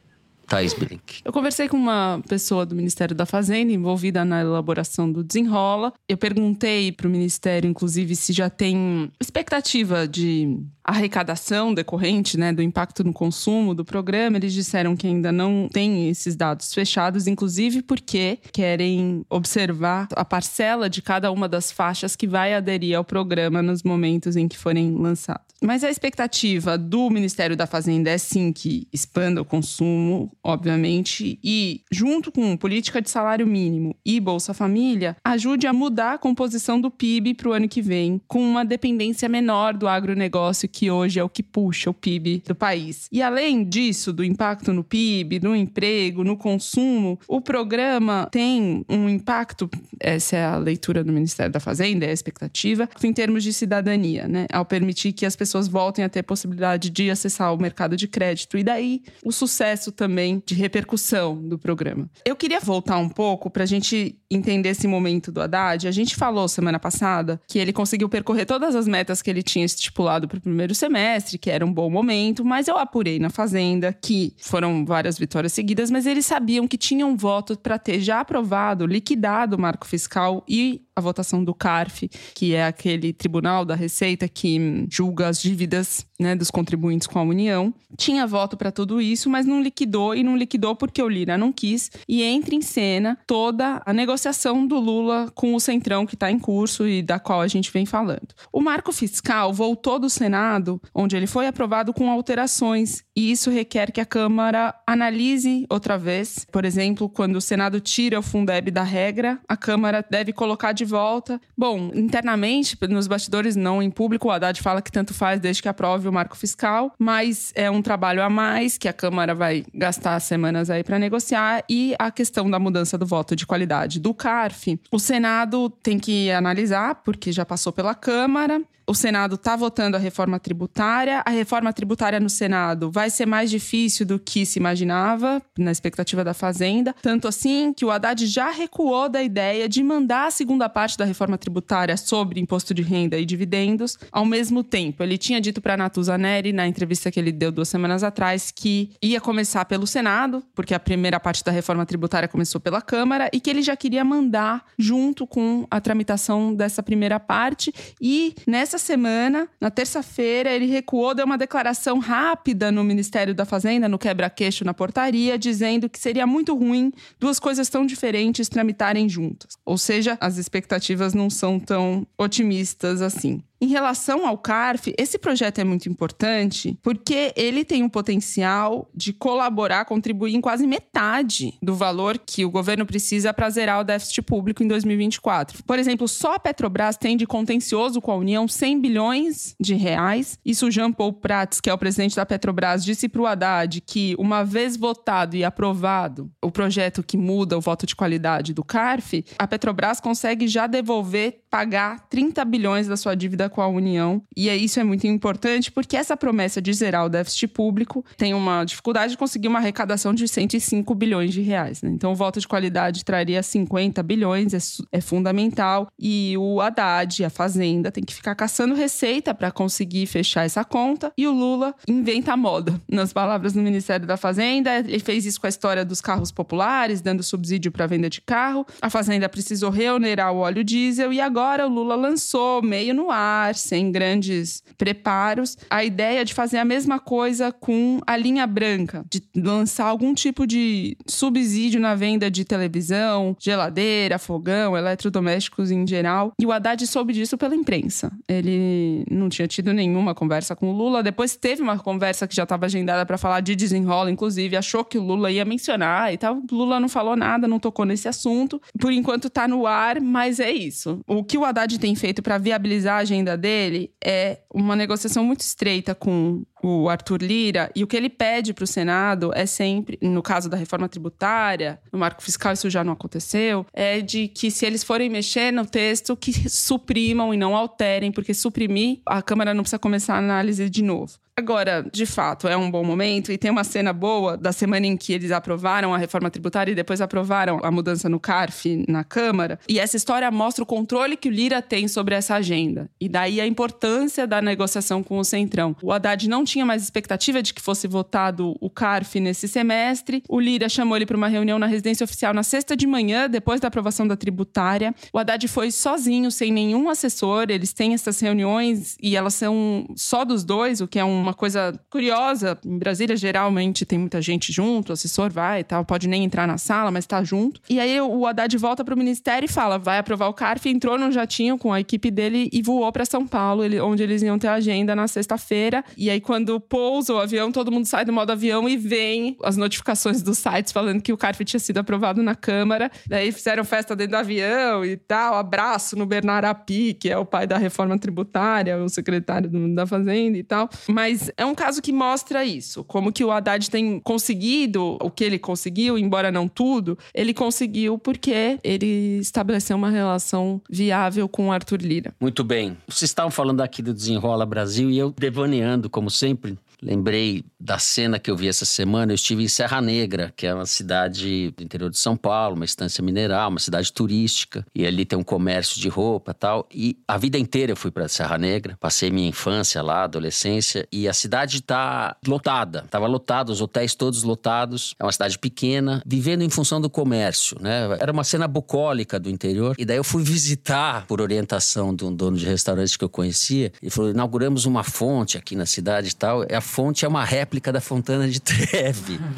Thais 0.52 0.74
Brink. 0.74 1.22
Eu 1.24 1.32
conversei 1.32 1.70
com 1.70 1.78
uma 1.78 2.22
pessoa 2.28 2.66
do 2.66 2.76
Ministério 2.76 3.16
da 3.16 3.26
Fazenda 3.26 3.72
envolvida 3.72 4.26
na 4.26 4.41
elaboração 4.41 5.10
do 5.10 5.24
Desenrola. 5.24 5.93
Eu 6.10 6.18
perguntei 6.18 6.91
para 6.91 7.08
o 7.08 7.10
Ministério, 7.10 7.70
inclusive, 7.70 8.18
se 8.18 8.34
já 8.34 8.49
tem 8.49 9.10
expectativa 9.18 10.06
de 10.06 10.60
arrecadação 10.84 11.74
decorrente 11.74 12.38
né, 12.38 12.52
do 12.52 12.62
impacto 12.62 13.02
no 13.02 13.14
consumo 13.14 13.74
do 13.74 13.86
programa. 13.86 14.36
Eles 14.36 14.52
disseram 14.52 14.95
que 14.95 15.08
ainda 15.08 15.32
não 15.32 15.70
tem 15.72 16.10
esses 16.10 16.36
dados 16.36 16.74
fechados, 16.74 17.28
inclusive 17.28 17.82
porque 17.82 18.39
querem 18.52 19.26
observar 19.30 20.08
a 20.16 20.26
parcela 20.26 20.89
de 20.89 21.02
cada 21.02 21.32
uma 21.32 21.47
das 21.47 21.72
faixas 21.72 22.16
que 22.16 22.28
vai 22.28 22.54
aderir 22.54 22.97
ao 22.97 23.06
programa 23.06 23.62
nos 23.62 23.84
momentos 23.84 24.36
em 24.36 24.49
que 24.49 24.58
forem 24.58 24.93
lançados. 24.95 25.45
Mas 25.64 25.84
a 25.84 25.91
expectativa 25.91 26.76
do 26.76 27.08
Ministério 27.12 27.56
da 27.56 27.68
Fazenda 27.68 28.10
é 28.10 28.18
sim 28.18 28.52
que 28.52 28.88
expanda 28.91 29.41
o 29.41 29.45
consumo, 29.45 30.32
obviamente, 30.44 31.39
e 31.44 31.82
junto 31.92 32.32
com 32.32 32.58
política 32.58 33.02
de 33.02 33.10
salário 33.10 33.46
mínimo 33.46 33.96
e 34.06 34.20
Bolsa 34.20 34.54
Família, 34.54 35.16
ajude 35.24 35.68
a 35.68 35.74
mudar 35.74 36.14
a 36.14 36.18
composição 36.18 36.80
do 36.80 36.89
PIB 36.89 37.34
para 37.34 37.50
o 37.50 37.54
ano 37.54 37.68
que 37.68 37.82
vem, 37.82 38.22
com 38.28 38.42
uma 38.42 38.66
dependência 38.66 39.30
menor 39.30 39.74
do 39.74 39.88
agronegócio, 39.88 40.68
que 40.68 40.89
hoje 40.89 41.20
é 41.20 41.24
o 41.24 41.30
que 41.30 41.44
puxa 41.44 41.89
o 41.89 41.94
PIB 41.94 42.44
do 42.48 42.56
país. 42.56 43.08
E 43.12 43.22
além 43.22 43.64
disso, 43.64 44.12
do 44.12 44.24
impacto 44.24 44.74
no 44.74 44.84
PIB, 44.84 45.39
no 45.39 45.56
emprego, 45.56 46.24
no 46.24 46.38
consumo, 46.38 47.20
o 47.28 47.42
programa 47.42 48.28
tem 48.32 48.86
um 48.89 49.10
impacto, 49.10 49.70
essa 50.00 50.36
é 50.36 50.46
a 50.46 50.58
leitura 50.58 51.04
do 51.04 51.12
Ministério 51.12 51.52
da 51.52 51.60
Fazenda, 51.60 52.06
é 52.06 52.10
a 52.10 52.14
expectativa, 52.14 52.89
em 53.04 53.14
termos 53.14 53.44
de 53.44 53.54
cidadania, 53.54 54.28
né? 54.28 54.46
Ao 54.52 54.66
permitir 54.66 55.12
que 55.12 55.26
as 55.26 55.36
pessoas 55.36 55.68
voltem 55.68 56.04
a 56.04 56.10
ter 56.10 56.24
possibilidade 56.24 56.89
de 56.89 57.10
acessar 57.10 57.54
o 57.54 57.58
mercado 57.58 57.96
de 57.96 58.08
crédito. 58.08 58.58
E 58.58 58.64
daí 58.64 59.02
o 59.24 59.32
sucesso 59.32 59.92
também 59.92 60.30
também 60.32 60.43
de 60.45 60.55
repercussão 60.55 61.36
do 61.36 61.57
programa. 61.57 62.09
Eu 62.25 62.36
queria 62.36 62.59
voltar 62.59 62.97
um 62.97 63.09
pouco 63.09 63.49
para 63.49 63.63
a 63.63 63.65
gente 63.65 64.17
entender 64.29 64.69
esse 64.69 64.88
momento 64.88 65.32
do 65.32 65.41
Haddad. 65.41 65.88
A 65.88 65.91
gente 65.91 66.15
falou 66.15 66.47
semana 66.47 66.79
passada 66.79 67.41
que 67.47 67.59
ele 67.59 67.73
conseguiu 67.73 68.07
percorrer 68.07 68.45
todas 68.45 68.75
as 68.75 68.88
metas 68.88 69.21
que 69.21 69.29
ele 69.29 69.43
tinha 69.43 69.65
estipulado 69.65 70.27
para 70.27 70.38
o 70.38 70.41
primeiro 70.41 70.73
semestre, 70.73 71.38
que 71.38 71.49
era 71.49 71.65
um 71.65 71.73
bom 71.73 71.89
momento, 71.89 72.45
mas 72.45 72.67
eu 72.67 72.77
apurei 72.77 73.19
na 73.19 73.29
Fazenda 73.29 73.93
que 74.01 74.34
foram 74.39 74.86
várias 74.86 75.17
vitórias 75.17 75.53
seguidas, 75.53 75.89
mas 75.89 76.05
eles 76.05 76.25
sabiam 76.25 76.67
que 76.67 76.77
tinham 76.77 77.17
voto 77.17 77.57
para 77.57 77.77
ter 77.79 77.99
já 77.99 78.19
aprovado, 78.19 78.86
liquidado 78.86 79.55
o 79.55 79.59
marco 79.59 79.88
fiscal 79.88 80.43
e 80.47 80.82
a 80.96 81.02
votação 81.02 81.44
do 81.44 81.54
CARF, 81.54 82.10
que 82.36 82.54
é 82.54 82.66
aquele 82.66 83.14
tribunal 83.14 83.66
da 83.66 83.76
Receita 83.76 84.28
que 84.28 84.86
julga 84.89 85.28
as 85.28 85.42
dívidas 85.42 86.06
né, 86.20 86.36
dos 86.36 86.52
contribuintes 86.52 87.08
com 87.08 87.20
a 87.20 87.24
União. 87.24 87.74
Tinha 87.98 88.28
voto 88.28 88.56
para 88.56 88.72
tudo 88.72 89.02
isso, 89.02 89.30
mas 89.30 89.46
não 89.46 89.62
liquidou 89.62 90.16
e 90.16 90.24
não 90.24 90.38
liquidou 90.38 90.76
porque 90.76 91.02
o 91.02 91.10
Lira 91.10 91.38
não 91.38 91.52
quis. 91.52 91.89
E 92.08 92.24
entra 92.24 92.56
em 92.56 92.62
cena 92.62 93.18
toda 93.26 93.82
a 93.86 93.92
negociação 93.92 94.66
do 94.66 94.80
Lula 94.80 95.32
com 95.34 95.56
o 95.56 95.60
Centrão 95.60 96.06
que 96.06 96.16
está 96.16 96.32
em 96.32 96.39
curso 96.39 96.88
e 96.88 97.02
da 97.02 97.20
qual 97.20 97.42
a 97.42 97.48
gente 97.48 97.72
vem 97.72 97.86
falando. 97.86 98.28
O 98.52 98.62
marco 98.62 98.92
fiscal 98.92 99.54
voltou 99.54 100.00
do 100.00 100.10
Senado, 100.10 100.82
onde 100.94 101.16
ele 101.16 101.28
foi 101.28 101.48
aprovado 101.48 101.94
com 101.94 102.10
alterações, 102.10 103.04
e 103.16 103.32
isso 103.32 103.50
requer 103.50 103.92
que 103.92 104.00
a 104.00 104.06
Câmara 104.06 104.76
analise 104.88 105.66
outra 105.70 105.98
vez. 105.98 106.46
Por 106.52 106.66
exemplo, 106.66 107.10
quando 107.10 107.38
o 107.38 107.42
Senado 107.42 107.80
tira 107.80 108.20
o 108.20 108.24
Fundeb 108.24 108.72
da 108.72 108.84
regra, 108.84 109.39
a 109.48 109.58
Câmara 109.58 110.06
deve 110.10 110.32
colocar 110.32 110.72
de 110.72 110.80
volta. 110.86 111.39
Bom, 111.57 111.91
internamente, 111.93 112.77
nos 112.89 113.07
bastidores, 113.07 113.55
não 113.55 113.82
em 113.82 113.89
público, 113.89 114.27
o 114.27 114.32
Haddad 114.32 114.61
fala 114.61 114.82
que 114.82 114.91
tanto 114.91 115.13
faz 115.13 115.39
desde 115.39 115.61
que 115.61 115.69
aprove 115.69 116.07
o 116.07 116.13
marco 116.13 116.38
fiscal, 116.38 116.93
mas 116.97 117.51
é 117.55 117.69
um 117.69 117.82
trabalho 117.82 118.23
a 118.23 118.29
mais 118.29 118.77
que 118.77 118.88
a 118.88 118.93
Câmara 118.93 119.34
vai 119.34 119.63
gastar 119.73 120.19
semanas 120.19 120.69
aí 120.69 120.84
para 120.84 120.99
negociar 120.99 121.63
e 121.69 121.95
a 121.97 122.11
questão 122.11 122.49
da 122.49 122.59
mudança 122.59 122.97
do 122.97 123.05
voto 123.05 123.36
de 123.36 123.45
qualidade 123.45 123.99
do 123.99 124.13
CARF, 124.13 124.79
o 124.91 124.99
Senado 124.99 125.69
tem 125.69 125.99
que 125.99 126.32
analisar, 126.32 126.95
porque 126.95 127.32
já 127.32 127.45
passou 127.45 127.71
pela 127.71 127.95
Câmara. 127.95 128.61
O 128.88 128.93
Senado 128.93 129.36
está 129.36 129.55
votando 129.55 129.95
a 129.95 129.99
reforma 129.99 130.39
tributária. 130.39 131.21
A 131.25 131.29
reforma 131.29 131.71
tributária 131.71 132.19
no 132.19 132.29
Senado 132.29 132.91
vai 132.91 133.09
ser 133.09 133.25
mais 133.25 133.49
difícil 133.49 134.05
do 134.05 134.19
que 134.19 134.45
se 134.45 134.59
imaginava, 134.59 135.41
na 135.57 135.71
expectativa 135.71 136.23
da 136.23 136.34
Fazenda. 136.34 136.93
Tanto 137.01 137.27
assim 137.27 137.73
que 137.73 137.86
o 137.86 137.91
Haddad 137.91 138.25
já 138.27 138.51
recuou 138.51 139.07
da 139.07 139.23
ideia 139.23 139.69
de 139.69 139.82
mandar 139.84 140.27
a 140.27 140.32
segunda 140.32 140.67
parte 140.67 140.97
da 140.97 141.05
reforma 141.05 141.38
tributária 141.38 141.95
sobre 141.95 142.39
imposto 142.39 142.73
de 142.73 142.82
renda 142.82 143.17
e 143.17 143.25
dividendos 143.25 143.97
ao 144.11 144.25
mesmo 144.25 144.63
tempo. 144.63 145.03
Ele 145.03 145.17
tinha 145.17 145.39
dito 145.39 145.61
para 145.61 145.77
Natuza 145.77 146.17
Neri, 146.17 146.51
na 146.51 146.67
entrevista 146.67 147.11
que 147.11 147.19
ele 147.19 147.32
deu 147.32 147.51
duas 147.51 147.69
semanas 147.69 148.03
atrás, 148.03 148.51
que 148.51 148.91
ia 149.01 149.21
começar 149.21 149.65
pelo 149.65 149.88
Senado, 149.88 150.43
porque 150.53 150.73
a 150.73 150.79
primeira 150.79 151.19
parte 151.19 151.43
da 151.43 151.51
reforma 151.51 151.86
tributária 151.86 152.27
começou 152.27 152.59
pela 152.59 152.82
Câmara, 152.82 153.29
e 153.32 153.39
que 153.39 153.49
ele 153.49 153.61
já 153.61 153.75
queria 153.75 154.03
mandar 154.03 154.65
junto 154.77 155.25
com 155.25 155.65
a 155.69 155.79
tramitação 155.79 156.53
dessa 156.53 156.84
primeira 156.84 157.19
parte. 157.19 157.73
E 158.01 158.34
nessa 158.47 158.77
semana, 158.82 159.47
na 159.59 159.71
terça-feira, 159.71 160.51
ele 160.51 160.65
recuou, 160.65 161.15
deu 161.15 161.25
uma 161.25 161.38
declaração 161.38 161.99
rápida 161.99 162.71
no 162.71 162.84
Ministério 162.84 163.34
da 163.34 163.45
Fazenda, 163.45 163.88
no 163.88 163.97
quebra-queixo 163.97 164.65
na 164.65 164.73
portaria, 164.73 165.38
dizendo 165.38 165.89
que 165.89 165.99
seria 165.99 166.27
muito 166.27 166.55
ruim 166.55 166.91
duas 167.19 167.39
coisas 167.39 167.69
tão 167.69 167.86
diferentes 167.86 168.49
tramitarem 168.49 169.07
juntas. 169.07 169.57
Ou 169.65 169.77
seja, 169.77 170.17
as 170.19 170.38
expectativas 170.38 171.13
não 171.13 171.29
são 171.29 171.59
tão 171.59 172.05
otimistas 172.17 173.01
assim. 173.01 173.41
Em 173.62 173.68
relação 173.68 174.26
ao 174.26 174.39
CARF, 174.39 174.91
esse 174.97 175.20
projeto 175.20 175.59
é 175.59 175.64
muito 175.64 175.88
importante 175.88 176.76
porque 176.82 177.32
ele 177.36 177.64
tem 177.64 177.84
um 177.84 177.89
potencial 177.89 178.89
de 178.91 179.14
colaborar, 179.14 179.86
contribuir 179.86 180.34
em 180.34 180.41
quase 180.41 180.66
metade 180.66 181.53
do 181.62 181.76
valor 181.76 182.18
que 182.18 182.43
o 182.43 182.49
governo 182.49 182.88
precisa 182.88 183.32
para 183.32 183.47
zerar 183.51 183.80
o 183.80 183.84
déficit 183.84 184.24
público 184.24 184.64
em 184.64 184.68
2024. 184.68 185.64
Por 185.64 185.78
exemplo, 185.78 186.07
só 186.07 186.34
a 186.34 186.39
Petrobras 186.39 186.97
tem 186.97 187.16
de 187.16 187.28
contencioso 187.28 188.01
com 188.01 188.12
a 188.12 188.16
União 188.16 188.47
100 188.47 188.82
bilhões 188.82 189.55
de 189.59 189.76
reais. 189.76 190.39
Isso 190.43 190.66
o 190.66 190.72
Jean 190.72 190.91
Paul 190.91 191.14
Prats, 191.14 191.62
que 191.62 191.70
é 191.70 191.74
o 191.74 191.78
presidente 191.78 192.16
da 192.16 192.26
Petrobras, 192.26 192.84
disse 192.84 193.07
para 193.07 193.22
o 193.22 193.28
Haddad 193.28 193.80
que, 193.82 194.16
uma 194.18 194.43
vez 194.43 194.76
votado 194.76 195.36
e 195.36 195.43
aprovado 195.43 196.32
o 196.41 196.49
projeto 196.49 197.03
que 197.03 197.16
muda 197.16 197.55
o 197.55 197.62
voto 197.62 197.86
de 197.86 197.95
qualidade 197.95 198.55
do 198.55 198.64
CARF, 198.64 199.24
a 199.38 199.45
Petrobras 199.45 199.99
consegue 199.99 200.47
já 200.47 200.66
devolver, 200.66 201.43
pagar 201.47 202.07
30 202.09 202.43
bilhões 202.43 202.88
da 202.88 202.97
sua 202.97 203.14
dívida 203.14 203.51
com 203.52 203.62
a 203.62 203.68
União. 203.68 204.24
E 204.36 204.49
isso 204.49 204.80
é 204.80 204.84
muito 204.84 205.06
importante 205.06 205.72
porque 205.72 205.95
essa 205.95 206.18
promessa 206.18 206.62
de 206.62 206.74
zerar 206.74 207.06
o 207.06 207.10
déficit 207.10 207.47
público 207.47 208.04
tem 208.18 208.34
uma 208.34 208.64
dificuldade 208.64 209.12
de 209.12 209.18
conseguir 209.18 209.47
uma 209.47 209.60
arrecadação 209.60 210.14
de 210.14 210.28
105 210.28 210.95
bilhões 210.95 211.34
de 211.34 211.41
reais. 211.41 211.82
Né? 211.82 211.91
Então, 211.91 212.12
o 212.12 212.16
voto 212.16 212.39
de 212.39 212.47
qualidade 212.47 213.06
traria 213.06 213.43
50 213.43 214.02
bilhões, 214.02 214.54
é, 214.54 214.97
é 214.97 215.02
fundamental. 215.02 215.88
E 215.99 216.36
o 216.38 216.62
Haddad, 216.62 217.24
a 217.24 217.30
Fazenda, 217.30 217.91
tem 217.91 218.04
que 218.04 218.14
ficar 218.14 218.34
caçando 218.36 218.74
receita 218.74 219.34
para 219.34 219.52
conseguir 219.52 220.06
fechar 220.08 220.45
essa 220.45 220.64
conta. 220.64 221.12
E 221.18 221.28
o 221.28 221.32
Lula 221.32 221.76
inventa 221.88 222.34
a 222.34 222.38
moda. 222.38 222.82
Nas 222.89 223.14
palavras 223.14 223.54
do 223.54 223.62
Ministério 223.62 224.08
da 224.08 224.18
Fazenda, 224.18 224.80
ele 224.80 224.99
fez 224.99 225.26
isso 225.26 225.39
com 225.39 225.47
a 225.47 225.49
história 225.49 225.84
dos 225.84 226.02
carros 226.02 226.32
populares, 226.32 227.02
dando 227.02 227.22
subsídio 227.22 227.72
para 227.72 227.88
venda 227.88 228.10
de 228.10 228.22
carro. 228.22 228.66
A 228.82 228.89
Fazenda 228.89 229.28
precisou 229.28 229.70
reonerar 229.70 230.32
o 230.34 230.38
óleo 230.38 230.64
diesel 230.64 231.12
e 231.12 231.20
agora 231.20 231.68
o 231.68 231.70
Lula 231.70 231.95
lançou, 231.95 232.62
meio 232.62 232.93
no 232.93 233.12
ar, 233.12 233.41
sem 233.56 233.92
grandes 233.92 234.64
preparos, 234.78 235.58
a 235.70 235.84
ideia 235.84 236.24
de 236.24 236.34
fazer 236.34 236.58
a 236.58 236.66
mesma 236.66 237.00
coisa 237.00 237.52
com 237.52 238.00
a 238.06 238.16
linha 238.18 238.46
branca, 238.48 239.04
de 239.10 239.22
lançar 239.36 239.86
algum 239.86 240.14
tipo 240.14 240.46
de 240.46 240.98
subsídio 241.08 241.80
na 241.80 241.96
venda 241.96 242.30
de 242.30 242.46
televisão, 242.46 243.36
geladeira, 243.39 244.18
fogão, 244.18 244.78
eletrodomésticos 244.78 245.72
em 245.72 245.86
geral. 245.86 246.34
E 246.39 246.46
o 246.46 246.52
Haddad 246.52 246.86
soube 246.88 247.14
disso 247.14 247.38
pela 247.38 247.56
imprensa. 247.56 248.12
Ele 248.28 249.04
não 249.10 249.30
tinha 249.30 249.48
tido 249.48 249.74
nenhuma 249.74 250.14
conversa 250.14 250.56
com 250.56 250.70
o 250.70 250.74
Lula, 250.74 251.04
depois 251.04 251.36
teve 251.36 251.62
uma 251.62 251.78
conversa 251.78 252.28
que 252.28 252.36
já 252.36 252.44
estava 252.44 252.66
agendada 252.66 253.06
para 253.06 253.18
falar 253.18 253.42
de 253.42 253.56
desenrola, 253.56 254.12
inclusive, 254.12 254.56
achou 254.56 254.84
que 254.84 254.98
o 254.98 255.04
Lula 255.04 255.32
ia 255.32 255.46
mencionar 255.46 256.14
e 256.14 256.18
tal. 256.18 256.42
Lula 256.52 256.80
não 256.80 256.89
falou 256.89 257.16
nada, 257.16 257.48
não 257.48 257.60
tocou 257.60 257.86
nesse 257.86 258.08
assunto. 258.08 258.62
Por 258.80 258.92
enquanto 258.92 259.28
está 259.28 259.48
no 259.48 259.66
ar, 259.66 260.00
mas 260.02 260.39
é 260.39 260.52
isso. 260.52 261.00
O 261.08 261.24
que 261.24 261.38
o 261.38 261.46
Haddad 261.46 261.80
tem 261.80 261.96
feito 261.96 262.22
para 262.22 262.38
viabilizar 262.38 262.96
a 262.96 263.02
agenda 263.02 263.30
dele 263.38 263.91
é 264.03 264.39
uma 264.53 264.75
negociação 264.75 265.23
muito 265.23 265.41
estreita 265.41 265.93
com 265.95 266.43
o 266.63 266.89
Arthur 266.89 267.21
Lira, 267.21 267.71
e 267.75 267.84
o 267.84 267.88
que 267.88 267.97
ele 267.97 268.09
pede 268.09 268.53
para 268.53 268.63
o 268.63 268.67
Senado 268.67 269.32
é 269.34 269.45
sempre, 269.45 269.97
no 270.01 270.21
caso 270.21 270.47
da 270.47 270.55
reforma 270.55 270.88
tributária, 270.88 271.79
no 271.91 271.97
marco 271.97 272.21
fiscal 272.21 272.53
isso 272.53 272.69
já 272.69 272.84
não 272.84 272.93
aconteceu, 272.93 273.65
é 273.73 273.99
de 273.99 274.27
que 274.27 274.51
se 274.51 274.65
eles 274.65 274.84
forem 274.84 275.09
mexer 275.09 275.51
no 275.51 275.65
texto, 275.65 276.15
que 276.15 276.32
suprimam 276.49 277.34
e 277.34 277.38
não 277.38 277.55
alterem, 277.55 278.11
porque 278.11 278.34
suprimir, 278.34 278.99
a 279.05 279.21
Câmara 279.21 279.53
não 279.53 279.63
precisa 279.63 279.79
começar 279.79 280.15
a 280.15 280.19
análise 280.19 280.69
de 280.69 280.84
novo. 280.84 281.13
Agora, 281.42 281.84
de 281.92 282.06
fato, 282.06 282.48
é 282.48 282.56
um 282.56 282.70
bom 282.70 282.84
momento 282.84 283.32
e 283.32 283.38
tem 283.38 283.50
uma 283.50 283.64
cena 283.64 283.92
boa 283.92 284.38
da 284.38 284.52
semana 284.52 284.86
em 284.86 284.96
que 284.96 285.12
eles 285.12 285.32
aprovaram 285.32 285.92
a 285.92 285.98
reforma 285.98 286.30
tributária 286.30 286.72
e 286.72 286.76
depois 286.76 287.02
aprovaram 287.02 287.60
a 287.64 287.72
mudança 287.72 288.08
no 288.08 288.20
CARF 288.20 288.86
na 288.88 289.04
Câmara. 289.04 289.58
E 289.68 289.80
essa 289.80 289.98
história 289.98 290.30
mostra 290.30 290.64
o 290.64 290.68
controle 290.68 291.18
que 291.18 291.28
o 291.28 291.32
Lira 291.32 291.60
tem 291.60 291.88
sobre 291.88 292.14
essa 292.14 292.36
agenda. 292.36 292.88
E 293.02 293.10
daí 293.10 293.42
a 293.42 293.48
importância 293.48 294.28
da 294.28 294.39
negociação 294.39 295.02
com 295.02 295.18
o 295.18 295.24
Centrão. 295.24 295.76
O 295.82 295.92
Haddad 295.92 296.30
não 296.30 296.44
tinha 296.44 296.64
mais 296.64 296.84
expectativa 296.84 297.42
de 297.42 297.56
que 297.56 297.62
fosse 297.62 297.88
votado 297.88 298.56
o 298.62 298.70
CARF 298.70 299.20
nesse 299.20 299.48
semestre. 299.48 300.22
O 300.30 300.39
Lira 300.39 300.70
chamou 300.70 300.96
ele 300.96 301.08
para 301.08 301.18
uma 301.18 301.28
reunião 301.28 301.58
na 301.58 301.66
residência 301.66 302.04
oficial 302.04 302.36
na 302.36 302.44
sexta 302.44 302.78
de 302.78 302.86
manhã, 302.86 303.28
depois 303.28 303.60
da 303.60 303.68
aprovação 303.68 304.08
da 304.08 304.16
tributária. 304.16 304.94
O 305.12 305.18
Haddad 305.18 305.48
foi 305.48 305.72
sozinho, 305.72 306.30
sem 306.30 306.52
nenhum 306.52 306.88
assessor. 306.88 307.48
Eles 307.50 307.74
têm 307.74 307.96
essas 307.96 308.20
reuniões 308.20 308.96
e 309.02 309.16
elas 309.16 309.34
são 309.34 309.88
só 309.96 310.24
dos 310.24 310.44
dois, 310.44 310.82
o 310.82 310.88
que 310.88 311.00
é 311.00 311.04
uma 311.04 311.30
coisa 311.34 311.79
curiosa. 311.89 312.57
Em 312.65 312.77
Brasília, 312.77 313.15
geralmente, 313.15 313.86
tem 313.86 313.99
muita 313.99 314.21
gente 314.21 314.51
junto, 314.51 314.89
o 314.89 314.93
assessor 314.93 315.32
vai 315.32 315.61
e 315.61 315.63
tal, 315.63 315.86
pode 315.86 316.07
nem 316.07 316.23
entrar 316.23 316.47
na 316.47 316.57
sala, 316.57 316.91
mas 316.91 317.03
está 317.03 317.23
junto. 317.23 317.61
E 317.69 317.79
aí 317.79 317.99
o 317.99 318.25
Haddad 318.25 318.55
volta 318.57 318.84
para 318.84 318.93
o 318.93 318.97
ministério 318.97 319.45
e 319.45 319.49
fala: 319.49 319.77
vai 319.77 319.97
aprovar 319.97 320.27
o 320.27 320.34
CARF, 320.34 320.69
entrou 320.69 320.97
num 320.97 321.11
jatinho 321.11 321.57
com 321.57 321.71
a 321.71 321.79
equipe 321.79 322.11
dele 322.11 322.49
e 322.51 322.61
voou 322.61 322.91
para 322.91 323.05
São 323.05 323.25
Paulo, 323.27 323.63
onde 323.84 324.03
eles 324.03 324.21
iam 324.21 324.38
ter 324.38 324.47
a 324.47 324.53
agenda 324.53 324.95
na 324.95 325.07
sexta-feira. 325.07 325.84
E 325.97 326.09
aí, 326.09 326.21
quando 326.21 326.59
pousa 326.59 327.13
o 327.13 327.19
avião, 327.19 327.51
todo 327.51 327.71
mundo 327.71 327.86
sai 327.86 328.05
do 328.05 328.13
modo 328.13 328.32
avião 328.32 328.67
e 328.67 328.77
vem 328.77 329.38
as 329.43 329.57
notificações 329.57 330.21
dos 330.21 330.38
sites 330.38 330.71
falando 330.71 331.01
que 331.01 331.13
o 331.13 331.17
CARF 331.17 331.43
tinha 331.45 331.59
sido 331.59 331.79
aprovado 331.79 332.21
na 332.23 332.36
Câmara. 332.36 332.91
Daí 333.07 333.32
fizeram 333.32 333.63
festa 333.63 333.95
dentro 333.95 334.11
do 334.11 334.17
avião 334.17 334.84
e 334.86 334.97
tal. 334.97 335.36
Abraço 335.36 335.95
no 335.95 336.05
Bernardo 336.05 336.45
Api, 336.45 336.93
que 336.93 337.09
é 337.09 337.17
o 337.17 337.25
pai 337.25 337.47
da 337.47 337.57
reforma 337.57 337.97
tributária, 337.97 338.77
o 338.77 338.89
secretário 338.89 339.49
da 339.73 339.86
Fazenda 339.86 340.38
e 340.38 340.43
tal. 340.43 340.69
Mas 340.88 341.20
é 341.38 341.45
um 341.45 341.55
caso 341.55 341.82
que 341.82 341.91
mostra 341.91 342.45
isso. 342.45 342.84
Como 342.84 343.11
que 343.11 343.24
o 343.24 343.32
Haddad 343.32 343.69
tem 343.69 343.99
conseguido 343.99 344.97
o 345.01 345.09
que 345.09 345.24
ele 345.24 345.38
conseguiu, 345.38 345.97
embora 345.97 346.32
não 346.32 346.47
tudo, 346.47 346.97
ele 347.13 347.34
conseguiu 347.34 347.97
porque 347.97 348.59
ele 348.63 349.19
estabeleceu 349.19 349.76
uma 349.76 349.89
relação 349.89 350.61
viável 350.69 351.28
com 351.28 351.51
Arthur 351.51 351.82
Lira. 351.82 352.13
Muito 352.19 352.43
bem. 352.43 352.78
Vocês 352.88 353.09
estavam 353.09 353.32
falando 353.32 353.61
aqui 353.61 353.82
do 353.82 353.93
Desenrola 353.93 354.45
Brasil 354.45 354.89
e 354.89 354.97
eu 354.97 355.13
devaneando, 355.17 355.89
como 355.89 356.09
sempre, 356.09 356.57
lembrei 356.82 357.43
da 357.59 357.77
cena 357.77 358.17
que 358.17 358.29
eu 358.29 358.36
vi 358.36 358.47
essa 358.47 358.65
semana. 358.65 359.11
Eu 359.11 359.15
estive 359.15 359.43
em 359.43 359.47
Serra 359.47 359.79
Negra, 359.82 360.34
que 360.36 360.47
é 360.47 360.53
uma 360.53 360.65
cidade 360.65 361.51
do 361.51 361.63
interior 361.63 361.89
de 361.89 361.97
São 361.97 362.17
Paulo, 362.17 362.55
uma 362.55 362.65
estância 362.65 363.03
mineral, 363.03 363.49
uma 363.49 363.59
cidade 363.59 363.91
turística. 363.93 364.65
E 364.73 364.86
ali 364.86 365.05
tem 365.05 365.17
um 365.17 365.23
comércio 365.23 365.79
de 365.79 365.88
roupa 365.88 366.34
tal. 366.34 366.67
E 366.73 366.97
a 367.07 367.17
vida 367.17 367.38
inteira 367.38 367.71
eu 367.71 367.75
fui 367.75 367.91
para 367.91 368.07
Serra 368.07 368.38
Negra. 368.38 368.75
Passei 368.79 369.11
minha 369.11 369.29
infância 369.29 369.82
lá, 369.82 370.03
adolescência. 370.03 370.88
E 370.91 371.07
a 371.07 371.13
cidade 371.13 371.57
está 371.57 372.15
lotada. 372.27 372.86
Tava 372.89 373.07
lotada, 373.07 373.51
os 373.51 373.61
hotéis 373.61 373.93
todos 373.93 374.23
lotados. 374.23 374.95
É 374.99 375.03
uma 375.03 375.11
cidade 375.11 375.38
pequena, 375.38 376.01
vivendo 376.05 376.41
em 376.41 376.49
função 376.49 376.82
do 376.82 376.89
comércio, 376.89 377.57
né? 377.61 377.97
Era 377.99 378.11
uma 378.11 378.23
cena 378.23 378.47
bucólica 378.47 379.19
do 379.19 379.29
interior. 379.29 379.75
E 379.77 379.86
daí 379.86 379.97
eu 379.97 380.03
fui 380.03 380.23
visitar, 380.32 381.05
por 381.05 381.21
orientação 381.21 381.95
de 381.95 382.05
um 382.05 382.13
dono 382.13 382.38
de 382.38 382.45
restaurante 382.45 382.97
que 382.97 383.03
eu 383.03 383.09
conhecia. 383.09 383.71
Ele 383.82 383.91
falou: 383.91 384.09
inauguramos 384.09 384.65
uma 384.65 384.84
fonte 384.84 385.38
aqui 385.38 385.55
na 385.55 385.65
cidade 385.65 386.09
e 386.09 386.15
tal. 386.15 386.43
A 386.51 386.61
fonte 386.72 387.03
é 387.03 387.07
uma 387.07 387.26
réplica 387.26 387.69
da 387.69 387.82
Fontana 387.82 388.30
de 388.30 388.39
Treve. 388.39 389.19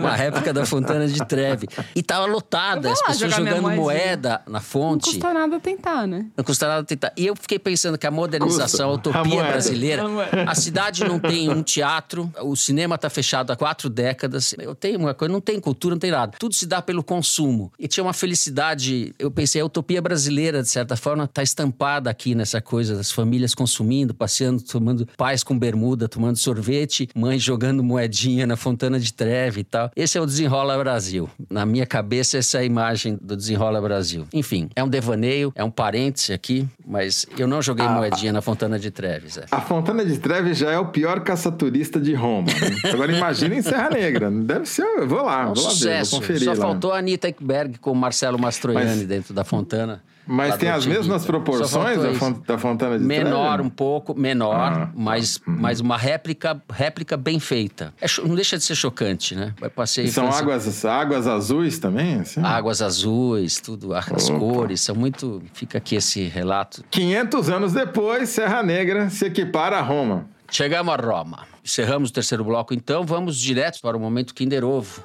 uma 0.00 0.16
réplica 0.16 0.50
da 0.50 0.64
Fontana 0.64 1.06
de 1.06 1.22
Treve. 1.26 1.68
E 1.94 2.02
tava 2.02 2.24
lotada, 2.24 2.90
as 2.90 3.02
pessoas 3.02 3.34
jogando 3.34 3.70
moeda 3.70 4.40
na 4.46 4.60
fonte. 4.60 5.06
Não 5.06 5.12
custa 5.12 5.34
nada 5.34 5.60
tentar, 5.60 6.06
né? 6.06 6.24
Não 6.34 6.42
custa 6.42 6.66
nada 6.66 6.84
tentar. 6.84 7.12
E 7.18 7.26
eu 7.26 7.36
fiquei 7.36 7.58
pensando 7.58 7.98
que 7.98 8.06
a 8.06 8.10
modernização, 8.10 8.92
custa. 8.92 9.10
a 9.10 9.12
utopia 9.12 9.42
a 9.42 9.48
brasileira, 9.48 10.04
a 10.46 10.54
cidade 10.54 11.04
não 11.04 11.18
tem 11.18 11.50
um 11.50 11.62
teatro, 11.62 12.32
o 12.40 12.56
cinema 12.56 12.96
tá 12.96 13.10
fechado 13.10 13.52
há 13.52 13.56
quatro 13.56 13.90
décadas. 13.90 14.54
Eu 14.58 14.74
tenho 14.74 14.98
uma 14.98 15.12
coisa, 15.12 15.30
não 15.30 15.40
tem 15.40 15.60
cultura, 15.60 15.94
não 15.94 16.00
tem 16.00 16.10
nada. 16.10 16.32
Tudo 16.38 16.54
se 16.54 16.66
dá 16.66 16.80
pelo 16.80 17.04
consumo. 17.04 17.70
E 17.78 17.86
tinha 17.86 18.02
uma 18.02 18.14
felicidade, 18.14 19.14
eu 19.18 19.30
pensei, 19.30 19.60
a 19.60 19.66
utopia 19.66 20.00
brasileira, 20.00 20.62
de 20.62 20.70
certa 20.70 20.96
forma, 20.96 21.26
tá 21.26 21.42
estampada 21.42 22.08
aqui 22.08 22.34
nessa 22.34 22.62
coisa 22.62 22.96
das 22.96 23.12
famílias 23.12 23.54
consumindo, 23.54 24.14
passeando, 24.14 24.61
tomando 24.62 25.06
pais 25.16 25.42
com 25.42 25.58
bermuda, 25.58 26.08
tomando 26.08 26.36
sorvete, 26.36 27.08
mães 27.14 27.42
jogando 27.42 27.82
moedinha 27.82 28.46
na 28.46 28.56
Fontana 28.56 28.98
de 28.98 29.12
Treve 29.12 29.60
e 29.60 29.64
tal. 29.64 29.90
Esse 29.96 30.18
é 30.18 30.20
o 30.20 30.26
Desenrola 30.26 30.76
Brasil. 30.78 31.28
Na 31.50 31.66
minha 31.66 31.86
cabeça, 31.86 32.38
essa 32.38 32.58
é 32.58 32.60
a 32.60 32.64
imagem 32.64 33.18
do 33.20 33.36
Desenrola 33.36 33.80
Brasil. 33.80 34.26
Enfim, 34.32 34.68
é 34.74 34.82
um 34.82 34.88
devaneio, 34.88 35.52
é 35.54 35.64
um 35.64 35.70
parêntese 35.70 36.32
aqui, 36.32 36.66
mas 36.86 37.26
eu 37.38 37.46
não 37.46 37.60
joguei 37.60 37.86
ah, 37.86 37.90
moedinha 37.90 38.32
na 38.32 38.40
Fontana 38.40 38.78
de 38.78 38.90
Treves. 38.90 39.38
É. 39.38 39.46
A 39.50 39.60
Fontana 39.60 40.04
de 40.04 40.18
Treves 40.18 40.58
já 40.58 40.70
é 40.70 40.78
o 40.78 40.86
pior 40.86 41.20
caça-turista 41.20 42.00
de 42.00 42.14
Roma. 42.14 42.48
Né? 42.48 42.90
Agora 42.92 43.12
imagina 43.14 43.54
em 43.54 43.62
Serra 43.62 43.90
Negra. 43.90 44.30
Deve 44.30 44.66
ser, 44.66 44.82
eu 44.82 45.08
vou 45.08 45.22
lá, 45.22 45.42
é 45.42 45.44
um 45.44 45.54
vou 45.54 45.56
sucesso. 45.56 45.86
lá 45.86 45.92
ver, 45.92 46.04
vou 46.10 46.20
conferir. 46.20 46.44
Só 46.44 46.50
lá. 46.50 46.56
faltou 46.56 46.92
a 46.92 46.98
Anitta 46.98 47.28
Ekberg 47.28 47.78
com 47.78 47.92
o 47.92 47.96
Marcelo 47.96 48.38
Mastroianni 48.38 48.98
mas... 48.98 49.06
dentro 49.06 49.34
da 49.34 49.44
Fontana. 49.44 50.02
Mas 50.26 50.56
tem 50.56 50.68
as 50.68 50.86
mesmas 50.86 51.24
proporções 51.24 52.00
da, 52.00 52.14
font 52.14 52.38
da 52.46 52.56
Fontana 52.56 52.98
de 52.98 53.04
Menor, 53.04 53.54
Trevi? 53.54 53.66
um 53.66 53.70
pouco, 53.70 54.18
menor, 54.18 54.54
ah, 54.54 54.90
mas, 54.94 55.36
uhum. 55.38 55.56
mas 55.58 55.80
uma 55.80 55.96
réplica, 55.96 56.62
réplica 56.70 57.16
bem 57.16 57.40
feita. 57.40 57.92
É, 58.00 58.06
não 58.24 58.34
deixa 58.34 58.56
de 58.56 58.64
ser 58.64 58.74
chocante, 58.74 59.34
né? 59.34 59.54
Passei 59.74 60.06
são 60.08 60.30
águas, 60.30 60.84
águas 60.84 61.26
azuis 61.26 61.78
também? 61.78 62.20
Assim? 62.20 62.40
Águas 62.40 62.80
azuis, 62.80 63.60
tudo, 63.60 63.94
as 63.94 64.08
Opa. 64.30 64.38
cores, 64.38 64.80
são 64.80 64.94
muito... 64.94 65.42
Fica 65.52 65.78
aqui 65.78 65.96
esse 65.96 66.24
relato. 66.24 66.84
500 66.90 67.48
anos 67.50 67.72
depois, 67.72 68.28
Serra 68.28 68.62
Negra 68.62 69.10
se 69.10 69.26
equipara 69.26 69.78
a 69.78 69.82
Roma. 69.82 70.26
Chegamos 70.50 70.92
a 70.92 70.96
Roma. 70.96 71.46
Encerramos 71.64 72.10
o 72.10 72.12
terceiro 72.12 72.44
bloco, 72.44 72.74
então 72.74 73.04
vamos 73.04 73.38
direto 73.38 73.80
para 73.80 73.96
o 73.96 74.00
momento 74.00 74.34
Kinder 74.34 74.64
Ovo. 74.64 75.02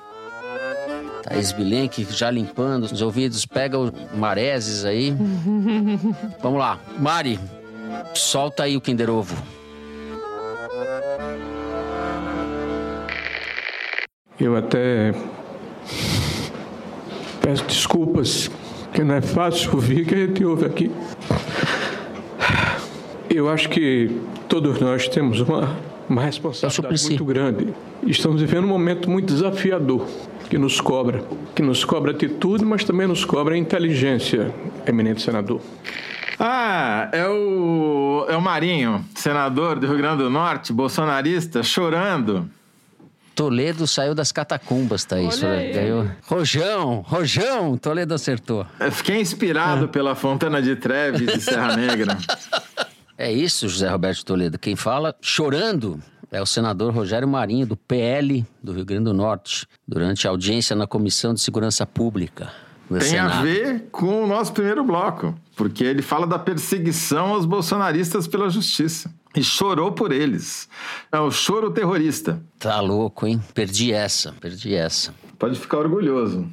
Thaís 1.27 1.51
Bilenque 1.51 2.07
já 2.09 2.31
limpando 2.31 2.83
os 2.83 3.01
ouvidos, 3.01 3.45
pega 3.45 3.77
o 3.77 3.91
Mareses 4.15 4.85
aí. 4.85 5.13
Vamos 6.41 6.57
lá. 6.57 6.79
Mari, 6.97 7.37
solta 8.13 8.63
aí 8.63 8.77
o 8.77 8.81
Kinder 8.81 9.09
Ovo. 9.09 9.35
Eu 14.39 14.55
até 14.55 15.13
peço 17.41 17.65
desculpas, 17.65 18.49
que 18.93 19.03
não 19.03 19.15
é 19.15 19.21
fácil 19.21 19.73
ouvir 19.73 20.05
que 20.05 20.15
a 20.15 20.17
gente 20.19 20.45
ouve 20.45 20.65
aqui. 20.65 20.91
Eu 23.29 23.49
acho 23.49 23.67
que 23.67 24.21
todos 24.47 24.79
nós 24.79 25.09
temos 25.09 25.41
uma, 25.41 25.75
uma 26.09 26.21
responsabilidade 26.21 27.07
muito 27.07 27.25
grande. 27.25 27.73
Estamos 28.03 28.39
vivendo 28.39 28.63
um 28.63 28.69
momento 28.69 29.09
muito 29.09 29.33
desafiador 29.33 30.07
que 30.49 30.57
nos 30.57 30.79
cobra, 30.81 31.23
que 31.55 31.61
nos 31.61 31.83
cobra 31.83 32.11
atitude, 32.11 32.63
mas 32.63 32.83
também 32.83 33.07
nos 33.07 33.25
cobra 33.25 33.57
inteligência, 33.57 34.53
eminente 34.85 35.21
senador. 35.21 35.61
Ah, 36.39 37.09
é 37.11 37.27
o, 37.27 38.25
é 38.29 38.37
o 38.37 38.41
Marinho, 38.41 39.03
senador 39.15 39.79
do 39.79 39.87
Rio 39.87 39.97
Grande 39.97 40.23
do 40.23 40.29
Norte, 40.29 40.71
bolsonarista, 40.71 41.63
chorando. 41.63 42.49
Toledo 43.33 43.85
saiu 43.85 44.15
das 44.15 44.31
catacumbas, 44.31 45.05
Thaís. 45.05 45.39
Ganhou. 45.39 46.07
Rojão, 46.25 47.03
Rojão, 47.05 47.77
Toledo 47.77 48.13
acertou. 48.13 48.65
Eu 48.79 48.91
fiquei 48.91 49.21
inspirado 49.21 49.85
é. 49.85 49.87
pela 49.87 50.15
Fontana 50.15 50.61
de 50.61 50.75
Treves 50.75 51.35
e 51.35 51.41
Serra 51.41 51.75
Negra. 51.75 52.17
É 53.19 53.31
isso, 53.31 53.67
José 53.67 53.89
Roberto 53.89 54.23
Toledo. 54.23 54.59
Quem 54.59 54.75
fala 54.75 55.15
chorando 55.19 55.99
é 56.31 56.41
o 56.41 56.45
senador 56.45 56.93
Rogério 56.93 57.27
Marinho, 57.27 57.65
do 57.65 57.77
PL 57.77 58.45
do 58.61 58.73
Rio 58.73 58.85
Grande 58.85 59.05
do 59.05 59.13
Norte, 59.13 59.67
durante 59.87 60.27
a 60.27 60.31
audiência 60.31 60.75
na 60.75 60.87
Comissão 60.87 61.33
de 61.33 61.41
Segurança 61.41 61.85
Pública. 61.85 62.51
Tem 62.89 63.01
Senado. 63.01 63.39
a 63.39 63.41
ver 63.41 63.87
com 63.91 64.23
o 64.23 64.27
nosso 64.27 64.53
primeiro 64.53 64.83
bloco, 64.83 65.35
porque 65.55 65.83
ele 65.83 66.01
fala 66.01 66.25
da 66.25 66.39
perseguição 66.39 67.33
aos 67.33 67.45
bolsonaristas 67.45 68.27
pela 68.27 68.49
justiça. 68.49 69.13
E 69.35 69.43
chorou 69.43 69.91
por 69.91 70.11
eles. 70.11 70.67
É 71.11 71.19
o 71.19 71.29
choro 71.29 71.69
terrorista. 71.69 72.41
Tá 72.57 72.79
louco, 72.79 73.27
hein? 73.27 73.41
Perdi 73.53 73.91
essa, 73.91 74.33
perdi 74.39 74.73
essa. 74.73 75.13
Pode 75.37 75.59
ficar 75.59 75.77
orgulhoso. 75.77 76.47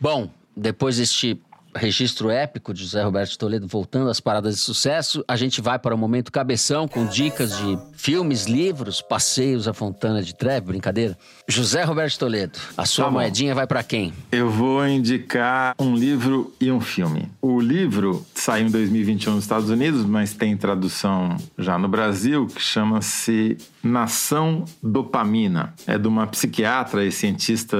Bom, 0.00 0.28
depois 0.56 0.96
deste 0.96 1.40
registro 1.74 2.30
épico 2.30 2.72
de 2.72 2.82
José 2.82 3.02
Roberto 3.02 3.38
Toledo 3.38 3.66
voltando 3.66 4.10
às 4.10 4.20
paradas 4.20 4.54
de 4.54 4.60
sucesso. 4.60 5.24
A 5.26 5.36
gente 5.36 5.60
vai 5.60 5.78
para 5.78 5.94
o 5.94 5.98
momento 5.98 6.30
cabeção 6.32 6.86
com 6.86 7.06
dicas 7.06 7.56
de 7.56 7.78
filmes, 7.96 8.44
livros, 8.44 9.00
passeios 9.00 9.66
à 9.66 9.72
Fontana 9.72 10.22
de 10.22 10.34
Trevi, 10.34 10.66
brincadeira. 10.66 11.16
José 11.48 11.82
Roberto 11.84 12.18
Toledo, 12.18 12.58
a 12.76 12.86
sua 12.86 13.06
tá 13.06 13.10
moedinha 13.10 13.54
vai 13.54 13.66
para 13.66 13.82
quem? 13.82 14.12
Eu 14.30 14.50
vou 14.50 14.86
indicar 14.86 15.74
um 15.78 15.94
livro 15.94 16.54
e 16.60 16.70
um 16.70 16.80
filme. 16.80 17.30
O 17.40 17.60
livro 17.60 18.24
saiu 18.34 18.66
em 18.66 18.70
2021 18.70 19.34
nos 19.34 19.44
Estados 19.44 19.70
Unidos, 19.70 20.04
mas 20.04 20.34
tem 20.34 20.56
tradução 20.56 21.36
já 21.58 21.78
no 21.78 21.88
Brasil, 21.88 22.46
que 22.46 22.60
chama-se 22.60 23.56
Nação 23.82 24.64
Dopamina. 24.82 25.74
É 25.86 25.98
de 25.98 26.08
uma 26.08 26.26
psiquiatra 26.26 27.04
e 27.04 27.12
cientista 27.12 27.76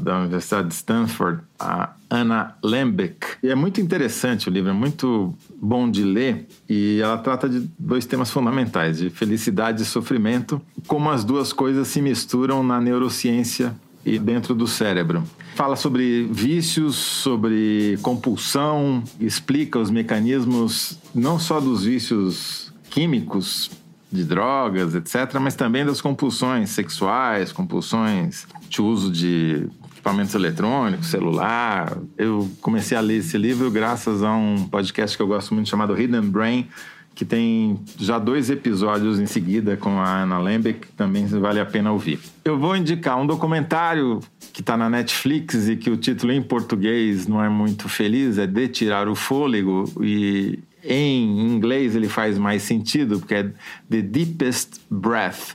da 0.00 0.20
Universidade 0.20 0.68
de 0.68 0.74
Stanford, 0.74 1.42
a 1.60 1.90
Anna 2.10 2.56
Lembeck. 2.64 3.36
E 3.42 3.48
é 3.48 3.54
muito 3.54 3.80
interessante 3.80 4.48
o 4.48 4.50
livro, 4.50 4.70
é 4.70 4.72
muito 4.72 5.34
bom 5.60 5.90
de 5.90 6.02
ler 6.02 6.48
e 6.68 6.98
ela 7.00 7.18
trata 7.18 7.48
de 7.48 7.70
dois 7.78 8.06
temas 8.06 8.30
fundamentais, 8.30 8.98
de 8.98 9.10
felicidade 9.10 9.82
e 9.82 9.84
sofrimento, 9.84 10.60
como 10.86 11.10
as 11.10 11.22
duas 11.22 11.52
coisas 11.52 11.86
se 11.88 12.00
misturam 12.00 12.62
na 12.62 12.80
neurociência 12.80 13.76
e 14.04 14.18
dentro 14.18 14.54
do 14.54 14.66
cérebro. 14.66 15.22
Fala 15.54 15.76
sobre 15.76 16.24
vícios, 16.32 16.96
sobre 16.96 17.98
compulsão, 18.00 19.04
explica 19.20 19.78
os 19.78 19.90
mecanismos 19.90 20.98
não 21.14 21.38
só 21.38 21.60
dos 21.60 21.84
vícios 21.84 22.72
químicos, 22.88 23.70
de 24.12 24.24
drogas, 24.24 24.94
etc., 24.94 25.38
mas 25.40 25.54
também 25.54 25.84
das 25.84 26.00
compulsões 26.00 26.70
sexuais, 26.70 27.52
compulsões 27.52 28.46
de 28.68 28.82
uso 28.82 29.10
de 29.10 29.68
equipamentos 30.00 30.34
eletrônicos, 30.34 31.08
celular. 31.08 31.96
Eu 32.16 32.50
comecei 32.62 32.96
a 32.96 33.00
ler 33.00 33.18
esse 33.18 33.36
livro 33.36 33.70
graças 33.70 34.22
a 34.22 34.32
um 34.34 34.66
podcast 34.66 35.16
que 35.16 35.22
eu 35.22 35.26
gosto 35.26 35.54
muito 35.54 35.68
chamado 35.68 35.98
Hidden 35.98 36.22
Brain, 36.22 36.66
que 37.14 37.24
tem 37.24 37.78
já 37.98 38.18
dois 38.18 38.48
episódios 38.48 39.20
em 39.20 39.26
seguida 39.26 39.76
com 39.76 40.00
a 40.00 40.22
Ana 40.22 40.38
Lembeck, 40.38 40.80
que 40.80 40.92
também 40.92 41.26
vale 41.26 41.60
a 41.60 41.66
pena 41.66 41.92
ouvir. 41.92 42.18
Eu 42.44 42.58
vou 42.58 42.74
indicar 42.74 43.20
um 43.20 43.26
documentário 43.26 44.20
que 44.54 44.62
está 44.62 44.74
na 44.76 44.88
Netflix 44.88 45.68
e 45.68 45.76
que 45.76 45.90
o 45.90 45.98
título 45.98 46.32
em 46.32 46.42
português 46.42 47.26
não 47.26 47.44
é 47.44 47.48
muito 47.48 47.88
feliz, 47.88 48.38
é 48.38 48.46
De 48.46 48.68
Tirar 48.68 49.06
o 49.06 49.14
Fôlego, 49.14 49.84
e 50.00 50.58
em 50.82 51.54
inglês 51.54 51.94
ele 51.94 52.08
faz 52.08 52.38
mais 52.38 52.62
sentido, 52.62 53.18
porque 53.18 53.34
é 53.34 53.42
The 53.90 54.00
Deepest 54.00 54.80
Breath 54.90 55.54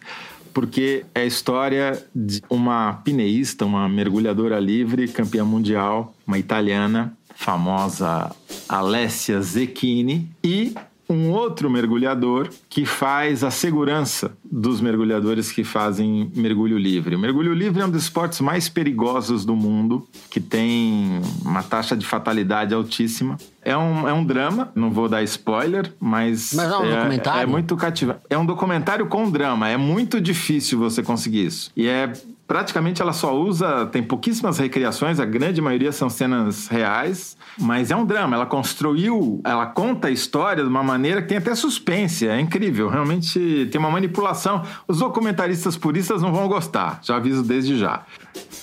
porque 0.56 1.06
é 1.14 1.24
a 1.24 1.26
história 1.26 2.01
de 2.16 2.41
uma 2.49 2.93
pineísta, 3.03 3.66
uma 3.66 3.89
mergulhadora 3.89 4.58
livre, 4.58 5.06
campeã 5.10 5.43
mundial, 5.43 6.16
uma 6.26 6.39
italiana, 6.39 7.14
famosa 7.36 8.34
Alessia 8.70 9.41
Zecchini, 9.41 10.30
e 10.41 10.74
um 11.08 11.30
outro 11.30 11.70
mergulhador 11.70 12.49
que 12.70 12.86
faz 12.86 13.43
a 13.43 13.51
segurança 13.51 14.36
dos 14.43 14.82
mergulhadores 14.82 15.51
que 15.51 15.64
fazem 15.64 16.32
mergulho 16.36 16.78
livre. 16.78 17.16
O 17.16 17.20
mergulho 17.20 17.53
livre 17.53 17.82
é 17.82 17.86
um 17.86 17.89
dos 17.89 18.03
esportes 18.03 18.41
mais 18.41 18.68
perigosos 18.68 19.45
do 19.45 19.56
mundo, 19.56 20.08
que 20.30 20.39
tem 20.39 21.22
uma 21.43 21.64
taxa 21.64 21.95
de 21.95 22.06
fatalidade 22.06 22.74
altíssima. 22.74 23.38
É 23.62 23.76
um, 23.76 24.08
é 24.08 24.14
um 24.14 24.24
drama, 24.24 24.72
não 24.76 24.91
vou 24.91 25.10
dar 25.10 25.24
spoiler, 25.24 25.91
mas. 25.99 26.53
Mas 26.53 26.72
é 26.72 26.78
um 26.78 26.86
é, 26.86 26.95
documentário? 26.95 27.41
É 27.41 27.45
muito 27.45 27.76
cativante. 27.76 28.20
É 28.30 28.38
um 28.38 28.45
documentário 28.45 29.08
com 29.08 29.30
drama, 29.30 29.70
é 29.70 29.78
muito 29.78 30.22
difícil 30.22 30.78
você 30.80 31.01
conseguir 31.01 31.45
isso. 31.45 31.72
E 31.76 31.88
é 31.88 32.14
praticamente 32.48 33.02
ela 33.02 33.14
só 33.14 33.36
usa, 33.36 33.86
tem 33.88 34.04
pouquíssimas 34.04 34.58
recriações, 34.58 35.20
a 35.20 35.26
grande 35.26 35.62
maioria 35.62 35.91
são 35.91 36.10
cenas 36.10 36.68
reais, 36.68 37.36
mas 37.58 37.91
é 37.91 37.96
um 37.96 38.06
drama. 38.06 38.36
Ela 38.36 38.46
construiu, 38.46 39.41
ela 39.43 39.66
conta 39.66 40.08
a 40.08 40.12
história 40.12 40.64
de 40.64 40.70
uma 40.70 40.84
maneira 40.84 41.22
que 41.22 41.28
tem 41.28 41.38
até 41.38 41.54
suspense, 41.56 42.28
é 42.28 42.39
incrível, 42.39 42.89
realmente 42.89 43.68
tem 43.72 43.80
uma 43.80 43.89
manipulação. 43.89 44.64
Os 44.88 45.00
documentaristas 45.00 45.76
puristas 45.76 46.22
não 46.22 46.32
vão 46.32 46.48
gostar, 46.48 47.00
já 47.04 47.16
aviso 47.16 47.43
desde 47.43 47.78
já. 47.78 48.04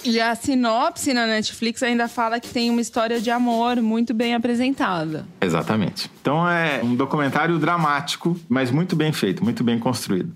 E 0.04 0.20
a 0.20 0.34
sinopse 0.34 1.12
na 1.12 1.26
Netflix 1.26 1.82
ainda 1.82 2.08
fala 2.08 2.40
que 2.40 2.48
tem 2.48 2.70
uma 2.70 2.80
história 2.80 3.20
de 3.20 3.30
amor 3.30 3.80
muito 3.80 4.12
bem 4.12 4.34
apresentada. 4.34 5.26
Exatamente. 5.40 6.10
Então 6.20 6.48
é 6.48 6.80
um 6.82 6.94
documentário 6.94 7.58
dramático, 7.58 8.38
mas 8.48 8.70
muito 8.70 8.96
bem 8.96 9.12
feito, 9.12 9.42
muito 9.42 9.62
bem 9.64 9.78
construído. 9.78 10.32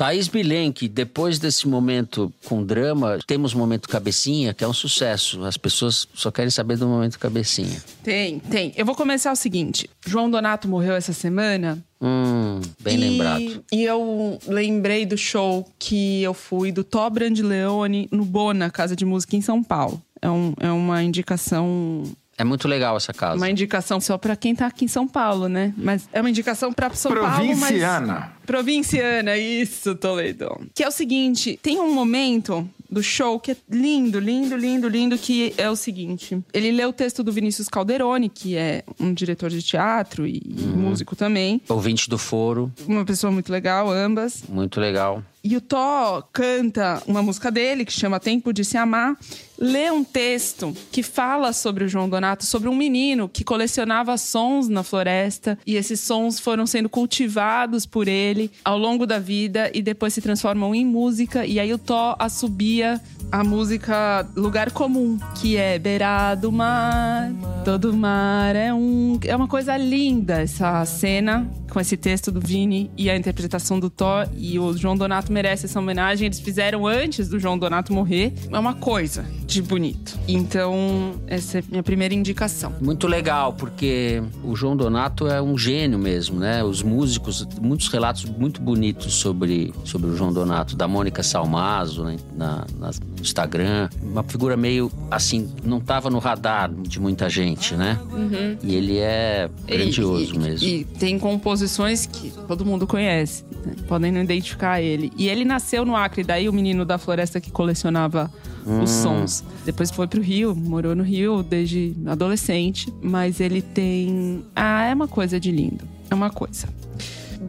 Thaís 0.00 0.28
Bilenque, 0.28 0.88
depois 0.88 1.38
desse 1.38 1.68
momento 1.68 2.32
com 2.46 2.64
drama, 2.64 3.18
temos 3.26 3.52
o 3.52 3.58
momento 3.58 3.86
cabecinha, 3.86 4.54
que 4.54 4.64
é 4.64 4.66
um 4.66 4.72
sucesso. 4.72 5.44
As 5.44 5.58
pessoas 5.58 6.08
só 6.14 6.30
querem 6.30 6.48
saber 6.48 6.78
do 6.78 6.88
momento 6.88 7.18
cabecinha. 7.18 7.82
Tem, 8.02 8.38
tem. 8.38 8.72
Eu 8.74 8.86
vou 8.86 8.94
começar 8.94 9.30
o 9.30 9.36
seguinte: 9.36 9.90
João 10.06 10.30
Donato 10.30 10.66
morreu 10.66 10.94
essa 10.94 11.12
semana. 11.12 11.84
Hum, 12.00 12.62
bem 12.80 12.94
e, 12.94 12.96
lembrado. 12.96 13.64
E 13.70 13.84
eu 13.84 14.38
lembrei 14.48 15.04
do 15.04 15.18
show 15.18 15.70
que 15.78 16.22
eu 16.22 16.32
fui 16.32 16.72
do 16.72 16.82
Tó 16.82 17.12
Leone 17.14 18.08
no 18.10 18.24
Bona, 18.24 18.70
Casa 18.70 18.96
de 18.96 19.04
Música 19.04 19.36
em 19.36 19.42
São 19.42 19.62
Paulo. 19.62 20.02
É, 20.22 20.30
um, 20.30 20.54
é 20.60 20.70
uma 20.70 21.02
indicação 21.02 22.04
é 22.40 22.44
muito 22.44 22.66
legal 22.66 22.96
essa 22.96 23.12
casa. 23.12 23.36
Uma 23.36 23.50
indicação 23.50 24.00
só 24.00 24.16
para 24.16 24.34
quem 24.34 24.54
tá 24.54 24.66
aqui 24.66 24.86
em 24.86 24.88
São 24.88 25.06
Paulo, 25.06 25.46
né? 25.46 25.74
Mas 25.76 26.08
é 26.10 26.22
uma 26.22 26.30
indicação 26.30 26.72
para 26.72 26.88
São 26.94 27.12
Provinciana. 27.12 27.36
Paulo, 27.36 27.60
Provinciana. 27.60 28.32
Provinciana, 28.50 29.38
isso, 29.38 29.94
Toledo. 29.94 30.60
Que 30.74 30.82
é 30.82 30.88
o 30.88 30.90
seguinte, 30.90 31.56
tem 31.62 31.78
um 31.78 31.94
momento 31.94 32.68
do 32.90 33.00
show 33.00 33.38
que 33.38 33.52
é 33.52 33.56
lindo, 33.70 34.18
lindo, 34.18 34.56
lindo, 34.56 34.88
lindo, 34.88 35.16
que 35.16 35.54
é 35.56 35.70
o 35.70 35.76
seguinte. 35.76 36.42
Ele 36.52 36.72
lê 36.72 36.84
o 36.84 36.92
texto 36.92 37.22
do 37.22 37.30
Vinícius 37.30 37.68
Calderoni, 37.68 38.28
que 38.28 38.56
é 38.56 38.82
um 38.98 39.14
diretor 39.14 39.50
de 39.50 39.62
teatro 39.62 40.26
e 40.26 40.42
uhum. 40.58 40.76
músico 40.78 41.14
também. 41.14 41.60
Ouvinte 41.68 42.10
do 42.10 42.18
foro. 42.18 42.72
Uma 42.88 43.04
pessoa 43.04 43.30
muito 43.30 43.52
legal, 43.52 43.88
ambas. 43.88 44.42
Muito 44.48 44.80
legal. 44.80 45.22
E 45.42 45.56
o 45.56 45.60
Tó 45.60 46.22
canta 46.32 47.02
uma 47.06 47.22
música 47.22 47.50
dele 47.50 47.86
que 47.86 47.92
chama 47.92 48.20
Tempo 48.20 48.52
de 48.52 48.62
Se 48.62 48.76
Amar, 48.76 49.16
lê 49.58 49.90
um 49.90 50.04
texto 50.04 50.76
que 50.92 51.02
fala 51.02 51.54
sobre 51.54 51.84
o 51.84 51.88
João 51.88 52.10
Donato, 52.10 52.44
sobre 52.44 52.68
um 52.68 52.76
menino 52.76 53.26
que 53.26 53.42
colecionava 53.42 54.18
sons 54.18 54.68
na 54.68 54.82
floresta 54.82 55.58
e 55.66 55.76
esses 55.76 56.00
sons 56.00 56.38
foram 56.38 56.66
sendo 56.66 56.90
cultivados 56.90 57.86
por 57.86 58.06
ele 58.06 58.39
ao 58.64 58.78
longo 58.78 59.06
da 59.06 59.18
vida 59.18 59.70
e 59.74 59.82
depois 59.82 60.14
se 60.14 60.22
transformam 60.22 60.74
em 60.74 60.86
música. 60.86 61.44
E 61.44 61.58
aí 61.58 61.72
o 61.72 61.78
Tó 61.78 62.14
assobia 62.18 63.00
a 63.32 63.44
música 63.44 64.26
Lugar 64.36 64.70
Comum, 64.70 65.18
que 65.40 65.56
é 65.56 65.78
Beira 65.78 66.34
do 66.34 66.52
Mar, 66.52 67.32
todo 67.64 67.92
mar 67.92 68.56
é 68.56 68.72
um. 68.72 69.18
É 69.24 69.34
uma 69.34 69.48
coisa 69.48 69.76
linda 69.76 70.40
essa 70.40 70.84
cena 70.84 71.48
com 71.70 71.78
esse 71.78 71.96
texto 71.96 72.32
do 72.32 72.40
Vini 72.40 72.90
e 72.96 73.08
a 73.08 73.16
interpretação 73.16 73.78
do 73.78 73.88
Thor. 73.88 74.28
E 74.36 74.58
o 74.58 74.76
João 74.76 74.96
Donato 74.96 75.32
merece 75.32 75.66
essa 75.66 75.78
homenagem. 75.78 76.26
Eles 76.26 76.40
fizeram 76.40 76.86
antes 76.86 77.28
do 77.28 77.38
João 77.38 77.58
Donato 77.58 77.92
morrer. 77.92 78.32
É 78.50 78.58
uma 78.58 78.74
coisa 78.74 79.24
de 79.46 79.62
bonito. 79.62 80.18
Então, 80.26 81.14
essa 81.26 81.58
é 81.58 81.60
a 81.60 81.64
minha 81.70 81.82
primeira 81.82 82.14
indicação. 82.14 82.74
Muito 82.80 83.06
legal, 83.06 83.52
porque 83.52 84.22
o 84.42 84.54
João 84.56 84.76
Donato 84.76 85.26
é 85.28 85.40
um 85.40 85.56
gênio 85.56 85.98
mesmo, 85.98 86.38
né? 86.40 86.62
Os 86.64 86.82
músicos, 86.82 87.46
muitos 87.60 87.88
relatos 87.88 88.24
muito 88.30 88.60
bonitos 88.60 89.14
sobre, 89.14 89.72
sobre 89.84 90.10
o 90.10 90.16
João 90.16 90.32
Donato, 90.32 90.76
da 90.76 90.88
Mônica 90.88 91.22
Salmazo, 91.22 92.04
né? 92.04 92.16
na, 92.36 92.66
na, 92.78 92.90
no 92.90 93.20
Instagram. 93.20 93.88
Uma 94.02 94.22
figura 94.22 94.56
meio 94.56 94.90
assim, 95.10 95.48
não 95.64 95.78
estava 95.78 96.10
no 96.10 96.18
radar 96.18 96.70
de 96.72 97.00
muita 97.00 97.28
gente, 97.28 97.74
né? 97.74 97.98
Uhum. 98.12 98.56
E 98.62 98.74
ele 98.74 98.98
é 98.98 99.50
grandioso 99.66 100.34
e, 100.34 100.38
mesmo. 100.38 100.68
E 100.68 100.84
tem 100.84 101.18
composições 101.18 101.60
composições 101.60 102.06
que 102.06 102.30
todo 102.46 102.64
mundo 102.64 102.86
conhece, 102.86 103.44
né? 103.64 103.74
podem 103.88 104.12
não 104.12 104.22
identificar 104.22 104.80
ele. 104.80 105.12
E 105.16 105.28
ele 105.28 105.44
nasceu 105.44 105.84
no 105.84 105.96
Acre, 105.96 106.22
daí 106.22 106.48
o 106.48 106.52
menino 106.52 106.84
da 106.84 106.98
floresta 106.98 107.40
que 107.40 107.50
colecionava 107.50 108.30
hum. 108.66 108.82
os 108.82 108.90
sons. 108.90 109.44
Depois 109.64 109.90
foi 109.90 110.06
pro 110.06 110.20
Rio, 110.20 110.54
morou 110.54 110.94
no 110.94 111.02
Rio 111.02 111.42
desde 111.42 111.94
adolescente, 112.06 112.92
mas 113.02 113.40
ele 113.40 113.62
tem. 113.62 114.44
Ah, 114.54 114.86
é 114.86 114.94
uma 114.94 115.08
coisa 115.08 115.38
de 115.40 115.50
lindo. 115.50 115.84
É 116.10 116.14
uma 116.14 116.30
coisa 116.30 116.68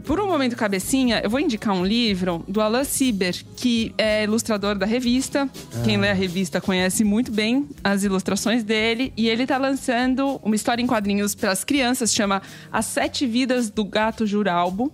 por 0.05 0.19
um 0.19 0.27
momento 0.27 0.55
cabecinha, 0.55 1.19
eu 1.23 1.29
vou 1.29 1.39
indicar 1.39 1.75
um 1.75 1.85
livro 1.85 2.43
do 2.47 2.61
Alan 2.61 2.83
Sieber, 2.83 3.35
que 3.57 3.93
é 3.97 4.23
ilustrador 4.23 4.75
da 4.75 4.85
revista. 4.85 5.49
Ah. 5.53 5.81
Quem 5.83 5.97
lê 5.97 6.09
a 6.09 6.13
revista 6.13 6.61
conhece 6.61 7.03
muito 7.03 7.31
bem 7.31 7.67
as 7.83 8.03
ilustrações 8.03 8.63
dele. 8.63 9.11
E 9.17 9.27
ele 9.27 9.45
tá 9.45 9.57
lançando 9.57 10.39
uma 10.43 10.55
história 10.55 10.81
em 10.81 10.87
quadrinhos 10.87 11.35
para 11.35 11.51
as 11.51 11.63
crianças, 11.63 12.13
chama 12.13 12.41
As 12.71 12.85
Sete 12.85 13.27
Vidas 13.27 13.69
do 13.69 13.83
Gato 13.83 14.25
Juralbo. 14.25 14.93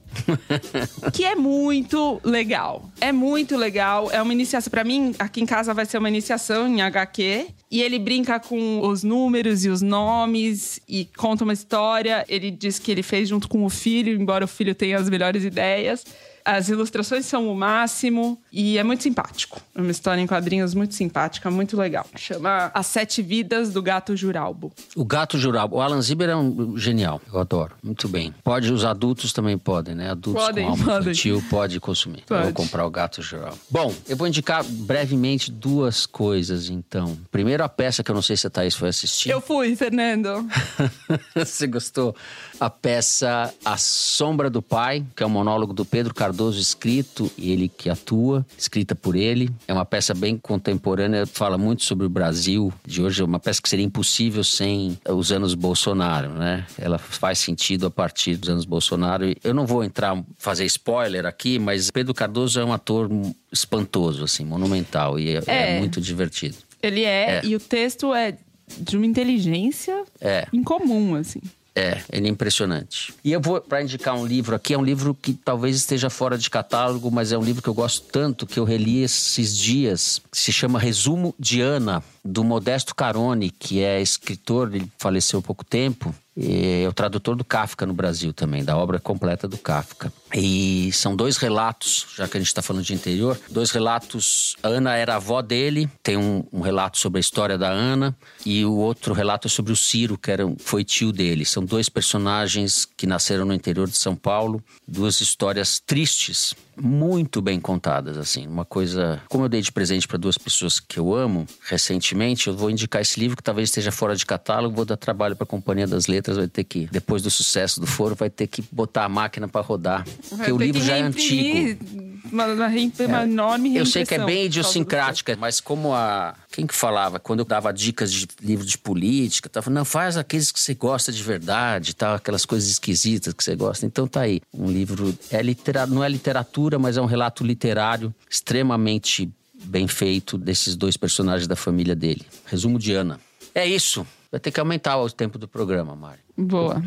que 1.13 1.23
é 1.23 1.35
muito 1.35 2.19
legal. 2.23 2.89
É 2.99 3.11
muito 3.11 3.55
legal. 3.55 4.09
É 4.11 4.21
uma 4.21 4.33
iniciação. 4.33 4.71
para 4.71 4.83
mim, 4.83 5.13
aqui 5.19 5.41
em 5.41 5.45
casa 5.45 5.73
vai 5.73 5.85
ser 5.85 5.99
uma 5.99 6.09
iniciação 6.09 6.67
em 6.67 6.81
HQ. 6.81 7.47
E 7.69 7.81
ele 7.81 7.99
brinca 7.99 8.39
com 8.39 8.79
os 8.87 9.03
números 9.03 9.65
e 9.65 9.69
os 9.69 9.81
nomes 9.81 10.79
e 10.87 11.05
conta 11.17 11.43
uma 11.43 11.53
história. 11.53 12.25
Ele 12.29 12.49
diz 12.49 12.79
que 12.79 12.91
ele 12.91 13.03
fez 13.03 13.27
junto 13.27 13.47
com 13.49 13.65
o 13.65 13.69
filho, 13.69 14.13
embora 14.13 14.45
o 14.45 14.47
filho 14.47 14.73
tenha 14.73 14.86
as 14.93 15.09
melhores 15.09 15.43
ideias. 15.43 16.03
As 16.47 16.69
ilustrações 16.69 17.25
são 17.25 17.51
o 17.51 17.53
máximo 17.53 18.41
e 18.53 18.77
é 18.77 18.83
muito 18.83 19.03
simpático. 19.03 19.59
É 19.75 19.81
uma 19.81 19.91
história 19.91 20.21
em 20.21 20.25
quadrinhos 20.25 20.73
muito 20.73 20.95
simpática, 20.95 21.51
muito 21.51 21.75
legal. 21.75 22.05
Chama 22.15 22.71
As 22.73 22.85
Sete 22.87 23.21
Vidas 23.21 23.73
do 23.73 23.81
Gato 23.81 24.15
Juralbo. 24.15 24.71
O 24.95 25.03
Gato 25.03 25.37
Juralbo. 25.37 25.75
O 25.75 25.81
Alan 25.81 26.01
Zimmer 26.01 26.29
é 26.29 26.35
um 26.37 26.77
genial. 26.77 27.21
Eu 27.33 27.41
adoro. 27.41 27.75
Muito 27.83 28.07
bem. 28.07 28.33
Pode, 28.45 28.71
os 28.71 28.85
adultos 28.85 29.33
também 29.33 29.57
podem, 29.57 29.93
né? 29.93 30.11
Adultos 30.11 30.41
podem, 30.41 30.63
com 30.63 30.71
alma 30.71 30.85
podem. 30.85 31.01
infantil 31.01 31.43
pode 31.49 31.81
consumir. 31.81 32.23
Pode. 32.25 32.39
Eu 32.39 32.45
vou 32.45 32.53
comprar 32.53 32.85
o 32.85 32.89
Gato 32.89 33.21
Juralbo. 33.21 33.59
Bom, 33.69 33.93
eu 34.07 34.15
vou 34.15 34.25
indicar 34.25 34.63
brevemente 34.63 35.51
duas 35.51 36.05
coisas, 36.05 36.69
então. 36.69 37.17
Primeiro, 37.29 37.61
a 37.61 37.67
peça 37.67 38.01
que 38.05 38.09
eu 38.09 38.15
não 38.15 38.21
sei 38.21 38.37
se 38.37 38.47
a 38.47 38.49
Thaís 38.49 38.73
foi 38.73 38.87
assistir. 38.87 39.29
Eu 39.29 39.41
fui, 39.41 39.75
Fernando. 39.75 40.47
Você 41.35 41.67
gostou? 41.67 42.15
A 42.57 42.69
peça 42.69 43.53
A 43.65 43.75
Sombra 43.75 44.49
do 44.49 44.61
Pai, 44.61 45.03
que 45.13 45.21
é 45.21 45.25
um 45.25 45.29
monólogo 45.29 45.73
do 45.73 45.83
Pedro 45.83 46.13
Cardoso 46.13 46.36
Cardoso 46.37 46.61
escrito, 46.61 47.31
e 47.35 47.51
ele 47.51 47.67
que 47.67 47.89
atua, 47.89 48.45
escrita 48.55 48.93
por 48.93 49.15
ele. 49.15 49.49
É 49.67 49.73
uma 49.73 49.83
peça 49.83 50.13
bem 50.13 50.37
contemporânea, 50.37 51.25
fala 51.25 51.57
muito 51.57 51.83
sobre 51.83 52.05
o 52.05 52.09
Brasil 52.09 52.71
de 52.85 53.01
hoje. 53.01 53.23
É 53.23 53.25
uma 53.25 53.39
peça 53.39 53.59
que 53.59 53.67
seria 53.67 53.83
impossível 53.83 54.43
sem 54.43 54.99
os 55.09 55.31
anos 55.31 55.55
Bolsonaro, 55.55 56.29
né? 56.29 56.63
Ela 56.77 56.99
faz 56.99 57.39
sentido 57.39 57.87
a 57.87 57.89
partir 57.89 58.35
dos 58.35 58.49
anos 58.49 58.65
Bolsonaro. 58.65 59.25
Eu 59.43 59.51
não 59.51 59.65
vou 59.65 59.83
entrar, 59.83 60.23
fazer 60.37 60.65
spoiler 60.65 61.25
aqui, 61.25 61.57
mas 61.57 61.89
Pedro 61.89 62.13
Cardoso 62.13 62.59
é 62.59 62.63
um 62.63 62.71
ator 62.71 63.09
espantoso, 63.51 64.23
assim, 64.23 64.45
monumental, 64.45 65.17
e 65.17 65.37
é, 65.37 65.43
é. 65.47 65.77
é 65.77 65.79
muito 65.79 65.99
divertido. 65.99 66.57
Ele 66.83 67.03
é, 67.03 67.37
é, 67.37 67.41
e 67.43 67.55
o 67.55 67.59
texto 67.59 68.13
é 68.13 68.37
de 68.77 68.95
uma 68.95 69.07
inteligência 69.07 70.03
é. 70.21 70.45
incomum, 70.53 71.15
assim. 71.15 71.41
É, 71.77 72.01
ele 72.11 72.27
é 72.27 72.31
impressionante. 72.31 73.13
E 73.23 73.31
eu 73.31 73.39
vou 73.39 73.61
para 73.61 73.83
indicar 73.83 74.15
um 74.15 74.25
livro 74.25 74.55
aqui, 74.55 74.73
é 74.73 74.77
um 74.77 74.83
livro 74.83 75.13
que 75.13 75.31
talvez 75.31 75.75
esteja 75.75 76.09
fora 76.09 76.35
de 76.35 76.49
catálogo, 76.49 77.11
mas 77.11 77.31
é 77.31 77.37
um 77.37 77.43
livro 77.43 77.61
que 77.61 77.69
eu 77.69 77.73
gosto 77.73 78.07
tanto 78.11 78.47
que 78.47 78.59
eu 78.59 78.63
reli 78.63 79.03
esses 79.03 79.55
dias. 79.55 80.19
Se 80.33 80.51
chama 80.51 80.79
Resumo 80.79 81.35
de 81.37 81.61
Ana, 81.61 82.03
do 82.27 82.43
Modesto 82.43 82.93
Carone, 82.93 83.49
que 83.49 83.81
é 83.81 84.01
escritor, 84.01 84.73
ele 84.73 84.91
faleceu 84.97 85.39
há 85.39 85.41
pouco 85.41 85.63
tempo. 85.63 86.13
É 86.39 86.87
o 86.87 86.93
tradutor 86.93 87.35
do 87.35 87.43
Kafka 87.43 87.83
no 87.83 87.95
Brasil 87.95 88.31
também, 88.31 88.63
da 88.63 88.77
obra 88.77 88.99
completa 88.99 89.47
do 89.47 89.57
Kafka. 89.57 90.13
E 90.35 90.91
são 90.93 91.15
dois 91.15 91.37
relatos, 91.37 92.05
já 92.15 92.27
que 92.27 92.37
a 92.37 92.39
gente 92.39 92.49
está 92.49 92.61
falando 92.61 92.83
de 92.83 92.93
interior, 92.93 93.39
dois 93.49 93.71
relatos. 93.71 94.55
A 94.61 94.67
Ana 94.67 94.95
era 94.95 95.15
avó 95.15 95.41
dele, 95.41 95.89
tem 96.03 96.15
um, 96.15 96.43
um, 96.53 96.61
relato 96.61 96.99
sobre 96.99 97.17
a 97.17 97.21
história 97.21 97.57
da 97.57 97.69
Ana, 97.69 98.15
e 98.45 98.63
o 98.63 98.75
outro 98.75 99.15
relato 99.15 99.47
é 99.47 99.49
sobre 99.49 99.73
o 99.73 99.75
Ciro, 99.75 100.15
que 100.15 100.29
era, 100.29 100.43
foi 100.59 100.83
tio 100.83 101.11
dele. 101.11 101.43
São 101.43 101.65
dois 101.65 101.89
personagens 101.89 102.85
que 102.85 103.07
nasceram 103.07 103.45
no 103.45 103.53
interior 103.53 103.87
de 103.87 103.97
São 103.97 104.15
Paulo, 104.15 104.61
duas 104.87 105.21
histórias 105.21 105.79
tristes 105.79 106.53
muito 106.79 107.41
bem 107.41 107.59
contadas, 107.59 108.17
assim. 108.17 108.47
Uma 108.47 108.65
coisa. 108.65 109.21
Como 109.29 109.45
eu 109.45 109.49
dei 109.49 109.61
de 109.61 109.71
presente 109.71 110.07
para 110.07 110.17
duas 110.17 110.37
pessoas 110.37 110.79
que 110.79 110.99
eu 110.99 111.13
amo 111.13 111.45
recentemente, 111.63 112.47
eu 112.47 112.55
vou 112.55 112.69
indicar 112.69 113.01
esse 113.01 113.19
livro 113.19 113.35
que 113.35 113.43
talvez 113.43 113.69
esteja 113.69 113.91
fora 113.91 114.15
de 114.15 114.25
catálogo, 114.25 114.75
vou 114.75 114.85
dar 114.85 114.97
trabalho 114.97 115.35
para 115.35 115.43
a 115.43 115.47
Companhia 115.47 115.87
das 115.87 116.07
Letras, 116.07 116.37
vai 116.37 116.47
ter 116.47 116.63
que, 116.63 116.87
depois 116.91 117.23
do 117.23 117.29
sucesso 117.29 117.79
do 117.79 117.87
foro, 117.87 118.15
vai 118.15 118.29
ter 118.29 118.47
que 118.47 118.63
botar 118.71 119.05
a 119.05 119.09
máquina 119.09 119.47
para 119.47 119.61
rodar. 119.61 120.05
Porque 120.29 120.51
o 120.51 120.57
livro 120.57 120.81
já 120.81 120.97
é 120.97 121.01
antigo. 121.01 121.83
Uma, 122.31 122.45
uma, 122.45 122.67
uma 122.67 123.21
é. 123.21 123.23
enorme 123.23 123.75
Eu 123.75 123.85
sei 123.85 124.05
que 124.05 124.15
é 124.15 124.23
bem 124.23 124.45
idiosincrática, 124.45 125.35
mas 125.39 125.59
como 125.59 125.93
a. 125.93 126.35
Quem 126.57 126.65
que 126.65 126.73
falava? 126.73 127.19
Quando 127.19 127.41
eu 127.41 127.45
dava 127.45 127.71
dicas 127.71 128.11
de 128.11 128.27
livro 128.41 128.65
de 128.65 128.79
política, 128.79 129.47
tava, 129.47 129.69
não, 129.69 129.85
faz 129.85 130.17
aqueles 130.17 130.51
que 130.51 130.59
você 130.59 130.73
gosta 130.73 131.11
de 131.11 131.21
verdade, 131.21 131.95
tal, 131.95 132.15
aquelas 132.15 132.45
coisas 132.45 132.67
esquisitas 132.67 133.31
que 133.31 133.43
você 133.43 133.55
gosta. 133.55 133.85
Então 133.85 134.07
tá 134.07 134.21
aí. 134.21 134.41
Um 134.51 134.65
livro. 134.71 135.15
É 135.29 135.39
litera, 135.43 135.85
não 135.85 136.03
é 136.03 136.09
literatura, 136.09 136.79
mas 136.79 136.97
é 136.97 137.01
um 137.01 137.05
relato 137.05 137.43
literário 137.43 138.11
extremamente 138.27 139.31
bem 139.53 139.87
feito 139.87 140.35
desses 140.35 140.75
dois 140.75 140.97
personagens 140.97 141.47
da 141.47 141.55
família 141.55 141.95
dele. 141.95 142.25
Resumo 142.47 142.79
de 142.79 142.91
Ana. 142.91 143.19
É 143.53 143.63
isso. 143.63 144.03
Vai 144.31 144.39
ter 144.39 144.49
que 144.49 144.59
aumentar 144.59 144.97
o 144.97 145.07
tempo 145.11 145.37
do 145.37 145.47
programa, 145.47 145.95
Mari. 145.95 146.21
Boa. 146.35 146.83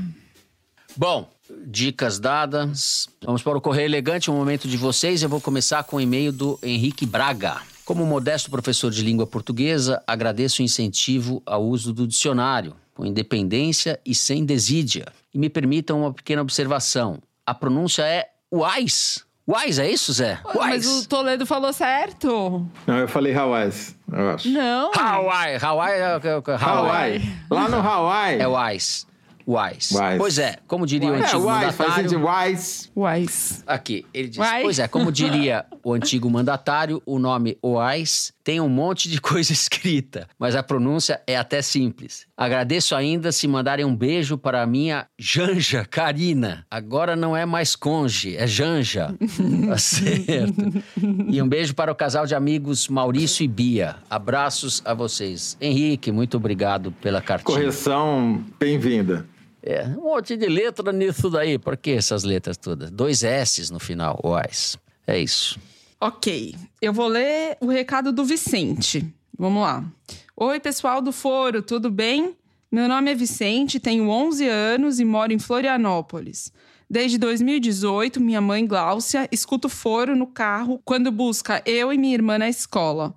Bom, 0.97 1.31
dicas 1.64 2.18
dadas. 2.18 3.09
Vamos 3.25 3.41
para 3.41 3.57
o 3.57 3.61
Correio 3.61 3.87
Elegante, 3.87 4.33
o 4.33 4.35
momento 4.35 4.66
de 4.66 4.77
vocês. 4.77 5.23
Eu 5.23 5.29
vou 5.29 5.41
começar 5.41 5.85
com 5.85 5.99
o 5.99 6.01
e-mail 6.01 6.33
do 6.33 6.59
Henrique 6.61 7.07
Braga. 7.07 7.62
Como 7.91 8.07
modesto 8.07 8.53
professor 8.53 8.88
de 8.88 9.03
língua 9.03 9.26
portuguesa, 9.26 10.01
agradeço 10.07 10.62
o 10.62 10.64
incentivo 10.64 11.43
ao 11.45 11.64
uso 11.64 11.93
do 11.93 12.07
dicionário, 12.07 12.76
com 12.95 13.05
independência 13.05 13.99
e 14.07 14.14
sem 14.14 14.45
desídia. 14.45 15.07
E 15.34 15.38
me 15.41 15.51
permitam 15.51 16.03
uma 16.03 16.14
pequena 16.14 16.41
observação. 16.41 17.18
A 17.45 17.53
pronúncia 17.53 18.05
é 18.05 18.28
Uais. 18.53 19.24
Uais, 19.45 19.80
é 19.80 19.91
isso, 19.91 20.12
Zé? 20.12 20.38
Uais. 20.55 20.86
Mas 20.86 21.05
o 21.05 21.09
Toledo 21.09 21.45
falou 21.45 21.72
certo. 21.72 22.64
Não, 22.86 22.97
eu 22.97 23.09
falei 23.09 23.34
Hawais, 23.34 23.97
eu 24.12 24.30
acho. 24.30 24.49
Não. 24.49 24.93
Hawaii. 24.95 25.57
Hawaii 25.61 25.99
é... 25.99 26.20
Hawaii. 26.61 27.36
Lá 27.51 27.68
no 27.68 27.78
Hawaii. 27.78 28.38
É 28.38 28.47
Uais. 28.47 29.05
Wise. 29.51 29.96
Wise. 29.96 30.18
Pois 30.18 30.38
é, 30.38 30.59
como 30.66 30.86
diria 30.86 31.11
wise. 31.11 31.22
o 31.22 31.24
antigo 31.24 31.51
é, 31.51 31.53
wise, 31.53 31.78
mandatário... 31.78 32.26
wise. 32.26 32.90
Wise. 32.96 33.62
Aqui, 33.66 34.07
ele 34.14 34.28
diz... 34.28 34.38
Wise. 34.38 34.62
Pois 34.62 34.78
é, 34.78 34.88
como 34.88 35.11
diria 35.11 35.66
o 35.82 35.92
antigo 35.92 36.30
mandatário, 36.30 37.03
o 37.05 37.18
nome 37.18 37.59
Wise 37.64 38.32
tem 38.44 38.61
um 38.61 38.68
monte 38.68 39.09
de 39.09 39.20
coisa 39.22 39.53
escrita, 39.53 40.28
mas 40.38 40.55
a 40.55 40.62
pronúncia 40.62 41.20
é 41.26 41.36
até 41.36 41.62
simples. 41.62 42.26
Agradeço 42.36 42.94
ainda 42.94 43.32
se 43.32 43.46
mandarem 43.46 43.84
um 43.84 43.94
beijo 43.94 44.38
para 44.38 44.62
a 44.62 44.66
minha 44.66 45.07
Janja 45.18 45.84
Karina. 45.84 46.66
Agora 46.70 47.16
não 47.16 47.36
é 47.36 47.44
mais 47.44 47.74
conge, 47.76 48.36
é 48.36 48.46
Janja. 48.46 49.14
tá 49.68 49.78
certo. 49.78 50.84
E 51.28 51.40
um 51.40 51.48
beijo 51.48 51.74
para 51.74 51.92
o 51.92 51.94
casal 51.94 52.26
de 52.26 52.34
amigos 52.34 52.88
Maurício 52.88 53.44
e 53.44 53.48
Bia. 53.48 53.96
Abraços 54.09 54.82
a 54.84 54.94
vocês. 54.94 55.57
Henrique, 55.61 56.11
muito 56.11 56.36
obrigado 56.36 56.92
pela 56.92 57.20
cartinha. 57.20 57.57
Correção, 57.57 58.42
bem-vinda. 58.59 59.26
É, 59.63 59.85
um 59.87 60.03
monte 60.03 60.37
de 60.37 60.47
letra 60.47 60.93
nisso 60.93 61.29
daí. 61.29 61.59
Por 61.59 61.77
que 61.77 61.91
essas 61.91 62.25
letras 62.25 62.57
todas? 62.57 62.91
Dois 62.91 63.23
S's 63.23 63.71
no 63.71 63.79
final, 63.79 64.19
Oais. 64.23 64.79
É 65.07 65.19
isso. 65.19 65.59
Ok, 66.01 66.55
eu 66.81 66.93
vou 66.93 67.09
ler 67.09 67.59
o 67.61 67.67
recado 67.67 68.11
do 68.11 68.25
Vicente. 68.25 69.07
Vamos 69.39 69.63
lá. 69.63 69.85
Oi, 70.37 70.59
pessoal 70.59 71.03
do 71.03 71.13
Foro, 71.13 71.61
tudo 71.61 71.91
bem? 71.91 72.35
Meu 72.73 72.89
nome 72.89 73.11
é 73.11 73.15
Vicente, 73.15 73.81
tenho 73.81 74.09
11 74.09 74.49
anos 74.49 75.01
e 75.01 75.05
moro 75.05 75.33
em 75.33 75.39
Florianópolis. 75.39 76.53
Desde 76.89 77.19
2018, 77.19 78.21
minha 78.21 78.41
mãe 78.41 78.67
Gláucia 78.67 79.29
escuta 79.31 79.67
o 79.67 79.71
Foro 79.71 80.17
no 80.17 80.27
carro 80.27 80.81
quando 80.85 81.13
busca 81.13 81.63
eu 81.67 81.93
e 81.93 81.99
minha 81.99 82.15
irmã 82.15 82.39
na 82.39 82.49
escola. 82.49 83.15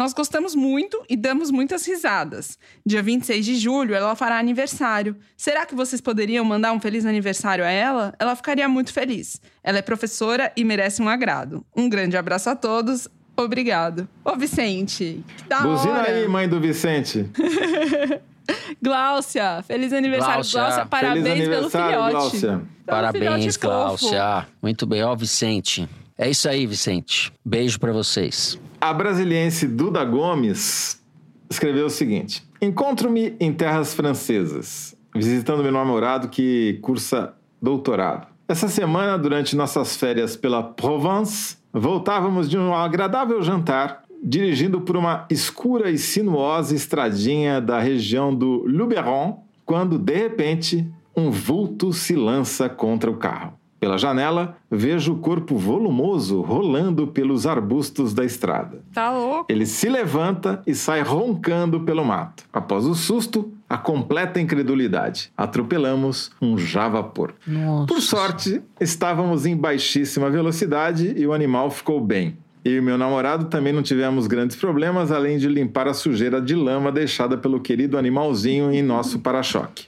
Nós 0.00 0.14
gostamos 0.14 0.54
muito 0.54 1.04
e 1.10 1.14
damos 1.14 1.50
muitas 1.50 1.86
risadas. 1.86 2.58
Dia 2.86 3.02
26 3.02 3.44
de 3.44 3.56
julho, 3.56 3.94
ela 3.94 4.16
fará 4.16 4.38
aniversário. 4.38 5.14
Será 5.36 5.66
que 5.66 5.74
vocês 5.74 6.00
poderiam 6.00 6.42
mandar 6.42 6.72
um 6.72 6.80
feliz 6.80 7.04
aniversário 7.04 7.62
a 7.62 7.68
ela? 7.68 8.14
Ela 8.18 8.34
ficaria 8.34 8.66
muito 8.66 8.94
feliz. 8.94 9.42
Ela 9.62 9.76
é 9.76 9.82
professora 9.82 10.50
e 10.56 10.64
merece 10.64 11.02
um 11.02 11.08
agrado. 11.10 11.62
Um 11.76 11.86
grande 11.86 12.16
abraço 12.16 12.48
a 12.48 12.56
todos. 12.56 13.08
Obrigado. 13.36 14.08
Ô, 14.24 14.36
Vicente. 14.36 15.22
Que 15.36 15.44
da 15.44 15.60
Buzina 15.60 15.98
hora. 15.98 16.12
aí, 16.12 16.26
mãe 16.26 16.48
do 16.48 16.58
Vicente. 16.58 17.28
Gláucia, 18.80 19.62
feliz 19.68 19.92
aniversário, 19.92 20.36
Gláucia. 20.36 20.60
Gláucia 20.60 20.86
parabéns 20.86 21.28
feliz 21.28 21.48
pelo 21.50 21.68
filhote. 21.68 22.10
Gláucia. 22.10 22.48
Pelo 22.48 22.66
Parabéns, 22.86 23.22
filhote 23.22 23.58
Gláucia. 23.58 24.46
Muito 24.62 24.86
bem, 24.86 25.02
ó, 25.04 25.14
Vicente. 25.14 25.86
É 26.22 26.28
isso 26.28 26.50
aí, 26.50 26.66
Vicente. 26.66 27.32
Beijo 27.42 27.80
para 27.80 27.94
vocês. 27.94 28.60
A 28.78 28.92
brasiliense 28.92 29.66
Duda 29.66 30.04
Gomes 30.04 31.02
escreveu 31.48 31.86
o 31.86 31.90
seguinte: 31.90 32.46
Encontro-me 32.60 33.34
em 33.40 33.50
terras 33.50 33.94
francesas, 33.94 34.94
visitando 35.16 35.62
meu 35.62 35.72
namorado 35.72 36.28
que 36.28 36.78
cursa 36.82 37.32
doutorado. 37.62 38.26
Essa 38.46 38.68
semana, 38.68 39.16
durante 39.16 39.56
nossas 39.56 39.96
férias 39.96 40.36
pela 40.36 40.62
Provence, 40.62 41.56
voltávamos 41.72 42.50
de 42.50 42.58
um 42.58 42.74
agradável 42.74 43.40
jantar, 43.42 44.02
dirigindo 44.22 44.82
por 44.82 44.98
uma 44.98 45.26
escura 45.30 45.90
e 45.90 45.96
sinuosa 45.96 46.74
estradinha 46.74 47.62
da 47.62 47.80
região 47.80 48.34
do 48.34 48.66
Luberon, 48.66 49.42
quando, 49.64 49.98
de 49.98 50.16
repente, 50.16 50.86
um 51.16 51.30
vulto 51.30 51.94
se 51.94 52.14
lança 52.14 52.68
contra 52.68 53.10
o 53.10 53.16
carro. 53.16 53.58
Pela 53.80 53.96
janela, 53.96 54.58
vejo 54.70 55.14
o 55.14 55.18
corpo 55.18 55.56
volumoso 55.56 56.42
rolando 56.42 57.06
pelos 57.06 57.46
arbustos 57.46 58.12
da 58.12 58.24
estrada. 58.24 58.82
Tá 58.92 59.10
louco. 59.10 59.46
Ele 59.48 59.64
se 59.64 59.88
levanta 59.88 60.62
e 60.66 60.74
sai 60.74 61.00
roncando 61.00 61.80
pelo 61.80 62.04
mato. 62.04 62.44
Após 62.52 62.84
o 62.84 62.94
susto, 62.94 63.50
a 63.66 63.78
completa 63.78 64.38
incredulidade. 64.38 65.32
Atropelamos 65.34 66.30
um 66.42 66.58
javapor. 66.58 67.32
Nossa. 67.46 67.86
Por 67.86 68.02
sorte, 68.02 68.60
estávamos 68.78 69.46
em 69.46 69.56
baixíssima 69.56 70.28
velocidade 70.28 71.14
e 71.16 71.26
o 71.26 71.32
animal 71.32 71.70
ficou 71.70 72.00
bem. 72.00 72.36
Eu 72.62 72.76
e 72.76 72.80
meu 72.82 72.98
namorado 72.98 73.46
também 73.46 73.72
não 73.72 73.82
tivemos 73.82 74.26
grandes 74.26 74.56
problemas, 74.56 75.10
além 75.10 75.38
de 75.38 75.48
limpar 75.48 75.88
a 75.88 75.94
sujeira 75.94 76.38
de 76.42 76.54
lama 76.54 76.92
deixada 76.92 77.38
pelo 77.38 77.60
querido 77.60 77.96
animalzinho 77.96 78.70
em 78.70 78.82
nosso 78.82 79.20
para-choque. 79.20 79.86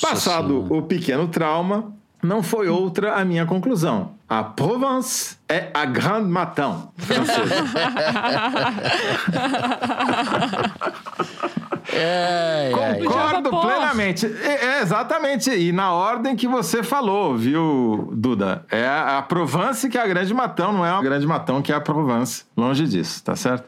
Passado 0.00 0.62
Senhora. 0.62 0.74
o 0.74 0.82
pequeno 0.82 1.28
trauma, 1.28 1.92
não 2.22 2.42
foi 2.42 2.68
outra 2.68 3.14
a 3.14 3.24
minha 3.24 3.46
conclusão. 3.46 4.12
A 4.28 4.44
Provence 4.44 5.36
é 5.48 5.70
a 5.74 5.84
Grande 5.84 6.28
Matin 6.28 6.88
francesa. 6.96 7.54
É. 11.92 12.70
Concordo 12.72 13.50
plenamente. 13.50 14.26
É, 14.26 14.66
é 14.66 14.82
exatamente. 14.82 15.50
E 15.50 15.72
na 15.72 15.92
ordem 15.92 16.36
que 16.36 16.46
você 16.46 16.82
falou, 16.82 17.36
viu, 17.36 18.10
Duda? 18.12 18.64
É 18.70 18.86
a, 18.86 19.18
a 19.18 19.22
Provence 19.22 19.88
que 19.88 19.98
é 19.98 20.02
a 20.02 20.06
grande 20.06 20.32
matão, 20.32 20.72
não 20.72 20.86
é 20.86 20.90
a 20.90 21.00
grande 21.00 21.26
matão 21.26 21.60
que 21.60 21.72
é 21.72 21.74
a 21.74 21.80
Provence. 21.80 22.44
Longe 22.56 22.86
disso, 22.86 23.22
tá 23.24 23.34
certo? 23.34 23.64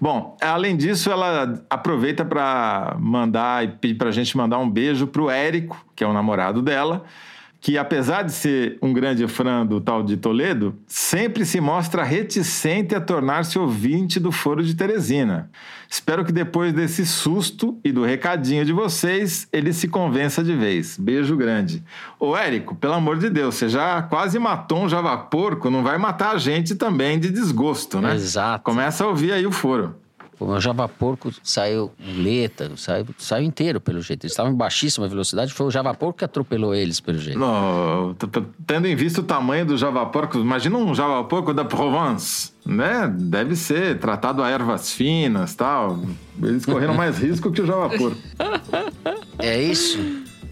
Bom, 0.00 0.36
além 0.40 0.76
disso, 0.76 1.10
ela 1.10 1.60
aproveita 1.70 2.24
para 2.24 2.96
mandar 2.98 3.64
e 3.64 3.68
pedir 3.68 3.94
pra 3.94 4.10
gente 4.10 4.36
mandar 4.36 4.58
um 4.58 4.68
beijo 4.68 5.06
pro 5.06 5.30
Érico, 5.30 5.82
que 5.96 6.04
é 6.04 6.06
o 6.06 6.12
namorado 6.12 6.60
dela. 6.60 7.04
Que 7.62 7.78
apesar 7.78 8.22
de 8.22 8.32
ser 8.32 8.76
um 8.82 8.92
grande 8.92 9.26
fã 9.28 9.64
do 9.64 9.80
tal 9.80 10.02
de 10.02 10.16
Toledo, 10.16 10.74
sempre 10.84 11.46
se 11.46 11.60
mostra 11.60 12.02
reticente 12.02 12.92
a 12.92 13.00
tornar-se 13.00 13.56
ouvinte 13.56 14.18
do 14.18 14.32
Foro 14.32 14.64
de 14.64 14.74
Teresina. 14.74 15.48
Espero 15.88 16.24
que 16.24 16.32
depois 16.32 16.72
desse 16.72 17.06
susto 17.06 17.78
e 17.84 17.92
do 17.92 18.02
recadinho 18.02 18.64
de 18.64 18.72
vocês, 18.72 19.46
ele 19.52 19.72
se 19.72 19.86
convença 19.86 20.42
de 20.42 20.56
vez. 20.56 20.98
Beijo 20.98 21.36
grande. 21.36 21.84
Ô, 22.18 22.36
Érico, 22.36 22.74
pelo 22.74 22.94
amor 22.94 23.16
de 23.16 23.30
Deus, 23.30 23.54
você 23.54 23.68
já 23.68 24.02
quase 24.02 24.40
matou 24.40 24.82
um 24.82 24.88
javaporco, 24.88 25.70
não 25.70 25.84
vai 25.84 25.98
matar 25.98 26.34
a 26.34 26.38
gente 26.38 26.74
também 26.74 27.16
de 27.16 27.30
desgosto, 27.30 28.00
né? 28.00 28.16
Exato. 28.16 28.64
Começa 28.64 29.04
a 29.04 29.06
ouvir 29.06 29.30
aí 29.30 29.46
o 29.46 29.52
foro. 29.52 30.01
O 30.42 30.46
meu 30.50 30.60
Javaporco 30.60 31.30
saiu 31.42 31.90
muleta, 31.98 32.70
saiu, 32.76 33.06
saiu 33.18 33.44
inteiro, 33.44 33.80
pelo 33.80 34.00
jeito. 34.02 34.24
Eles 34.24 34.32
estavam 34.32 34.52
em 34.52 34.56
baixíssima 34.56 35.06
velocidade, 35.08 35.52
foi 35.52 35.66
o 35.66 35.70
Javaporco 35.70 36.18
que 36.18 36.24
atropelou 36.24 36.74
eles, 36.74 37.00
pelo 37.00 37.18
jeito. 37.18 37.38
T- 38.18 38.42
tendo 38.66 38.86
em 38.88 38.94
vista 38.96 39.20
o 39.20 39.24
tamanho 39.24 39.64
do 39.66 39.76
javaporco, 39.76 40.38
imagina 40.38 40.76
um 40.76 40.94
javaporco 40.94 41.52
da 41.54 41.64
Provence, 41.64 42.52
né? 42.66 43.12
Deve 43.16 43.54
ser 43.56 43.98
tratado 43.98 44.42
a 44.42 44.48
ervas 44.50 44.92
finas 44.92 45.54
tal. 45.54 46.00
Eles 46.42 46.64
correram 46.66 46.94
mais 46.94 47.18
risco 47.18 47.50
que 47.52 47.60
o 47.62 47.66
javaporco. 47.66 48.16
É 49.38 49.60
isso? 49.60 49.98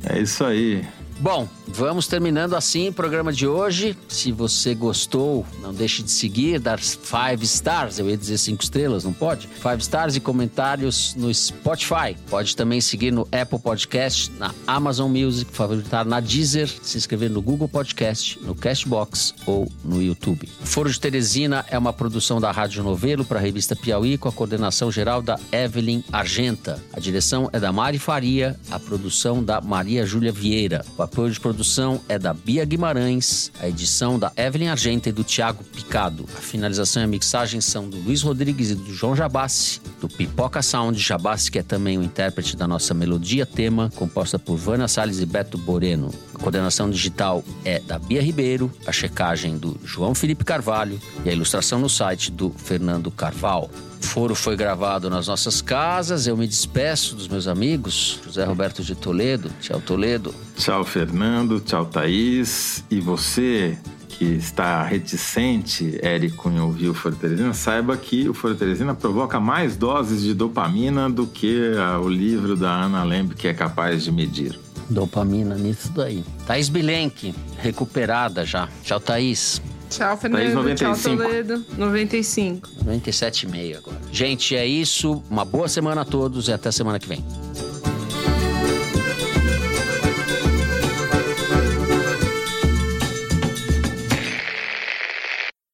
É 0.04 0.18
isso 0.20 0.44
aí. 0.44 0.84
Bom, 1.20 1.46
vamos 1.68 2.06
terminando 2.06 2.56
assim 2.56 2.88
o 2.88 2.92
programa 2.94 3.30
de 3.30 3.46
hoje. 3.46 3.94
Se 4.08 4.32
você 4.32 4.74
gostou, 4.74 5.44
não 5.60 5.74
deixe 5.74 6.02
de 6.02 6.10
seguir, 6.10 6.58
dar 6.58 6.78
five 6.78 7.44
stars. 7.44 7.98
Eu 7.98 8.08
ia 8.08 8.16
dizer 8.16 8.38
cinco 8.38 8.62
estrelas, 8.62 9.04
não 9.04 9.12
pode? 9.12 9.46
Five 9.46 9.82
stars 9.82 10.16
e 10.16 10.20
comentários 10.20 11.14
no 11.14 11.32
Spotify. 11.32 12.16
Pode 12.30 12.56
também 12.56 12.80
seguir 12.80 13.10
no 13.10 13.28
Apple 13.30 13.58
Podcast, 13.58 14.32
na 14.38 14.54
Amazon 14.66 15.10
Music, 15.10 15.52
favoritar 15.52 16.06
na 16.06 16.20
Deezer, 16.20 16.70
se 16.82 16.96
inscrever 16.96 17.28
no 17.28 17.42
Google 17.42 17.68
Podcast, 17.68 18.38
no 18.40 18.54
Castbox 18.54 19.34
ou 19.44 19.70
no 19.84 20.02
YouTube. 20.02 20.48
Foro 20.64 20.90
de 20.90 20.98
Teresina 20.98 21.66
é 21.68 21.76
uma 21.76 21.92
produção 21.92 22.40
da 22.40 22.50
Rádio 22.50 22.82
Novelo 22.82 23.26
para 23.26 23.38
a 23.38 23.42
revista 23.42 23.76
Piauí 23.76 24.16
com 24.16 24.30
a 24.30 24.32
coordenação 24.32 24.90
geral 24.90 25.20
da 25.20 25.38
Evelyn 25.52 26.02
Argenta. 26.10 26.82
A 26.94 26.98
direção 26.98 27.50
é 27.52 27.60
da 27.60 27.70
Mari 27.70 27.98
Faria, 27.98 28.58
a 28.70 28.78
produção 28.78 29.44
da 29.44 29.60
Maria 29.60 30.06
Júlia 30.06 30.32
Vieira. 30.32 30.82
O 30.96 31.09
apoio 31.10 31.32
de 31.32 31.40
produção 31.40 32.00
é 32.08 32.16
da 32.16 32.32
Bia 32.32 32.64
Guimarães, 32.64 33.50
a 33.60 33.68
edição 33.68 34.16
da 34.16 34.32
Evelyn 34.36 34.68
Argenta 34.68 35.08
e 35.08 35.12
do 35.12 35.24
Tiago 35.24 35.64
Picado. 35.64 36.24
A 36.38 36.40
finalização 36.40 37.02
e 37.02 37.04
a 37.04 37.08
mixagem 37.08 37.60
são 37.60 37.88
do 37.88 37.96
Luiz 37.98 38.22
Rodrigues 38.22 38.70
e 38.70 38.76
do 38.76 38.94
João 38.94 39.16
Jabassi, 39.16 39.80
do 40.00 40.08
Pipoca 40.08 40.62
Sound 40.62 40.96
Jabassi, 40.96 41.50
que 41.50 41.58
é 41.58 41.64
também 41.64 41.98
o 41.98 42.02
intérprete 42.02 42.56
da 42.56 42.68
nossa 42.68 42.94
melodia 42.94 43.44
tema, 43.44 43.90
composta 43.96 44.38
por 44.38 44.56
Vânia 44.56 44.86
Salles 44.86 45.18
e 45.18 45.26
Beto 45.26 45.58
Boreno. 45.58 46.14
A 46.32 46.38
coordenação 46.38 46.88
digital 46.88 47.42
é 47.64 47.80
da 47.80 47.98
Bia 47.98 48.22
Ribeiro, 48.22 48.70
a 48.86 48.92
checagem 48.92 49.58
do 49.58 49.80
João 49.84 50.14
Felipe 50.14 50.44
Carvalho 50.44 51.00
e 51.24 51.28
a 51.28 51.32
ilustração 51.32 51.80
no 51.80 51.88
site 51.88 52.30
do 52.30 52.50
Fernando 52.50 53.10
Carval. 53.10 53.68
O 54.00 54.06
foro 54.12 54.34
foi 54.34 54.56
gravado 54.56 55.10
nas 55.10 55.28
nossas 55.28 55.60
casas. 55.60 56.26
Eu 56.26 56.36
me 56.36 56.46
despeço 56.46 57.14
dos 57.14 57.28
meus 57.28 57.46
amigos. 57.46 58.20
José 58.24 58.44
Roberto 58.44 58.82
de 58.82 58.94
Toledo. 58.94 59.50
Tchau, 59.60 59.80
Toledo. 59.80 60.34
Tchau, 60.56 60.84
Fernando. 60.84 61.60
Tchau, 61.60 61.84
Thaís. 61.84 62.82
E 62.90 62.98
você 63.00 63.78
que 64.08 64.24
está 64.24 64.82
reticente, 64.82 65.98
Érico, 66.02 66.50
em 66.50 66.60
ouvir 66.60 66.88
o 66.88 66.94
Foro 66.94 67.14
Teresina, 67.14 67.54
saiba 67.54 67.96
que 67.96 68.28
o 68.28 68.34
Foro 68.34 68.54
Teresina 68.54 68.94
provoca 68.94 69.38
mais 69.40 69.76
doses 69.76 70.22
de 70.22 70.34
dopamina 70.34 71.08
do 71.08 71.26
que 71.26 71.72
o 72.02 72.08
livro 72.08 72.56
da 72.56 72.70
Ana 72.70 73.04
Lembre, 73.04 73.36
que 73.36 73.48
é 73.48 73.54
capaz 73.54 74.02
de 74.04 74.12
medir. 74.12 74.58
Dopamina 74.90 75.54
nisso 75.54 75.90
daí. 75.92 76.24
Thaís 76.46 76.68
Bilenque, 76.68 77.34
recuperada 77.58 78.44
já. 78.44 78.68
Tchau, 78.82 78.98
Thaís. 78.98 79.62
Tchau, 79.90 80.16
Fernando. 80.16 80.74
Tchau, 80.74 80.96
Toledo. 80.96 81.64
95. 81.76 82.68
97,5 82.84 83.76
agora. 83.76 83.98
Gente, 84.12 84.56
é 84.56 84.64
isso. 84.64 85.22
Uma 85.28 85.44
boa 85.44 85.68
semana 85.68 86.02
a 86.02 86.04
todos 86.04 86.48
e 86.48 86.52
até 86.52 86.70
semana 86.70 86.98
que 86.98 87.08
vem. 87.08 87.24